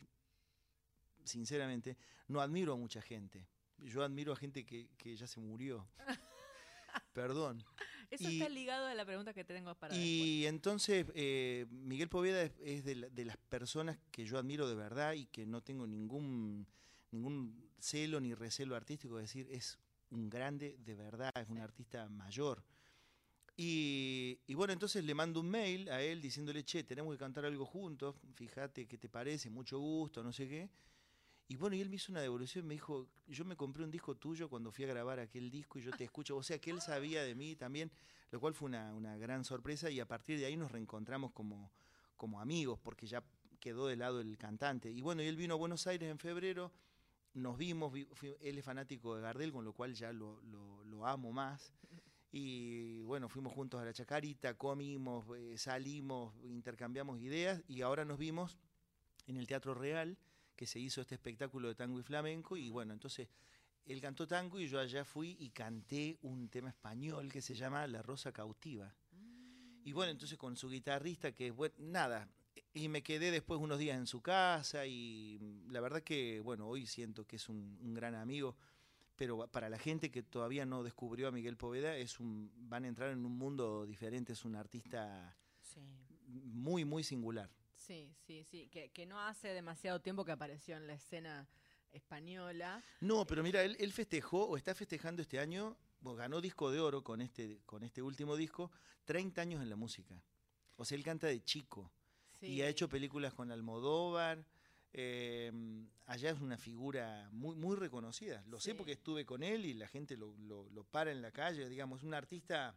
sinceramente, 1.24 1.98
no 2.28 2.40
admiro 2.42 2.74
a 2.74 2.78
mucha 2.78 3.02
gente. 3.02 3.48
Yo 3.78 4.04
admiro 4.04 4.32
a 4.34 4.36
gente 4.36 4.66
que, 4.66 4.90
que 4.98 5.16
ya 5.16 5.28
se 5.28 5.40
murió. 5.40 5.88
Perdón. 7.14 7.64
Eso 8.10 8.30
Y- 8.30 8.40
está 8.40 8.50
ligado 8.50 8.86
a 8.86 8.94
la 8.94 9.06
pregunta 9.06 9.34
que 9.34 9.44
tengo 9.44 9.74
para 9.76 9.94
después. 9.94 10.08
Y 10.08 10.46
entonces 10.46 11.06
eh, 11.16 11.66
Miguel 11.70 12.08
Poveda 12.10 12.42
es, 12.44 12.54
es 12.64 12.86
de, 12.86 12.96
la- 12.96 13.10
de 13.10 13.26
las 13.26 13.38
personas 13.38 13.98
que 14.12 14.26
yo 14.26 14.38
admiro 14.38 14.68
de 14.70 14.76
verdad 14.76 15.14
y 15.14 15.26
que 15.26 15.46
no 15.46 15.62
tengo 15.62 15.88
ningún, 15.88 16.68
ningún 17.12 17.70
celo 17.80 18.20
ni 18.22 18.34
recelo 18.34 18.76
artístico, 18.76 19.18
es 19.20 19.24
decir, 19.26 19.48
es 19.52 19.78
un 20.12 20.30
grande 20.30 20.78
de 20.80 20.96
verdad, 20.96 21.32
es 21.36 21.50
un 21.50 21.58
artista 21.58 22.08
mayor. 22.10 22.64
Y, 23.58 24.54
bueno, 24.54 24.74
entonces 24.74 25.04
le 25.06 25.16
mando 25.16 25.40
un 25.40 25.50
mail 25.50 25.90
a 25.90 26.02
él 26.02 26.22
diciéndole, 26.22 26.64
che, 26.66 26.84
tenemos 26.84 27.14
que 27.14 27.20
cantar 27.20 27.46
algo 27.46 27.66
juntos, 27.66 28.16
fíjate 28.34 28.86
qué 28.86 28.98
te 28.98 29.08
parece, 29.10 29.50
mucho 29.50 29.80
gusto, 29.80 30.24
no 30.24 30.34
sé 30.34 30.48
qué. 30.48 30.70
Y 31.48 31.56
bueno, 31.58 31.76
y 31.76 31.82
él 31.82 31.90
me 31.90 31.98
hizo 31.98 32.12
una 32.12 32.22
devolución, 32.22 32.66
me 32.68 32.74
dijo, 32.74 33.08
yo 33.28 33.46
me 33.46 33.56
compré 33.56 33.84
un 33.84 33.92
disco 33.92 34.16
tuyo 34.16 34.50
cuando 34.50 34.72
fui 34.72 34.86
a 34.86 34.88
grabar 34.88 35.20
aquel 35.20 35.52
disco 35.52 35.80
y 35.80 35.84
yo 35.84 35.92
te 35.94 36.04
escucho, 36.06 36.38
o 36.38 36.44
sea 36.44 36.60
que 36.60 36.72
él 36.72 36.82
sabía 36.82 37.24
de 37.24 37.36
mí 37.36 37.56
también, 37.56 37.92
lo 38.32 38.40
cual 38.40 38.54
fue 38.56 38.68
una, 38.68 38.94
una 38.94 39.18
gran 39.18 39.46
sorpresa 39.46 39.90
y 39.92 40.00
a 40.00 40.08
partir 40.08 40.40
de 40.40 40.46
ahí 40.48 40.58
nos 40.58 40.72
reencontramos 40.72 41.32
como, 41.34 41.72
como 42.18 42.42
amigos, 42.42 42.80
porque 42.82 43.08
ya 43.08 43.24
quedó 43.60 43.88
de 43.88 43.96
lado 43.96 44.22
el 44.22 44.38
cantante. 44.38 44.92
Y 44.92 45.02
bueno, 45.02 45.24
y 45.24 45.28
él 45.28 45.38
vino 45.38 45.54
a 45.54 45.58
Buenos 45.58 45.88
Aires 45.88 46.10
en 46.10 46.20
febrero, 46.20 46.72
nos 47.34 47.58
vimos, 47.58 47.94
él 48.42 48.58
es 48.58 48.66
fanático 48.66 49.16
de 49.16 49.22
Gardel, 49.22 49.52
con 49.52 49.66
lo 49.66 49.74
cual 49.74 49.94
ya 49.94 50.12
lo- 50.14 50.42
lo 50.42 51.06
amo 51.08 51.32
más. 51.32 51.74
Y 52.38 53.02
bueno, 53.04 53.30
fuimos 53.30 53.54
juntos 53.54 53.82
a 53.82 53.86
la 53.86 53.94
Chacarita, 53.94 54.56
comimos, 54.56 55.26
eh, 55.38 55.58
salimos, 55.58 56.34
intercambiamos 56.44 57.22
ideas 57.22 57.64
y 57.66 57.82
ahora 57.82 58.04
nos 58.04 58.18
vimos 58.18 58.58
en 59.26 59.38
el 59.38 59.48
Teatro 59.48 59.74
Real, 59.74 60.18
que 60.58 60.68
se 60.68 60.78
hizo 60.78 61.00
este 61.00 61.16
espectáculo 61.16 61.70
de 61.70 61.76
tango 61.76 61.98
y 61.98 62.04
flamenco. 62.04 62.58
Y 62.58 62.70
bueno, 62.70 62.92
entonces 62.92 63.30
él 63.86 64.02
cantó 64.02 64.28
tango 64.28 64.60
y 64.60 64.68
yo 64.68 64.82
allá 64.82 65.06
fui 65.06 65.38
y 65.40 65.52
canté 65.52 66.18
un 66.24 66.50
tema 66.50 66.68
español 66.68 67.32
que 67.32 67.42
se 67.42 67.56
llama 67.56 67.88
La 67.88 68.02
Rosa 68.02 68.34
Cautiva. 68.34 68.94
Y 69.86 69.94
bueno, 69.94 70.12
entonces 70.12 70.38
con 70.38 70.58
su 70.58 70.68
guitarrista, 70.70 71.32
que 71.32 71.52
bueno, 71.52 71.76
nada. 71.78 72.28
Y 72.74 72.90
me 72.90 73.02
quedé 73.02 73.32
después 73.32 73.62
unos 73.62 73.80
días 73.80 73.98
en 73.98 74.08
su 74.08 74.22
casa 74.22 74.86
y 74.86 75.38
mm, 75.40 75.72
la 75.72 75.80
verdad 75.80 76.04
que, 76.04 76.42
bueno, 76.42 76.68
hoy 76.68 76.86
siento 76.86 77.26
que 77.26 77.38
es 77.38 77.48
un 77.48 77.94
gran 77.94 78.14
amigo, 78.14 78.58
pero 79.16 79.48
para 79.48 79.70
la 79.70 79.78
gente 79.78 80.12
que 80.12 80.24
todavía 80.24 80.66
no 80.66 80.84
descubrió 80.84 81.28
a 81.28 81.32
Miguel 81.32 81.58
Poveda, 81.58 81.96
es 81.96 82.20
un, 82.20 82.52
van 82.56 82.84
a 82.86 82.88
entrar 82.88 83.12
en 83.12 83.26
un 83.26 83.38
mundo 83.38 83.86
diferente, 83.86 84.34
es 84.34 84.46
un 84.46 84.56
artista 84.56 85.36
Sí. 85.62 85.82
muy, 86.28 86.86
muy 86.86 87.04
singular. 87.04 87.50
Sí, 87.76 88.14
sí, 88.26 88.44
sí, 88.44 88.68
que, 88.70 88.90
que 88.90 89.06
no 89.06 89.20
hace 89.20 89.50
demasiado 89.50 90.00
tiempo 90.02 90.24
que 90.26 90.32
apareció 90.32 90.78
en 90.78 90.88
la 90.88 90.94
escena 90.94 91.48
española. 91.92 92.84
No, 93.02 93.26
pero 93.26 93.42
mira, 93.44 93.64
él, 93.64 93.76
él 93.80 93.92
festejó 93.92 94.46
o 94.46 94.58
está 94.58 94.76
festejando 94.76 95.22
este 95.22 95.40
año, 95.40 95.78
bueno, 96.02 96.18
ganó 96.18 96.42
disco 96.42 96.72
de 96.72 96.80
oro 96.80 97.04
con 97.04 97.22
este, 97.22 97.62
con 97.66 97.84
este 97.84 98.02
último 98.02 98.36
disco, 98.36 98.72
30 99.06 99.42
años 99.42 99.62
en 99.62 99.70
la 99.70 99.76
música. 99.76 100.22
O 100.78 100.86
sea, 100.86 100.98
él 100.98 101.04
canta 101.04 101.28
de 101.28 101.42
chico 101.44 101.92
Sí. 102.40 102.48
y 102.48 102.62
ha 102.62 102.68
hecho 102.68 102.90
películas 102.90 103.34
con 103.34 103.50
Almodóvar. 103.52 104.46
Eh, 104.98 105.52
allá 106.06 106.30
es 106.32 106.40
una 106.40 106.58
figura 106.58 107.28
muy, 107.34 107.56
muy 107.56 107.76
reconocida. 107.76 108.44
Lo 108.48 108.60
sé 108.62 108.76
porque 108.76 108.94
estuve 108.94 109.26
con 109.26 109.44
él 109.44 109.66
y 109.66 109.74
la 109.74 109.88
gente 109.90 110.16
lo, 110.16 110.34
lo- 110.38 110.70
lo 110.70 110.84
para 110.86 111.12
en 111.12 111.22
la 111.22 111.32
calle. 111.32 111.68
Digamos, 111.68 112.04
un 112.04 112.14
artista, 112.14 112.74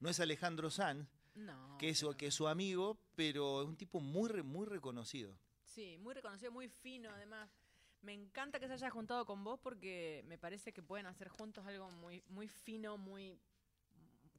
no 0.00 0.08
es 0.08 0.18
Alejandro 0.18 0.68
Sanz, 0.70 1.06
No, 1.36 1.78
que, 1.78 1.90
es, 1.90 2.00
pero- 2.00 2.16
que 2.16 2.26
es 2.26 2.34
su 2.34 2.48
amigo, 2.48 2.98
pero 3.14 3.62
es 3.62 3.68
un 3.68 3.76
tipo 3.76 4.00
muy, 4.00 4.42
muy 4.42 4.66
reconocido. 4.66 5.38
Sí, 5.64 5.96
muy 5.98 6.12
reconocido, 6.14 6.50
muy 6.50 6.68
fino 6.68 7.08
además. 7.10 7.48
Me 8.02 8.12
encanta 8.12 8.58
que 8.58 8.66
se 8.66 8.72
haya 8.72 8.90
juntado 8.90 9.24
con 9.24 9.44
vos 9.44 9.60
porque 9.62 10.24
me 10.26 10.36
parece 10.38 10.72
que 10.72 10.82
pueden 10.82 11.06
hacer 11.06 11.28
juntos 11.28 11.64
algo 11.66 11.88
muy, 11.92 12.20
muy 12.30 12.48
fino, 12.48 12.98
muy 12.98 13.38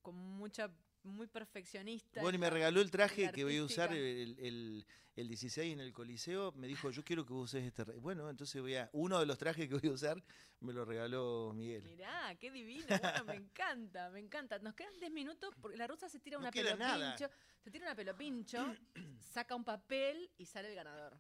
con 0.02 0.16
mucha, 0.16 0.70
muy 1.04 1.28
perfeccionista. 1.28 2.22
Bueno, 2.22 2.36
y 2.36 2.38
en 2.38 2.42
me 2.42 2.48
la- 2.48 2.54
regaló 2.54 2.82
el 2.82 2.92
traje 2.92 3.26
la 3.26 3.32
que 3.32 3.44
voy 3.44 3.58
a 3.58 3.64
usar 3.64 3.94
el, 3.94 4.38
el- 4.40 4.86
el 5.16 5.28
16 5.28 5.74
en 5.74 5.80
el 5.80 5.94
Coliseo. 5.94 6.52
Me 6.54 6.66
dijo, 6.68 6.90
yo 6.90 7.04
quiero 7.04 7.26
que 7.26 7.34
vos 7.34 7.52
uses 7.54 7.64
este. 7.66 7.84
re-". 7.84 7.98
Bueno, 8.00 8.30
entonces 8.30 8.62
voy 8.62 8.76
a. 8.76 8.90
Uno 8.94 9.20
de 9.20 9.26
los 9.26 9.38
trajes 9.38 9.68
que 9.68 9.76
voy 9.76 9.90
a 9.90 9.94
usar 9.94 10.24
me 10.60 10.74
lo 10.74 10.86
regaló 10.86 11.52
Miguel. 11.54 11.84
Mirá, 11.84 12.36
qué 12.40 12.50
divino, 12.52 12.86
bueno, 12.88 13.26
me 13.26 13.36
encanta, 13.36 14.10
me 14.10 14.20
encanta. 14.20 14.60
Nos 14.60 14.74
quedan 14.76 14.94
10 15.00 15.12
minutos 15.12 15.54
porque 15.62 15.78
la 15.78 15.88
rusa 15.88 16.08
se 16.10 16.20
tira 16.20 16.38
No 16.38 16.42
una 16.44 16.52
queda 16.52 16.72
pelo 16.72 16.78
nada. 16.78 17.16
pincho, 17.16 17.32
se 17.60 17.70
tira 17.72 17.86
una 17.86 17.96
pelo 17.96 18.16
pincho, 18.18 18.66
saca 19.34 19.56
un 19.56 19.64
papel 19.64 20.32
y 20.38 20.46
sale 20.46 20.70
el 20.70 20.76
ganador. 20.76 21.20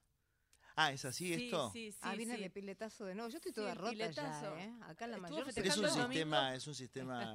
Ah, 0.75 0.91
¿es 0.91 1.05
así 1.05 1.35
Sí, 1.35 1.43
esto? 1.45 1.69
Sí, 1.71 1.91
sí, 1.91 1.99
ah, 2.01 2.15
viene 2.15 2.35
sí. 2.35 2.43
el 2.43 2.51
piletazo 2.51 3.05
de 3.05 3.13
nuevo. 3.13 3.29
Yo 3.29 3.37
estoy 3.37 3.51
Sí, 3.51 3.55
toda 3.57 3.75
rota 3.75 3.91
piletazo. 3.91 4.55
ya, 4.57 4.63
¿eh? 4.63 4.73
Acá 4.81 5.05
la 5.05 5.17
Estuvo 5.17 5.29
mayor 5.37 5.53
Pero 5.53 5.67
es 5.67 5.77
un 5.77 5.87
sistema, 5.91 6.55
es 6.55 6.65
un 6.67 6.73
sistema. 6.73 7.33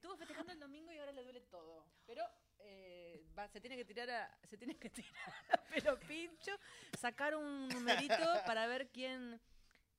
Estuvo 0.00 0.16
festejando 0.16 0.50
el 0.50 0.58
domingo 0.58 0.90
y 0.90 0.96
ahora 0.98 1.12
le 1.12 1.22
duele 1.22 1.42
todo. 1.42 1.84
Pero 2.06 2.24
eh, 2.60 3.22
va- 3.38 3.48
se 3.48 3.60
tiene 3.60 3.76
que 3.76 3.84
tirar 3.84 4.08
a, 4.08 4.38
se 4.44 4.56
tiene 4.56 4.74
que 4.78 4.88
tirar 5.04 5.12
a 5.52 5.62
pelo 5.64 5.98
pincho, 6.00 6.52
sacar 6.98 7.36
un 7.36 7.68
numerito 7.68 8.16
para 8.46 8.66
ver 8.66 8.88
quién 8.88 9.38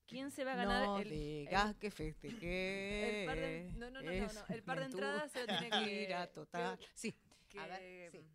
quién 0.08 0.32
se 0.32 0.44
va 0.44 0.54
a 0.54 0.56
ganar 0.56 0.86
no 0.88 0.98
el, 0.98 1.08
digas 1.10 1.70
el- 1.70 1.76
que 1.78 1.92
festejé. 1.92 3.22
el 3.22 3.26
par 3.28 3.38
de- 3.38 3.72
no, 3.76 3.92
no, 3.92 4.02
no, 4.02 4.02
no, 4.02 4.12
es 4.12 4.34
no, 4.34 4.42
el 4.50 4.64
par 4.64 4.80
de 4.80 4.86
entradas 4.86 5.32
se 5.32 5.46
lo 5.46 5.60
tiene 5.60 5.70
que- 5.70 6.28
total. 6.34 6.80
que- 6.80 6.88
sí. 6.96 7.16
que, 7.48 7.60
A 7.60 7.68
ver, 7.68 8.12
sí. 8.12 8.26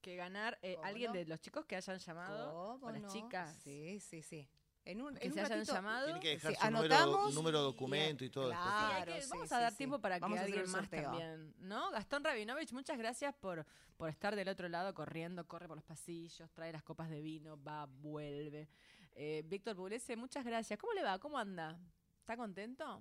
que 0.00 0.14
ganar 0.14 0.56
eh, 0.62 0.74
¿Cómo 0.76 0.86
alguien 0.86 1.08
no? 1.12 1.18
de 1.18 1.24
los 1.26 1.40
chicos 1.40 1.66
que 1.66 1.74
hayan 1.74 1.98
llamado 1.98 2.52
¿Cómo 2.78 2.86
o 2.86 2.90
las 2.92 3.02
no? 3.02 3.08
chicas 3.12 3.52
Sí, 3.64 3.98
sí, 3.98 4.22
sí. 4.22 4.48
En 4.86 5.00
un, 5.00 5.14
que 5.14 5.26
en 5.26 5.32
se 5.32 5.38
un 5.40 5.44
hayan 5.46 5.58
ratito- 5.60 5.72
llamado. 5.74 6.04
Tiene 6.06 6.20
que 6.20 6.28
dejar 6.30 6.52
Sí, 6.54 6.58
su 6.60 6.70
número, 6.70 6.94
anotamos 6.94 7.34
número 7.34 7.58
y- 7.58 7.62
documento 7.62 8.24
y 8.24 8.30
todo. 8.30 8.50
Sí, 8.50 8.56
Claro, 8.56 9.12
que- 9.14 9.22
sí, 9.22 9.28
vamos 9.30 9.48
sí, 9.48 9.54
a 9.54 9.58
dar 9.60 9.70
sí. 9.72 9.78
tiempo 9.78 9.98
para 9.98 10.18
Vamos 10.18 10.38
que 10.38 10.44
alguien 10.44 10.70
más 10.70 10.90
también, 10.90 11.54
¿no? 11.58 11.90
Gastón 11.90 12.22
Rabinovich, 12.22 12.72
muchas 12.72 12.98
gracias 12.98 13.34
por, 13.34 13.64
por 13.96 14.10
estar 14.10 14.36
del 14.36 14.48
otro 14.48 14.68
lado 14.68 14.92
corriendo, 14.92 15.46
corre 15.48 15.66
por 15.68 15.76
los 15.76 15.84
pasillos, 15.84 16.50
trae 16.52 16.70
las 16.72 16.82
copas 16.82 17.08
de 17.08 17.22
vino, 17.22 17.58
va, 17.62 17.86
vuelve. 17.86 18.68
Eh, 19.14 19.42
Víctor 19.46 19.74
Puglese, 19.76 20.16
muchas 20.16 20.44
gracias. 20.44 20.78
¿Cómo 20.78 20.92
le 20.92 21.02
va? 21.02 21.18
¿Cómo 21.18 21.38
anda? 21.38 21.78
¿Está 22.20 22.36
contento? 22.36 23.00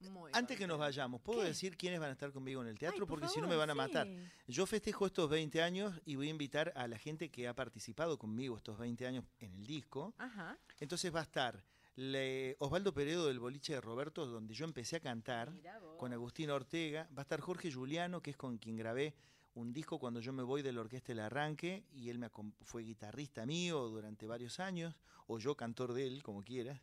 Muy 0.00 0.30
Antes 0.32 0.56
que 0.56 0.66
nos 0.66 0.78
vayamos, 0.78 1.20
¿puedo 1.20 1.40
¿Qué? 1.40 1.46
decir 1.48 1.76
quiénes 1.76 1.98
van 1.98 2.10
a 2.10 2.12
estar 2.12 2.30
conmigo 2.32 2.62
en 2.62 2.68
el 2.68 2.78
teatro? 2.78 2.94
Ay, 2.96 3.00
por 3.00 3.20
Porque 3.20 3.28
si 3.28 3.40
no 3.40 3.48
me 3.48 3.56
van 3.56 3.70
a 3.70 3.74
matar. 3.74 4.06
Yo 4.46 4.64
festejo 4.66 5.06
estos 5.06 5.28
20 5.28 5.60
años 5.62 6.00
y 6.04 6.14
voy 6.14 6.28
a 6.28 6.30
invitar 6.30 6.72
a 6.76 6.86
la 6.86 6.98
gente 6.98 7.30
que 7.30 7.48
ha 7.48 7.54
participado 7.54 8.16
conmigo 8.18 8.56
estos 8.56 8.78
20 8.78 9.06
años 9.06 9.24
en 9.40 9.52
el 9.54 9.66
disco. 9.66 10.14
Ajá. 10.18 10.56
Entonces 10.78 11.12
va 11.14 11.20
a 11.20 11.24
estar 11.24 11.64
le- 11.96 12.54
Osvaldo 12.60 12.94
Peredo 12.94 13.26
del 13.26 13.40
Boliche 13.40 13.72
de 13.74 13.80
Roberto, 13.80 14.24
donde 14.26 14.54
yo 14.54 14.64
empecé 14.64 14.96
a 14.96 15.00
cantar, 15.00 15.52
con 15.98 16.12
Agustín 16.12 16.50
Ortega. 16.50 17.08
Va 17.16 17.22
a 17.22 17.24
estar 17.24 17.40
Jorge 17.40 17.72
Juliano, 17.72 18.22
que 18.22 18.30
es 18.30 18.36
con 18.36 18.58
quien 18.58 18.76
grabé 18.76 19.16
un 19.54 19.72
disco 19.72 19.98
cuando 19.98 20.20
yo 20.20 20.32
me 20.32 20.44
voy 20.44 20.62
de 20.62 20.72
la 20.72 20.80
orquesta 20.80 21.10
El 21.10 21.18
Arranque, 21.18 21.82
y 21.92 22.10
él 22.10 22.18
me 22.20 22.30
fue 22.62 22.84
guitarrista 22.84 23.44
mío 23.46 23.88
durante 23.88 24.28
varios 24.28 24.60
años, 24.60 24.94
o 25.26 25.40
yo 25.40 25.56
cantor 25.56 25.92
de 25.92 26.06
él, 26.06 26.22
como 26.22 26.44
quieras. 26.44 26.80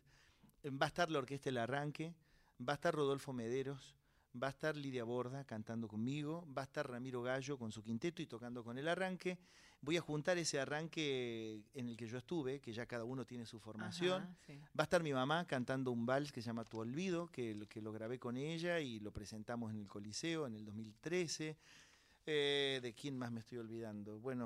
Va 0.66 0.84
a 0.84 0.88
estar 0.88 1.10
la 1.10 1.18
orquesta 1.20 1.48
El 1.48 1.56
Arranque, 1.56 2.14
va 2.60 2.72
a 2.72 2.76
estar 2.76 2.94
Rodolfo 2.94 3.32
Mederos, 3.32 3.94
va 4.40 4.48
a 4.48 4.50
estar 4.50 4.76
Lidia 4.76 5.04
Borda 5.04 5.44
cantando 5.44 5.88
conmigo, 5.88 6.46
va 6.56 6.62
a 6.62 6.64
estar 6.64 6.88
Ramiro 6.90 7.22
Gallo 7.22 7.58
con 7.58 7.72
su 7.72 7.82
quinteto 7.82 8.22
y 8.22 8.26
tocando 8.26 8.62
con 8.64 8.78
el 8.78 8.88
arranque. 8.88 9.38
Voy 9.80 9.96
a 9.96 10.00
juntar 10.00 10.36
ese 10.38 10.58
arranque 10.58 11.62
en 11.74 11.88
el 11.88 11.96
que 11.96 12.06
yo 12.06 12.18
estuve, 12.18 12.60
que 12.60 12.72
ya 12.72 12.86
cada 12.86 13.04
uno 13.04 13.24
tiene 13.24 13.46
su 13.46 13.58
formación. 13.58 14.22
Ajá, 14.22 14.36
sí. 14.46 14.58
Va 14.78 14.82
a 14.82 14.84
estar 14.84 15.02
mi 15.02 15.12
mamá 15.12 15.46
cantando 15.46 15.90
un 15.90 16.04
vals 16.06 16.32
que 16.32 16.42
se 16.42 16.46
llama 16.46 16.64
Tu 16.64 16.78
Olvido, 16.78 17.28
que, 17.28 17.54
lo- 17.54 17.66
que 17.68 17.80
lo 17.80 17.92
grabé 17.92 18.18
con 18.18 18.36
ella 18.36 18.80
y 18.80 19.00
lo 19.00 19.10
presentamos 19.12 19.70
en 19.70 19.78
el 19.78 19.86
Coliseo 19.88 20.46
en 20.46 20.54
el 20.54 20.64
2013. 20.64 21.56
Eh, 22.26 22.80
¿De 22.82 22.92
quién 22.94 23.16
más 23.16 23.30
me 23.30 23.40
estoy 23.40 23.58
olvidando? 23.58 24.18
Bueno, 24.18 24.44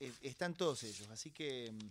eh, 0.00 0.12
están 0.22 0.54
todos 0.54 0.82
ellos, 0.82 1.08
así 1.10 1.30
que 1.30 1.70
mm, 1.72 1.88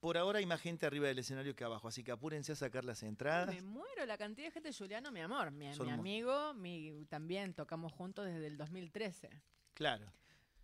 por 0.00 0.16
ahora 0.16 0.38
hay 0.38 0.46
más 0.46 0.60
gente 0.60 0.86
arriba 0.86 1.08
del 1.08 1.18
escenario 1.18 1.54
que 1.54 1.62
abajo, 1.64 1.88
así 1.88 2.02
que 2.02 2.10
apúrense 2.10 2.52
a 2.52 2.56
sacar 2.56 2.84
las 2.84 3.02
entradas. 3.02 3.54
Me 3.54 3.62
muero 3.62 4.06
la 4.06 4.16
cantidad 4.16 4.46
de 4.48 4.52
gente, 4.52 4.72
Juliano, 4.72 5.12
mi 5.12 5.20
amor, 5.20 5.50
mi, 5.50 5.68
amigo, 5.68 6.54
mi, 6.54 7.04
también 7.08 7.54
tocamos 7.54 7.92
juntos 7.92 8.24
desde 8.26 8.46
el 8.46 8.56
2013. 8.56 9.30
Claro. 9.74 10.12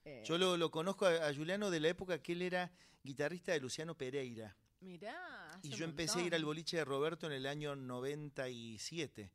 Eh, 0.04 0.22
Yo 0.24 0.38
lo, 0.38 0.56
lo 0.56 0.70
conozco 0.70 1.06
a, 1.06 1.28
a 1.28 1.34
Juliano 1.34 1.70
de 1.70 1.80
la 1.80 1.88
época 1.88 2.22
que 2.22 2.32
él 2.32 2.42
era 2.42 2.72
guitarrista 3.02 3.52
de 3.52 3.60
Luciano 3.60 3.94
Pereira. 3.94 4.56
Mirá, 4.80 5.50
hace 5.50 5.68
Y 5.68 5.70
yo 5.70 5.84
empecé 5.84 6.20
a 6.20 6.22
ir 6.22 6.34
al 6.34 6.44
boliche 6.44 6.78
de 6.78 6.84
Roberto 6.84 7.26
en 7.26 7.32
el 7.32 7.46
año 7.46 7.76
97. 7.76 9.30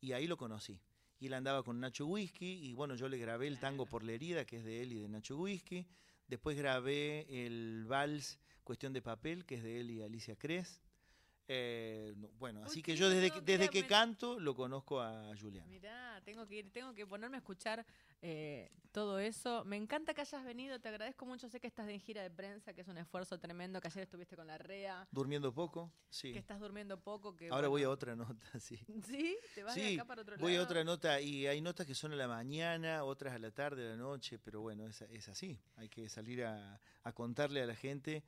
Y 0.00 0.12
ahí 0.12 0.26
lo 0.26 0.36
conocí. 0.36 0.80
Y 1.20 1.26
él 1.26 1.34
andaba 1.34 1.62
con 1.62 1.80
Nacho 1.80 2.06
Whisky. 2.06 2.66
Y 2.66 2.74
bueno, 2.74 2.94
yo 2.94 3.08
le 3.08 3.18
grabé 3.18 3.46
el 3.46 3.58
tango 3.58 3.86
por 3.86 4.02
la 4.02 4.12
herida, 4.12 4.44
que 4.44 4.56
es 4.56 4.64
de 4.64 4.82
él 4.82 4.92
y 4.92 5.00
de 5.00 5.08
Nacho 5.08 5.36
Whisky. 5.36 5.86
Después 6.26 6.56
grabé 6.56 7.26
el 7.46 7.84
vals 7.86 8.38
Cuestión 8.64 8.92
de 8.92 9.02
Papel, 9.02 9.44
que 9.44 9.56
es 9.56 9.62
de 9.62 9.80
él 9.80 9.90
y 9.90 10.02
Alicia 10.02 10.36
Cres. 10.36 10.80
Eh, 11.46 12.14
no, 12.16 12.28
bueno, 12.38 12.60
Uy, 12.60 12.66
así 12.66 12.82
que 12.82 12.96
yo 12.96 13.10
desde, 13.10 13.30
que- 13.30 13.40
desde 13.42 13.68
que 13.68 13.86
canto 13.86 14.40
lo 14.40 14.54
conozco 14.54 15.02
a 15.02 15.30
Julián. 15.38 15.68
Mirá, 15.68 16.18
tengo 16.24 16.46
que 16.46 16.54
ir, 16.56 16.70
tengo 16.72 16.94
que 16.94 17.06
ponerme 17.06 17.36
a 17.36 17.40
escuchar 17.40 17.84
eh, 18.22 18.70
todo 18.92 19.18
eso. 19.18 19.62
Me 19.66 19.76
encanta 19.76 20.14
que 20.14 20.22
hayas 20.22 20.42
venido, 20.42 20.80
te 20.80 20.88
agradezco 20.88 21.26
mucho. 21.26 21.46
Sé 21.50 21.60
que 21.60 21.66
estás 21.66 21.86
en 21.90 22.00
gira 22.00 22.22
de 22.22 22.30
prensa, 22.30 22.72
que 22.72 22.80
es 22.80 22.88
un 22.88 22.96
esfuerzo 22.96 23.38
tremendo, 23.38 23.78
que 23.82 23.88
ayer 23.88 24.04
estuviste 24.04 24.36
con 24.36 24.46
la 24.46 24.56
REA, 24.56 25.06
Durmiendo 25.10 25.52
poco, 25.52 25.92
sí. 26.08 26.32
que 26.32 26.38
estás 26.38 26.58
durmiendo 26.60 26.98
poco. 26.98 27.36
Que, 27.36 27.50
Ahora 27.50 27.68
voy 27.68 27.82
a 27.82 27.90
otra 27.90 28.16
nota, 28.16 28.46
sí. 28.58 28.78
¿Sí? 29.06 29.36
¿Te 29.54 29.64
vas 29.64 29.74
de 29.74 29.82
Sí, 29.88 29.94
acá 29.96 30.06
para 30.06 30.22
otro 30.22 30.38
voy 30.38 30.56
a 30.56 30.62
otra 30.62 30.82
nota 30.82 31.20
y 31.20 31.46
hay 31.46 31.60
notas 31.60 31.86
que 31.86 31.94
son 31.94 32.12
a 32.14 32.16
la 32.16 32.26
mañana, 32.26 33.04
otras 33.04 33.34
a 33.34 33.38
la 33.38 33.50
tarde, 33.50 33.84
a 33.86 33.90
la 33.90 33.96
noche, 33.96 34.38
pero 34.38 34.62
bueno, 34.62 34.86
es, 34.86 35.02
es 35.02 35.28
así. 35.28 35.60
Hay 35.76 35.90
que 35.90 36.08
salir 36.08 36.42
a, 36.46 36.80
a 37.02 37.12
contarle 37.12 37.60
a 37.62 37.66
la 37.66 37.74
gente 37.76 38.24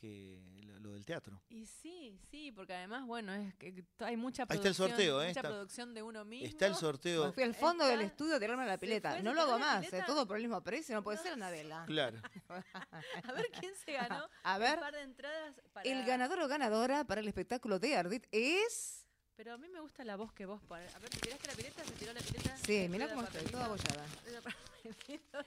que 0.00 0.40
lo, 0.64 0.78
lo 0.80 0.92
del 0.94 1.04
teatro. 1.04 1.42
Y 1.50 1.66
sí, 1.66 2.18
sí, 2.30 2.50
porque 2.52 2.72
además, 2.74 3.06
bueno, 3.06 3.34
es 3.34 3.54
que 3.56 3.84
hay 3.98 4.16
mucha 4.16 4.44
Ahí 4.48 4.56
está 4.56 4.68
el 4.68 4.74
producción, 4.74 4.88
sorteo, 4.88 5.22
¿eh? 5.22 5.28
mucha 5.28 5.40
Está- 5.40 5.48
producción 5.50 5.94
de 5.94 6.02
uno 6.02 6.24
mismo. 6.24 6.46
Está 6.48 6.66
el 6.66 6.72
Me 6.72 6.78
sorteo, 6.78 7.32
fui 7.34 7.42
al 7.42 7.54
fondo 7.54 7.86
del 7.86 8.00
estudio 8.00 8.36
a 8.36 8.40
tirarme 8.40 8.62
a 8.62 8.66
la 8.66 8.78
pileta. 8.78 9.20
No 9.20 9.34
lo 9.34 9.42
hago 9.42 9.58
más, 9.58 9.84
eh, 9.84 9.90
pileta. 9.90 10.06
todo 10.06 10.26
por 10.26 10.36
el 10.38 10.42
mismo 10.44 10.62
precio, 10.62 10.94
no 10.94 11.02
puede 11.02 11.18
No 11.18 11.22
ser, 11.22 11.32
Anabela. 11.34 11.84
claro. 11.86 12.18
A 13.24 13.32
ver 13.32 13.50
quién 13.60 13.74
se 13.76 13.92
ganó. 13.92 14.26
A 14.42 14.58
ver, 14.58 14.74
un 14.74 14.80
par 14.80 14.94
de 14.94 15.02
entradas 15.02 15.54
para... 15.72 15.88
el 15.88 16.04
ganador 16.06 16.40
o 16.40 16.48
ganadora 16.48 17.04
para 17.04 17.20
el 17.20 17.28
espectáculo 17.28 17.78
de 17.78 17.96
Ardit 17.96 18.26
es... 18.32 19.06
Pero 19.36 19.54
a 19.54 19.58
mí 19.58 19.68
me 19.68 19.80
gusta 19.80 20.04
la 20.04 20.16
voz 20.16 20.32
que 20.34 20.44
vos 20.44 20.60
pones. 20.62 20.94
A 20.94 20.98
ver, 20.98 21.08
¿te 21.10 21.18
tiraste 21.18 21.46
la 21.46 21.54
pileta? 21.54 21.84
¿Se 21.84 21.92
tiró 21.92 22.12
la 22.12 22.20
pileta? 22.20 22.56
Sí, 22.58 22.62
¿Se 22.64 22.88
mira 22.90 23.06
tiró 23.06 23.16
cómo 23.16 23.26
estoy, 23.28 23.44
toda 23.50 23.64
abollada. 23.66 24.04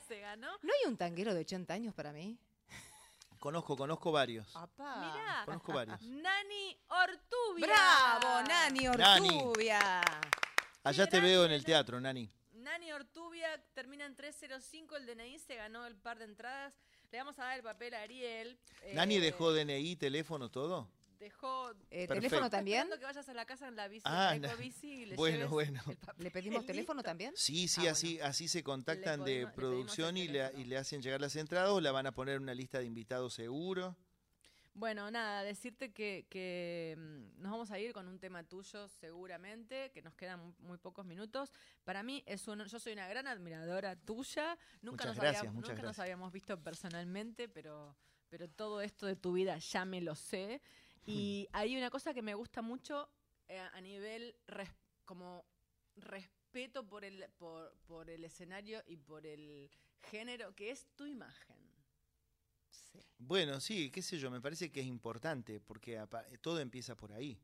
Se 0.07 0.19
ganó. 0.19 0.47
¿No 0.63 0.71
hay 0.73 0.89
un 0.89 0.97
tanguero 0.97 1.33
de 1.33 1.41
80 1.41 1.73
años 1.73 1.93
para 1.93 2.11
mí? 2.11 2.37
Conozco, 3.43 3.75
conozco 3.75 4.09
varios. 4.09 4.55
Apá. 4.55 4.99
Mirá, 5.01 5.41
Conozco 5.43 5.73
varios. 5.73 6.01
Nani 6.07 6.77
Ortubia. 6.87 7.67
¡Bravo, 7.67 8.47
Nani 8.47 8.85
Nani. 8.97 9.37
Ortubia! 9.41 10.01
Allá 10.81 11.07
te 11.07 11.19
veo 11.19 11.43
en 11.43 11.51
el 11.51 11.65
teatro, 11.65 11.99
Nani. 11.99 12.31
Nani 12.53 12.93
Ortubia 12.93 13.61
termina 13.73 14.05
en 14.05 14.15
305 14.15 14.95
el 14.95 15.05
DNI, 15.05 15.39
se 15.39 15.55
ganó 15.55 15.85
el 15.85 15.97
par 15.97 16.19
de 16.19 16.23
entradas. 16.23 16.79
Le 17.11 17.17
vamos 17.17 17.37
a 17.37 17.43
dar 17.43 17.57
el 17.57 17.63
papel 17.63 17.93
a 17.95 18.03
Ariel. 18.03 18.57
Nani 18.93 19.17
eh, 19.17 19.19
dejó 19.19 19.51
DNI, 19.51 19.97
teléfono, 19.97 20.49
todo. 20.49 20.87
Dejó. 21.23 21.71
Eh. 21.89 22.05
¿Teléfono 22.05 22.49
también? 22.49 22.79
Esperando 22.79 22.99
que 22.99 23.05
vayas 23.05 23.29
a 23.29 23.33
la 23.33 23.45
casa 23.45 23.69
en 23.69 23.77
la 23.77 23.87
bici, 23.87 24.03
Ah, 24.05 24.35
en 24.35 24.41
la 24.41 24.49
na- 24.49 24.53
ecobici 24.55 24.87
y 24.91 25.05
le 25.05 25.15
bueno, 25.15 25.47
bueno. 25.47 25.81
¿Le 26.17 26.31
pedimos 26.31 26.65
teléfono 26.91 27.01
también? 27.01 27.31
Sí, 27.37 27.69
sí, 27.69 27.87
Ah, 27.87 27.91
así, 27.91 28.19
así 28.19 28.49
se 28.49 28.61
contactan 28.61 29.23
Le 29.23 29.31
de 29.45 29.47
producción 29.47 30.17
y 30.17 30.27
le, 30.27 30.51
y 30.57 30.65
le 30.65 30.75
hacen 30.77 31.01
llegar 31.01 31.21
las 31.21 31.35
entradas 31.37 31.69
o 31.69 31.79
la 31.79 31.93
van 31.93 32.07
a 32.07 32.11
poner 32.11 32.35
en 32.35 32.41
una 32.43 32.53
lista 32.53 32.79
de 32.79 32.85
invitados 32.85 33.33
seguro. 33.35 33.95
Bueno, 34.73 35.09
nada, 35.11 35.43
decirte 35.43 35.93
que, 35.93 36.25
que, 36.29 36.95
mm, 36.97 37.41
nos 37.41 37.51
vamos 37.51 37.71
a 37.71 37.79
ir 37.79 37.93
con 37.93 38.07
un 38.07 38.19
tema 38.19 38.43
tuyo 38.43 38.89
seguramente, 38.89 39.91
que 39.93 40.01
nos 40.01 40.15
quedan 40.15 40.41
muy, 40.41 40.53
muy 40.59 40.77
pocos 40.77 41.05
minutos. 41.05 41.53
Para 41.85 42.03
mí 42.03 42.21
es 42.25 42.45
un, 42.49 42.65
yo 42.65 42.79
soy 42.79 42.91
una 42.93 43.07
gran 43.07 43.27
admiradora 43.27 43.95
tuya. 43.95 44.57
Nunca, 44.81 45.05
Muchas 45.05 45.07
nos, 45.07 45.15
gracias, 45.17 45.39
habíamos, 45.41 45.69
nunca 45.69 45.81
nos 45.83 45.99
habíamos 45.99 46.33
visto 46.33 46.59
personalmente, 46.61 47.47
pero, 47.47 47.95
pero 48.29 48.49
todo 48.49 48.81
esto 48.81 49.05
de 49.05 49.15
tu 49.15 49.33
vida 49.33 49.57
ya 49.59 49.85
me 49.85 50.01
lo 50.01 50.15
sé. 50.15 50.59
Y 51.05 51.47
hay 51.51 51.75
una 51.75 51.89
cosa 51.89 52.13
que 52.13 52.21
me 52.21 52.33
gusta 52.35 52.61
mucho 52.61 53.09
eh, 53.47 53.59
a 53.59 53.81
nivel 53.81 54.35
res- 54.47 54.69
como 55.05 55.45
respeto 55.95 56.87
por 56.87 57.03
el, 57.03 57.25
por, 57.37 57.75
por 57.85 58.09
el 58.09 58.23
escenario 58.23 58.81
y 58.87 58.97
por 58.97 59.25
el 59.25 59.69
género, 60.01 60.53
que 60.55 60.71
es 60.71 60.87
tu 60.95 61.05
imagen. 61.05 61.57
Bueno, 63.17 63.59
sí, 63.59 63.89
qué 63.89 64.01
sé 64.01 64.17
yo, 64.17 64.29
me 64.29 64.41
parece 64.41 64.71
que 64.71 64.81
es 64.81 64.85
importante 64.87 65.59
porque 65.59 66.01
todo 66.41 66.59
empieza 66.59 66.95
por 66.95 67.13
ahí. 67.13 67.39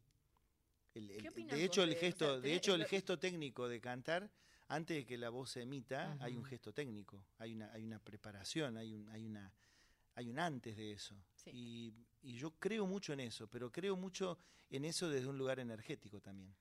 El- 0.93 1.11
el- 1.11 1.21
¿Qué 1.21 1.29
de 1.31 1.63
hecho, 1.63 1.83
el 1.83 1.91
de- 1.91 1.95
o 1.95 1.99
gesto, 1.99 2.25
sea, 2.25 2.39
de 2.41 2.55
hecho, 2.55 2.75
el 2.75 2.85
gesto 2.85 3.19
técnico 3.19 3.67
de 3.67 3.79
cantar, 3.79 4.29
antes 4.67 4.97
de 4.97 5.05
que 5.05 5.17
la 5.17 5.29
voz 5.29 5.51
se 5.51 5.61
emita, 5.61 6.17
hay 6.19 6.35
un 6.35 6.43
gesto 6.43 6.73
técnico, 6.73 7.25
hay 7.37 7.53
una, 7.53 7.71
hay 7.71 7.83
una 7.83 7.99
preparación, 7.99 8.77
hay 8.77 8.93
un, 8.93 9.07
hay 9.09 9.25
una, 9.25 9.53
hay 10.15 10.29
un 10.29 10.39
antes 10.39 10.75
de 10.75 10.91
eso. 10.91 11.15
Sí. 11.35 11.51
Y, 11.53 11.93
y 12.21 12.33
yo 12.33 12.51
creo 12.51 12.85
mucho 12.85 13.13
en 13.13 13.21
eso, 13.21 13.47
pero 13.47 13.71
creo 13.71 13.95
mucho 13.95 14.37
en 14.69 14.85
eso 14.85 15.09
desde 15.09 15.27
un 15.27 15.37
lugar 15.37 15.59
energético 15.59 16.19
también. 16.21 16.53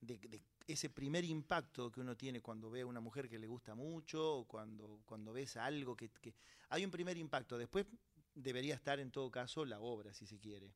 De, 0.00 0.18
de 0.18 0.42
ese 0.66 0.90
primer 0.90 1.24
impacto 1.24 1.90
que 1.90 2.00
uno 2.00 2.16
tiene 2.16 2.40
cuando 2.40 2.70
ve 2.70 2.80
a 2.82 2.86
una 2.86 3.00
mujer 3.00 3.28
que 3.28 3.38
le 3.38 3.46
gusta 3.46 3.74
mucho 3.74 4.38
o 4.38 4.44
cuando, 4.46 5.00
cuando 5.04 5.32
ves 5.32 5.56
algo 5.56 5.96
que, 5.96 6.08
que... 6.08 6.34
Hay 6.70 6.84
un 6.84 6.90
primer 6.90 7.16
impacto, 7.16 7.56
después 7.58 7.86
debería 8.34 8.74
estar 8.74 8.98
en 8.98 9.10
todo 9.10 9.30
caso 9.30 9.64
la 9.64 9.78
obra, 9.80 10.12
si 10.14 10.26
se 10.26 10.38
quiere, 10.38 10.72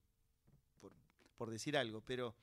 por, 0.80 0.92
por 1.36 1.50
decir 1.50 1.76
algo, 1.76 2.00
pero 2.02 2.34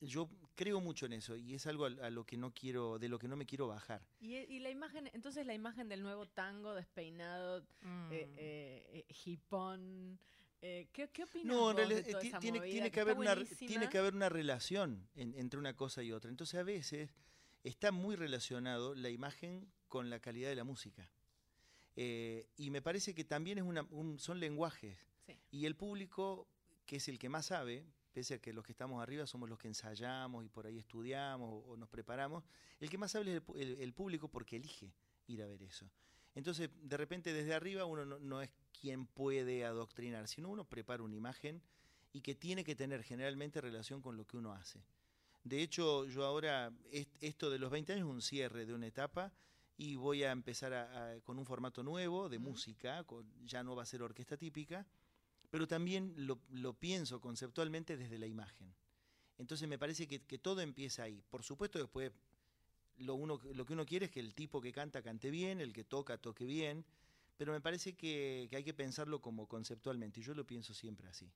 yo 0.00 0.28
creo 0.54 0.80
mucho 0.80 1.06
en 1.06 1.12
eso 1.14 1.36
y 1.36 1.54
es 1.54 1.66
algo 1.66 1.84
a, 1.86 1.88
a 2.06 2.10
lo 2.10 2.24
que 2.24 2.36
no 2.36 2.52
quiero, 2.52 2.98
de 2.98 3.08
lo 3.08 3.18
que 3.18 3.28
no 3.28 3.36
me 3.36 3.46
quiero 3.46 3.68
bajar. 3.68 4.02
Y, 4.20 4.36
y 4.36 4.58
la 4.60 4.70
imagen, 4.70 5.10
entonces 5.12 5.46
la 5.46 5.54
imagen 5.54 5.88
del 5.88 6.02
nuevo 6.02 6.26
tango 6.26 6.74
despeinado, 6.74 7.62
Mm. 7.82 8.12
eh, 8.12 8.32
eh, 8.36 9.04
eh, 9.08 9.14
hipón, 9.26 10.18
Eh, 10.64 10.86
¿qué, 10.92 11.08
¿Qué 11.10 11.24
opinas 11.24 11.46
No, 11.46 11.70
en 11.70 11.76
de 11.76 11.82
realidad 11.86 12.10
toda 12.10 12.22
esa 12.22 12.38
tiene, 12.38 12.58
movida 12.58 12.72
tiene 12.72 12.90
que 12.92 13.00
haber 13.00 13.16
una, 13.18 13.34
tiene 13.44 13.88
que 13.88 13.98
haber 13.98 14.14
una 14.14 14.28
relación 14.28 15.08
en- 15.16 15.34
entre 15.34 15.58
una 15.58 15.74
cosa 15.74 16.02
y 16.04 16.12
otra. 16.12 16.30
Entonces 16.30 16.58
a 16.58 16.62
veces 16.62 17.10
está 17.64 17.90
muy 17.90 18.14
relacionado 18.16 18.94
la 18.94 19.10
imagen 19.10 19.66
con 19.88 20.08
la 20.08 20.20
calidad 20.20 20.48
de 20.48 20.54
la 20.56 20.64
música. 20.64 21.10
Eh, 21.96 22.46
y 22.56 22.70
me 22.70 22.80
parece 22.80 23.12
que 23.14 23.24
también 23.24 23.58
es 23.58 23.64
una, 23.64 23.82
un- 23.90 24.18
son 24.18 24.38
lenguajes. 24.40 24.96
Sí. 25.26 25.36
Y 25.50 25.66
el 25.66 25.74
público, 25.74 26.46
que 26.86 26.96
es 26.96 27.08
el 27.08 27.18
que 27.18 27.28
más 27.28 27.46
sabe, 27.46 27.84
pese 28.12 28.34
a 28.34 28.38
que 28.38 28.52
los 28.52 28.64
que 28.64 28.72
estamos 28.72 29.02
arriba 29.02 29.26
somos 29.26 29.48
los 29.48 29.58
que 29.58 29.68
ensayamos 29.68 30.44
y 30.44 30.48
por 30.48 30.66
ahí 30.66 30.78
estudiamos 30.78 31.50
o, 31.50 31.72
o 31.72 31.76
nos 31.76 31.88
preparamos, 31.88 32.44
el 32.78 32.88
que 32.88 32.98
más 32.98 33.10
sabe 33.10 33.30
es 33.30 33.36
el, 33.36 33.44
pu- 33.44 33.56
el- 33.58 33.80
el 33.80 33.92
público 33.92 34.28
porque 34.28 34.56
elige 34.56 34.92
ir 35.26 35.42
a 35.42 35.46
ver 35.46 35.62
eso. 35.62 35.90
Entonces, 36.34 36.70
de 36.82 36.96
repente 36.96 37.32
desde 37.32 37.52
arriba 37.52 37.84
uno 37.84 38.04
no, 38.06 38.18
no 38.18 38.40
es 38.42 38.50
quien 38.80 39.06
puede 39.06 39.64
adoctrinar, 39.64 40.28
sino 40.28 40.48
uno 40.48 40.64
prepara 40.64 41.02
una 41.02 41.16
imagen 41.16 41.62
y 42.12 42.20
que 42.20 42.34
tiene 42.34 42.64
que 42.64 42.74
tener 42.74 43.02
generalmente 43.02 43.60
relación 43.60 44.02
con 44.02 44.16
lo 44.16 44.26
que 44.26 44.36
uno 44.36 44.52
hace. 44.52 44.82
De 45.44 45.62
hecho, 45.62 46.06
yo 46.06 46.24
ahora, 46.24 46.72
est- 46.90 47.16
esto 47.20 47.50
de 47.50 47.58
los 47.58 47.70
20 47.70 47.92
años 47.92 48.06
es 48.06 48.12
un 48.14 48.22
cierre 48.22 48.64
de 48.66 48.74
una 48.74 48.86
etapa 48.86 49.32
y 49.76 49.96
voy 49.96 50.22
a 50.22 50.30
empezar 50.30 50.72
a- 50.74 51.12
a- 51.14 51.20
con 51.22 51.38
un 51.38 51.46
formato 51.46 51.82
nuevo 51.82 52.28
de 52.28 52.38
música, 52.38 53.02
con- 53.04 53.26
ya 53.46 53.62
no 53.64 53.74
va 53.74 53.82
a 53.82 53.86
ser 53.86 54.02
orquesta 54.02 54.36
típica, 54.36 54.86
pero 55.50 55.66
también 55.66 56.14
lo, 56.16 56.40
lo 56.50 56.74
pienso 56.74 57.20
conceptualmente 57.20 57.96
desde 57.96 58.18
la 58.18 58.26
imagen. 58.26 58.72
Entonces 59.38 59.68
me 59.68 59.78
parece 59.78 60.06
que, 60.06 60.22
que 60.22 60.38
todo 60.38 60.60
empieza 60.60 61.02
ahí. 61.02 61.22
Por 61.30 61.42
supuesto, 61.42 61.78
después 61.78 62.12
lo, 62.98 63.14
uno, 63.14 63.40
lo 63.54 63.64
que 63.64 63.72
uno 63.72 63.84
quiere 63.86 64.06
es 64.06 64.12
que 64.12 64.20
el 64.20 64.34
tipo 64.34 64.60
que 64.60 64.72
canta 64.72 65.02
cante 65.02 65.30
bien, 65.30 65.60
el 65.60 65.72
que 65.72 65.82
toca 65.84 66.18
toque 66.18 66.44
bien, 66.44 66.84
pero 67.42 67.54
me 67.54 67.60
parece 67.60 67.94
que, 67.94 68.46
que 68.48 68.54
hay 68.54 68.62
que 68.62 68.72
pensarlo 68.72 69.20
como 69.20 69.48
conceptualmente, 69.48 70.20
y 70.20 70.22
yo 70.22 70.32
lo 70.32 70.46
pienso 70.46 70.72
siempre 70.74 71.08
así. 71.08 71.28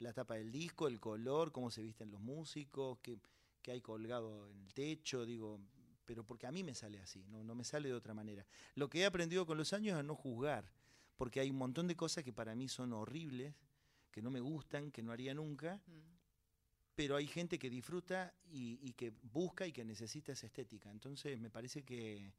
La 0.00 0.12
tapa 0.12 0.34
del 0.34 0.50
disco, 0.50 0.88
el 0.88 0.98
color, 0.98 1.52
cómo 1.52 1.70
se 1.70 1.80
visten 1.80 2.10
los 2.10 2.20
músicos, 2.20 2.98
qué, 3.00 3.20
qué 3.62 3.70
hay 3.70 3.80
colgado 3.80 4.50
en 4.50 4.60
el 4.62 4.74
techo, 4.74 5.24
digo, 5.24 5.60
pero 6.04 6.24
porque 6.24 6.48
a 6.48 6.50
mí 6.50 6.64
me 6.64 6.74
sale 6.74 7.00
así, 7.00 7.24
no, 7.28 7.44
no 7.44 7.54
me 7.54 7.62
sale 7.62 7.88
de 7.88 7.94
otra 7.94 8.14
manera. 8.14 8.44
Lo 8.74 8.90
que 8.90 9.02
he 9.02 9.06
aprendido 9.06 9.46
con 9.46 9.56
los 9.56 9.72
años 9.72 9.94
es 9.94 10.00
a 10.00 10.02
no 10.02 10.16
juzgar, 10.16 10.72
porque 11.16 11.38
hay 11.38 11.50
un 11.50 11.58
montón 11.58 11.86
de 11.86 11.94
cosas 11.94 12.24
que 12.24 12.32
para 12.32 12.56
mí 12.56 12.66
son 12.68 12.92
horribles, 12.92 13.54
que 14.10 14.22
no 14.22 14.32
me 14.32 14.40
gustan, 14.40 14.90
que 14.90 15.04
no 15.04 15.12
haría 15.12 15.34
nunca, 15.34 15.80
Mm. 15.86 16.00
pero 16.96 17.14
hay 17.14 17.28
gente 17.28 17.60
que 17.60 17.70
disfruta 17.70 18.34
y, 18.50 18.80
y 18.82 18.92
que 18.94 19.12
busca 19.22 19.68
y 19.68 19.72
que 19.72 19.84
necesita 19.84 20.32
esa 20.32 20.46
estética. 20.46 20.90
Entonces 20.90 21.38
me 21.38 21.48
parece 21.48 21.84
que, 21.84 22.32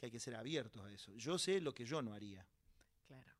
que 0.00 0.06
hay 0.06 0.12
que 0.12 0.18
ser 0.18 0.34
abiertos 0.34 0.82
a 0.82 0.90
eso. 0.90 1.12
Yo 1.14 1.38
sé 1.38 1.60
lo 1.60 1.74
que 1.74 1.84
yo 1.84 2.00
no 2.00 2.14
haría. 2.14 2.46
Claro, 3.06 3.30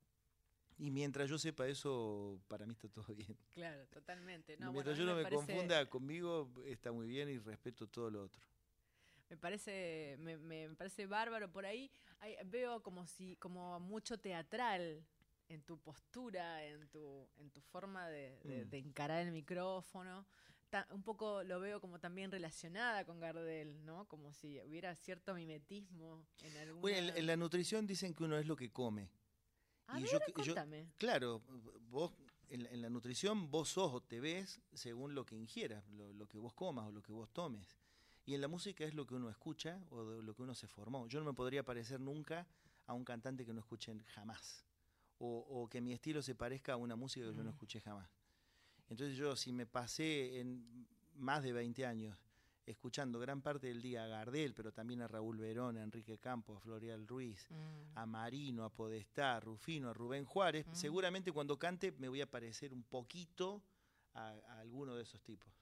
Y 0.77 0.91
mientras 0.91 1.29
yo 1.31 1.39
sepa 1.39 1.67
eso, 1.67 2.39
para 2.49 2.67
mí 2.67 2.73
está 2.73 2.87
todo 2.89 3.07
bien. 3.17 3.35
claro, 3.55 3.87
totalmente. 3.89 4.59
No, 4.59 4.67
bueno, 4.67 4.73
mientras 4.73 4.97
a 4.97 4.99
yo 4.99 5.07
no 5.07 5.17
me, 5.17 5.23
parece- 5.23 5.47
confunda 5.47 5.89
conmigo, 5.89 6.53
está 6.67 6.93
muy 6.93 7.07
bien 7.09 7.31
y 7.31 7.39
respeto 7.39 7.87
todo 7.87 8.11
lo 8.11 8.25
otro. 8.25 8.43
Me 9.31 9.37
parece, 9.39 10.17
me, 10.19 10.37
me- 10.37 10.69
me 10.69 10.75
parece 10.77 11.07
bárbaro. 11.07 11.51
Por 11.51 11.65
ahí 11.65 11.91
hay- 12.19 12.37
veo 12.45 12.83
como 12.83 13.07
si, 13.07 13.37
como 13.37 13.81
mucho 13.81 14.19
teatral 14.19 15.03
en 15.49 15.63
tu 15.63 15.79
postura, 15.79 16.65
en 16.67 16.89
tu, 16.89 17.27
en 17.39 17.51
tu 17.51 17.61
forma 17.63 18.07
de, 18.09 18.39
de- 18.45 18.65
Mm. 18.67 18.69
de 18.69 18.79
encarar 18.79 19.23
el 19.27 19.33
micrófono. 19.33 20.27
Ta- 20.71 20.87
un 20.93 21.03
poco 21.03 21.43
lo 21.43 21.59
veo 21.61 21.81
como 21.81 21.99
también 21.99 22.31
relacionada 22.31 23.05
con 23.05 23.19
Gardel, 23.21 23.85
¿no? 23.85 24.07
Como 24.07 24.33
si 24.33 24.61
hubiera 24.61 24.95
cierto 24.95 25.35
mimetismo 25.35 26.25
en 26.43 26.57
alguna... 26.59 26.81
Bueno, 26.81 27.09
en, 27.11 27.17
en 27.19 27.27
la 27.27 27.37
nutrición 27.37 27.87
dicen 27.87 28.15
que 28.15 28.23
uno 28.25 28.39
es 28.39 28.47
lo 28.47 28.55
que 28.57 28.71
come. 28.71 29.11
A 29.89 29.99
y 29.99 30.05
ver, 30.05 30.13
yo- 30.13 30.19
Ah. 30.57 30.93
Claro, 30.97 31.43
vos 31.91 32.13
en, 32.49 32.63
la- 32.63 32.71
en 32.71 32.83
la 32.83 32.89
nutrición 32.91 33.51
vos 33.51 33.69
sos 33.71 33.93
o 33.93 34.01
te 34.01 34.21
ves 34.21 34.61
según 34.73 35.15
lo 35.15 35.25
que 35.27 35.37
ingieras, 35.37 35.85
lo, 35.91 36.13
lo 36.13 36.29
que 36.29 36.39
vos 36.39 36.55
comas 36.55 36.87
o 36.87 36.93
lo 36.93 37.03
que 37.03 37.13
vos 37.13 37.29
tomes. 37.33 37.77
Y 38.25 38.35
en 38.35 38.41
la 38.41 38.47
música 38.49 38.85
es 38.85 38.95
lo 38.95 39.07
que 39.07 39.15
uno 39.17 39.29
escucha 39.29 39.83
o 39.91 40.05
de 40.05 40.23
lo 40.23 40.35
que 40.35 40.43
uno 40.43 40.55
se 40.55 40.69
formó. 40.69 41.09
Yo 41.09 41.19
no 41.19 41.27
me 41.27 41.33
podría 41.35 41.65
parecer 41.65 41.99
nunca 42.01 42.47
a 42.87 42.95
un 42.95 43.05
cantante 43.05 43.45
que 43.45 43.53
no 43.53 43.59
escuchen 43.61 44.05
jamás. 44.15 44.65
O, 45.19 45.39
o 45.49 45.69
que 45.69 45.81
mi 45.81 45.93
estilo 45.93 46.23
se 46.23 46.35
parezca 46.37 46.75
a 46.75 46.77
una 46.77 46.95
música 46.97 47.27
que 47.27 47.35
yo 47.35 47.43
no 47.43 47.51
Mm. 47.51 47.55
escuché 47.55 47.81
jamás. 47.81 48.09
Entonces 48.91 49.17
yo 49.17 49.37
si 49.37 49.53
me 49.53 49.67
pasé 49.67 50.41
en 50.41 50.87
más 51.15 51.43
de 51.43 51.53
20 51.53 51.87
años 51.87 52.19
escuchando 52.67 53.19
gran 53.19 53.41
parte 53.43 53.67
del 53.69 53.81
día 53.83 54.05
a 54.05 54.09
Gardel, 54.09 54.55
pero 54.55 54.73
también 54.73 55.01
a 55.03 55.09
Raúl 55.09 55.39
Verón, 55.39 55.77
a 55.77 55.83
Enrique 55.83 56.19
Campos, 56.19 56.57
a 56.59 56.61
Florial 56.61 57.07
Ruiz, 57.07 57.49
Mm. 57.51 57.99
a 57.99 58.07
Marino, 58.07 58.65
a 58.65 58.71
Podestá, 58.71 59.37
a 59.37 59.41
Rufino, 59.41 59.91
a 59.91 59.93
Rubén 59.95 60.25
Juárez, 60.25 60.67
Mm. 60.69 60.75
seguramente 60.75 61.33
cuando 61.33 61.59
cante 61.59 61.93
me 61.93 62.09
voy 62.09 62.21
a 62.21 62.31
parecer 62.31 62.73
un 62.73 62.83
poquito 62.85 63.63
a, 64.15 64.29
a 64.31 64.61
alguno 64.61 64.95
de 64.95 65.03
esos 65.03 65.21
tipos. 65.23 65.53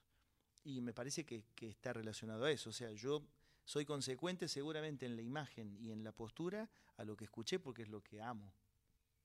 Y 0.63 0.81
me 0.81 0.93
parece 0.93 1.25
que, 1.25 1.45
que 1.55 1.69
está 1.69 1.93
relacionado 1.93 2.43
a 2.45 2.51
eso. 2.51 2.69
O 2.69 2.73
sea, 2.73 2.91
yo 2.91 3.23
soy 3.63 3.85
consecuente 3.85 4.47
seguramente 4.47 5.05
en 5.05 5.15
la 5.15 5.21
imagen 5.21 5.77
y 5.79 5.91
en 5.91 6.03
la 6.03 6.11
postura 6.11 6.69
a 6.97 7.03
lo 7.03 7.15
que 7.15 7.23
escuché 7.25 7.59
porque 7.59 7.83
es 7.83 7.89
lo 7.89 8.01
que 8.01 8.21
amo. 8.21 8.51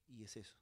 Y 0.09 0.23
es 0.25 0.37
eso. 0.37 0.57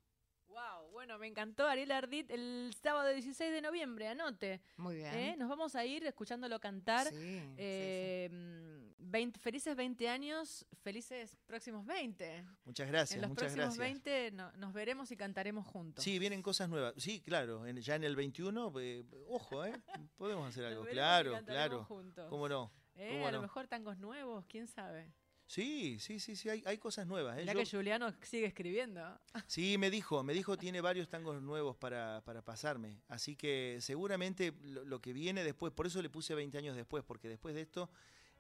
Wow, 0.52 0.90
bueno, 0.92 1.18
me 1.18 1.26
encantó 1.26 1.66
Ariel 1.66 1.90
Ardit 1.92 2.30
el 2.30 2.74
sábado 2.82 3.08
16 3.10 3.50
de 3.52 3.62
noviembre, 3.62 4.08
anote. 4.08 4.60
Muy 4.76 4.96
bien. 4.96 5.14
¿eh? 5.14 5.34
Nos 5.38 5.48
vamos 5.48 5.74
a 5.74 5.84
ir 5.86 6.04
escuchándolo 6.06 6.60
cantar. 6.60 7.06
Sí, 7.08 7.14
sí, 7.16 7.40
sí. 7.40 7.54
Eh, 7.56 8.28
mm, 8.30 8.82
20 9.10 9.38
felices 9.40 9.74
20 9.76 10.08
años, 10.08 10.66
felices 10.82 11.36
próximos 11.46 11.86
20. 11.86 12.44
Muchas 12.64 12.88
gracias, 12.88 13.16
en 13.16 13.22
los 13.22 13.30
muchas 13.30 13.52
próximos 13.52 13.76
gracias. 13.78 14.04
20 14.04 14.30
no- 14.32 14.52
nos 14.52 14.72
veremos 14.72 15.10
y 15.10 15.16
cantaremos 15.16 15.66
juntos. 15.66 16.04
Sí, 16.04 16.18
vienen 16.18 16.42
cosas 16.42 16.68
nuevas. 16.68 16.94
Sí, 16.98 17.20
claro, 17.22 17.66
en- 17.66 17.80
ya 17.80 17.94
en 17.96 18.04
el 18.04 18.14
21, 18.14 18.72
eh, 18.80 19.04
ojo, 19.28 19.64
¿eh? 19.64 19.72
Podemos 20.16 20.48
hacer 20.48 20.66
algo. 20.66 20.84
Claro, 20.84 21.32
cantaremos 21.32 21.68
claro. 21.68 21.84
juntos. 21.84 22.28
¿Cómo 22.28 22.48
no? 22.48 22.70
¿Eh? 22.94 23.10
cómo 23.12 23.26
A 23.26 23.32
lo 23.32 23.40
mejor 23.40 23.68
tangos 23.68 23.96
nuevos, 23.98 24.44
quién 24.46 24.66
sabe. 24.66 25.10
Sí, 25.52 25.98
sí, 25.98 26.18
sí, 26.18 26.34
sí, 26.34 26.48
hay, 26.48 26.62
hay 26.64 26.78
cosas 26.78 27.06
nuevas. 27.06 27.36
¿eh? 27.36 27.44
Yo- 27.44 27.52
que 27.52 27.66
Juliano 27.66 28.10
sigue 28.22 28.46
escribiendo. 28.46 29.02
Sí, 29.46 29.76
me 29.76 29.90
dijo, 29.90 30.22
me 30.22 30.32
dijo 30.32 30.56
tiene 30.56 30.80
varios 30.80 31.10
tangos 31.10 31.42
nuevos 31.42 31.76
para, 31.76 32.22
para 32.24 32.40
pasarme. 32.40 33.02
Así 33.08 33.36
que 33.36 33.76
seguramente 33.82 34.54
lo, 34.62 34.82
lo 34.86 35.02
que 35.02 35.12
viene 35.12 35.44
después, 35.44 35.70
por 35.70 35.86
eso 35.86 36.00
le 36.00 36.08
puse 36.08 36.34
20 36.34 36.56
años 36.56 36.74
después, 36.74 37.04
porque 37.04 37.28
después 37.28 37.54
de 37.54 37.60
esto 37.60 37.90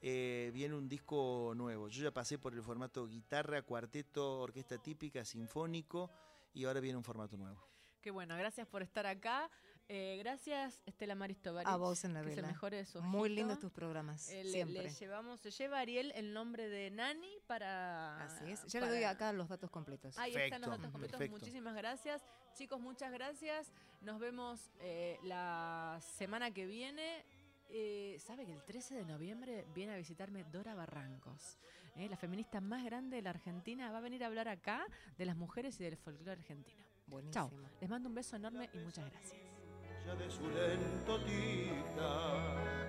eh, 0.00 0.50
viene 0.54 0.74
un 0.74 0.88
disco 0.88 1.52
nuevo. 1.54 1.88
Yo 1.90 2.02
ya 2.02 2.12
pasé 2.14 2.38
por 2.38 2.54
el 2.54 2.62
formato 2.62 3.06
guitarra, 3.06 3.60
cuarteto, 3.60 4.40
orquesta 4.40 4.78
típica, 4.78 5.22
sinfónico, 5.26 6.10
y 6.54 6.64
ahora 6.64 6.80
viene 6.80 6.96
un 6.96 7.04
formato 7.04 7.36
nuevo. 7.36 7.62
Qué 8.00 8.10
bueno, 8.10 8.38
gracias 8.38 8.66
por 8.66 8.82
estar 8.82 9.04
acá. 9.06 9.50
Eh, 9.88 10.16
gracias, 10.20 10.80
Estela 10.86 11.14
Maris 11.14 11.42
Tovarich, 11.42 11.68
A 11.68 11.76
vos, 11.76 12.02
en 12.04 12.14
la 12.14 12.22
vela. 12.22 12.46
mejore 12.48 12.78
de 12.78 12.86
su 12.86 13.02
Muy 13.02 13.28
lindos 13.28 13.58
tus 13.58 13.70
programas, 13.70 14.30
Eh, 14.30 14.42
le- 14.44 14.50
siempre. 14.50 14.82
le 14.84 14.90
llevamos, 14.90 15.40
se 15.40 15.50
lleva 15.50 15.80
Ariel 15.80 16.12
el 16.14 16.32
nombre 16.32 16.68
de 16.68 16.90
Nani 16.90 17.30
para. 17.46 18.24
Así 18.24 18.50
es. 18.50 18.64
Ya 18.68 18.80
le 18.80 18.88
doy 18.88 19.04
acá 19.04 19.32
los 19.32 19.48
datos 19.48 19.70
completos. 19.70 20.16
Ahí 20.18 20.34
están 20.34 20.62
los 20.62 20.70
datos 20.70 20.90
completos. 20.90 21.18
perfecto. 21.18 21.38
Muchísimas 21.38 21.74
gracias. 21.74 22.24
Chicos, 22.54 22.80
muchas 22.80 23.12
gracias. 23.12 23.70
Nos 24.00 24.18
vemos 24.18 24.70
eh, 24.80 25.18
la 25.24 25.98
semana 26.00 26.50
que 26.52 26.64
viene. 26.66 27.24
Eh, 27.74 28.16
¿Sabe 28.20 28.44
que 28.46 28.52
el 28.52 28.62
13 28.64 28.94
de 28.94 29.04
noviembre 29.04 29.66
viene 29.74 29.92
a 29.92 29.96
visitarme 29.96 30.44
Dora 30.44 30.74
Barrancos? 30.74 31.58
eh, 31.96 32.08
la 32.08 32.16
feminista 32.16 32.60
más 32.62 32.82
grande 32.84 33.16
de 33.16 33.22
la 33.22 33.30
Argentina 33.30 33.90
va 33.92 33.98
a 33.98 34.00
venir 34.00 34.24
a 34.24 34.26
hablar 34.26 34.48
acá 34.48 34.86
de 35.18 35.26
las 35.26 35.36
mujeres 35.36 35.78
y 35.80 35.84
del 35.84 35.96
folclore 35.98 36.32
argentino. 36.40 36.82
Buenísimo. 37.06 37.32
Chao. 37.50 37.50
Les 37.80 37.90
mando 37.90 38.08
un 38.08 38.14
beso 38.14 38.36
enorme 38.36 38.70
y 38.72 38.78
muchas 38.78 39.10
gracias. 39.10 39.41
De 40.10 40.28
su 40.30 40.42
lento 40.50 41.18
tic-tac. 41.24 42.82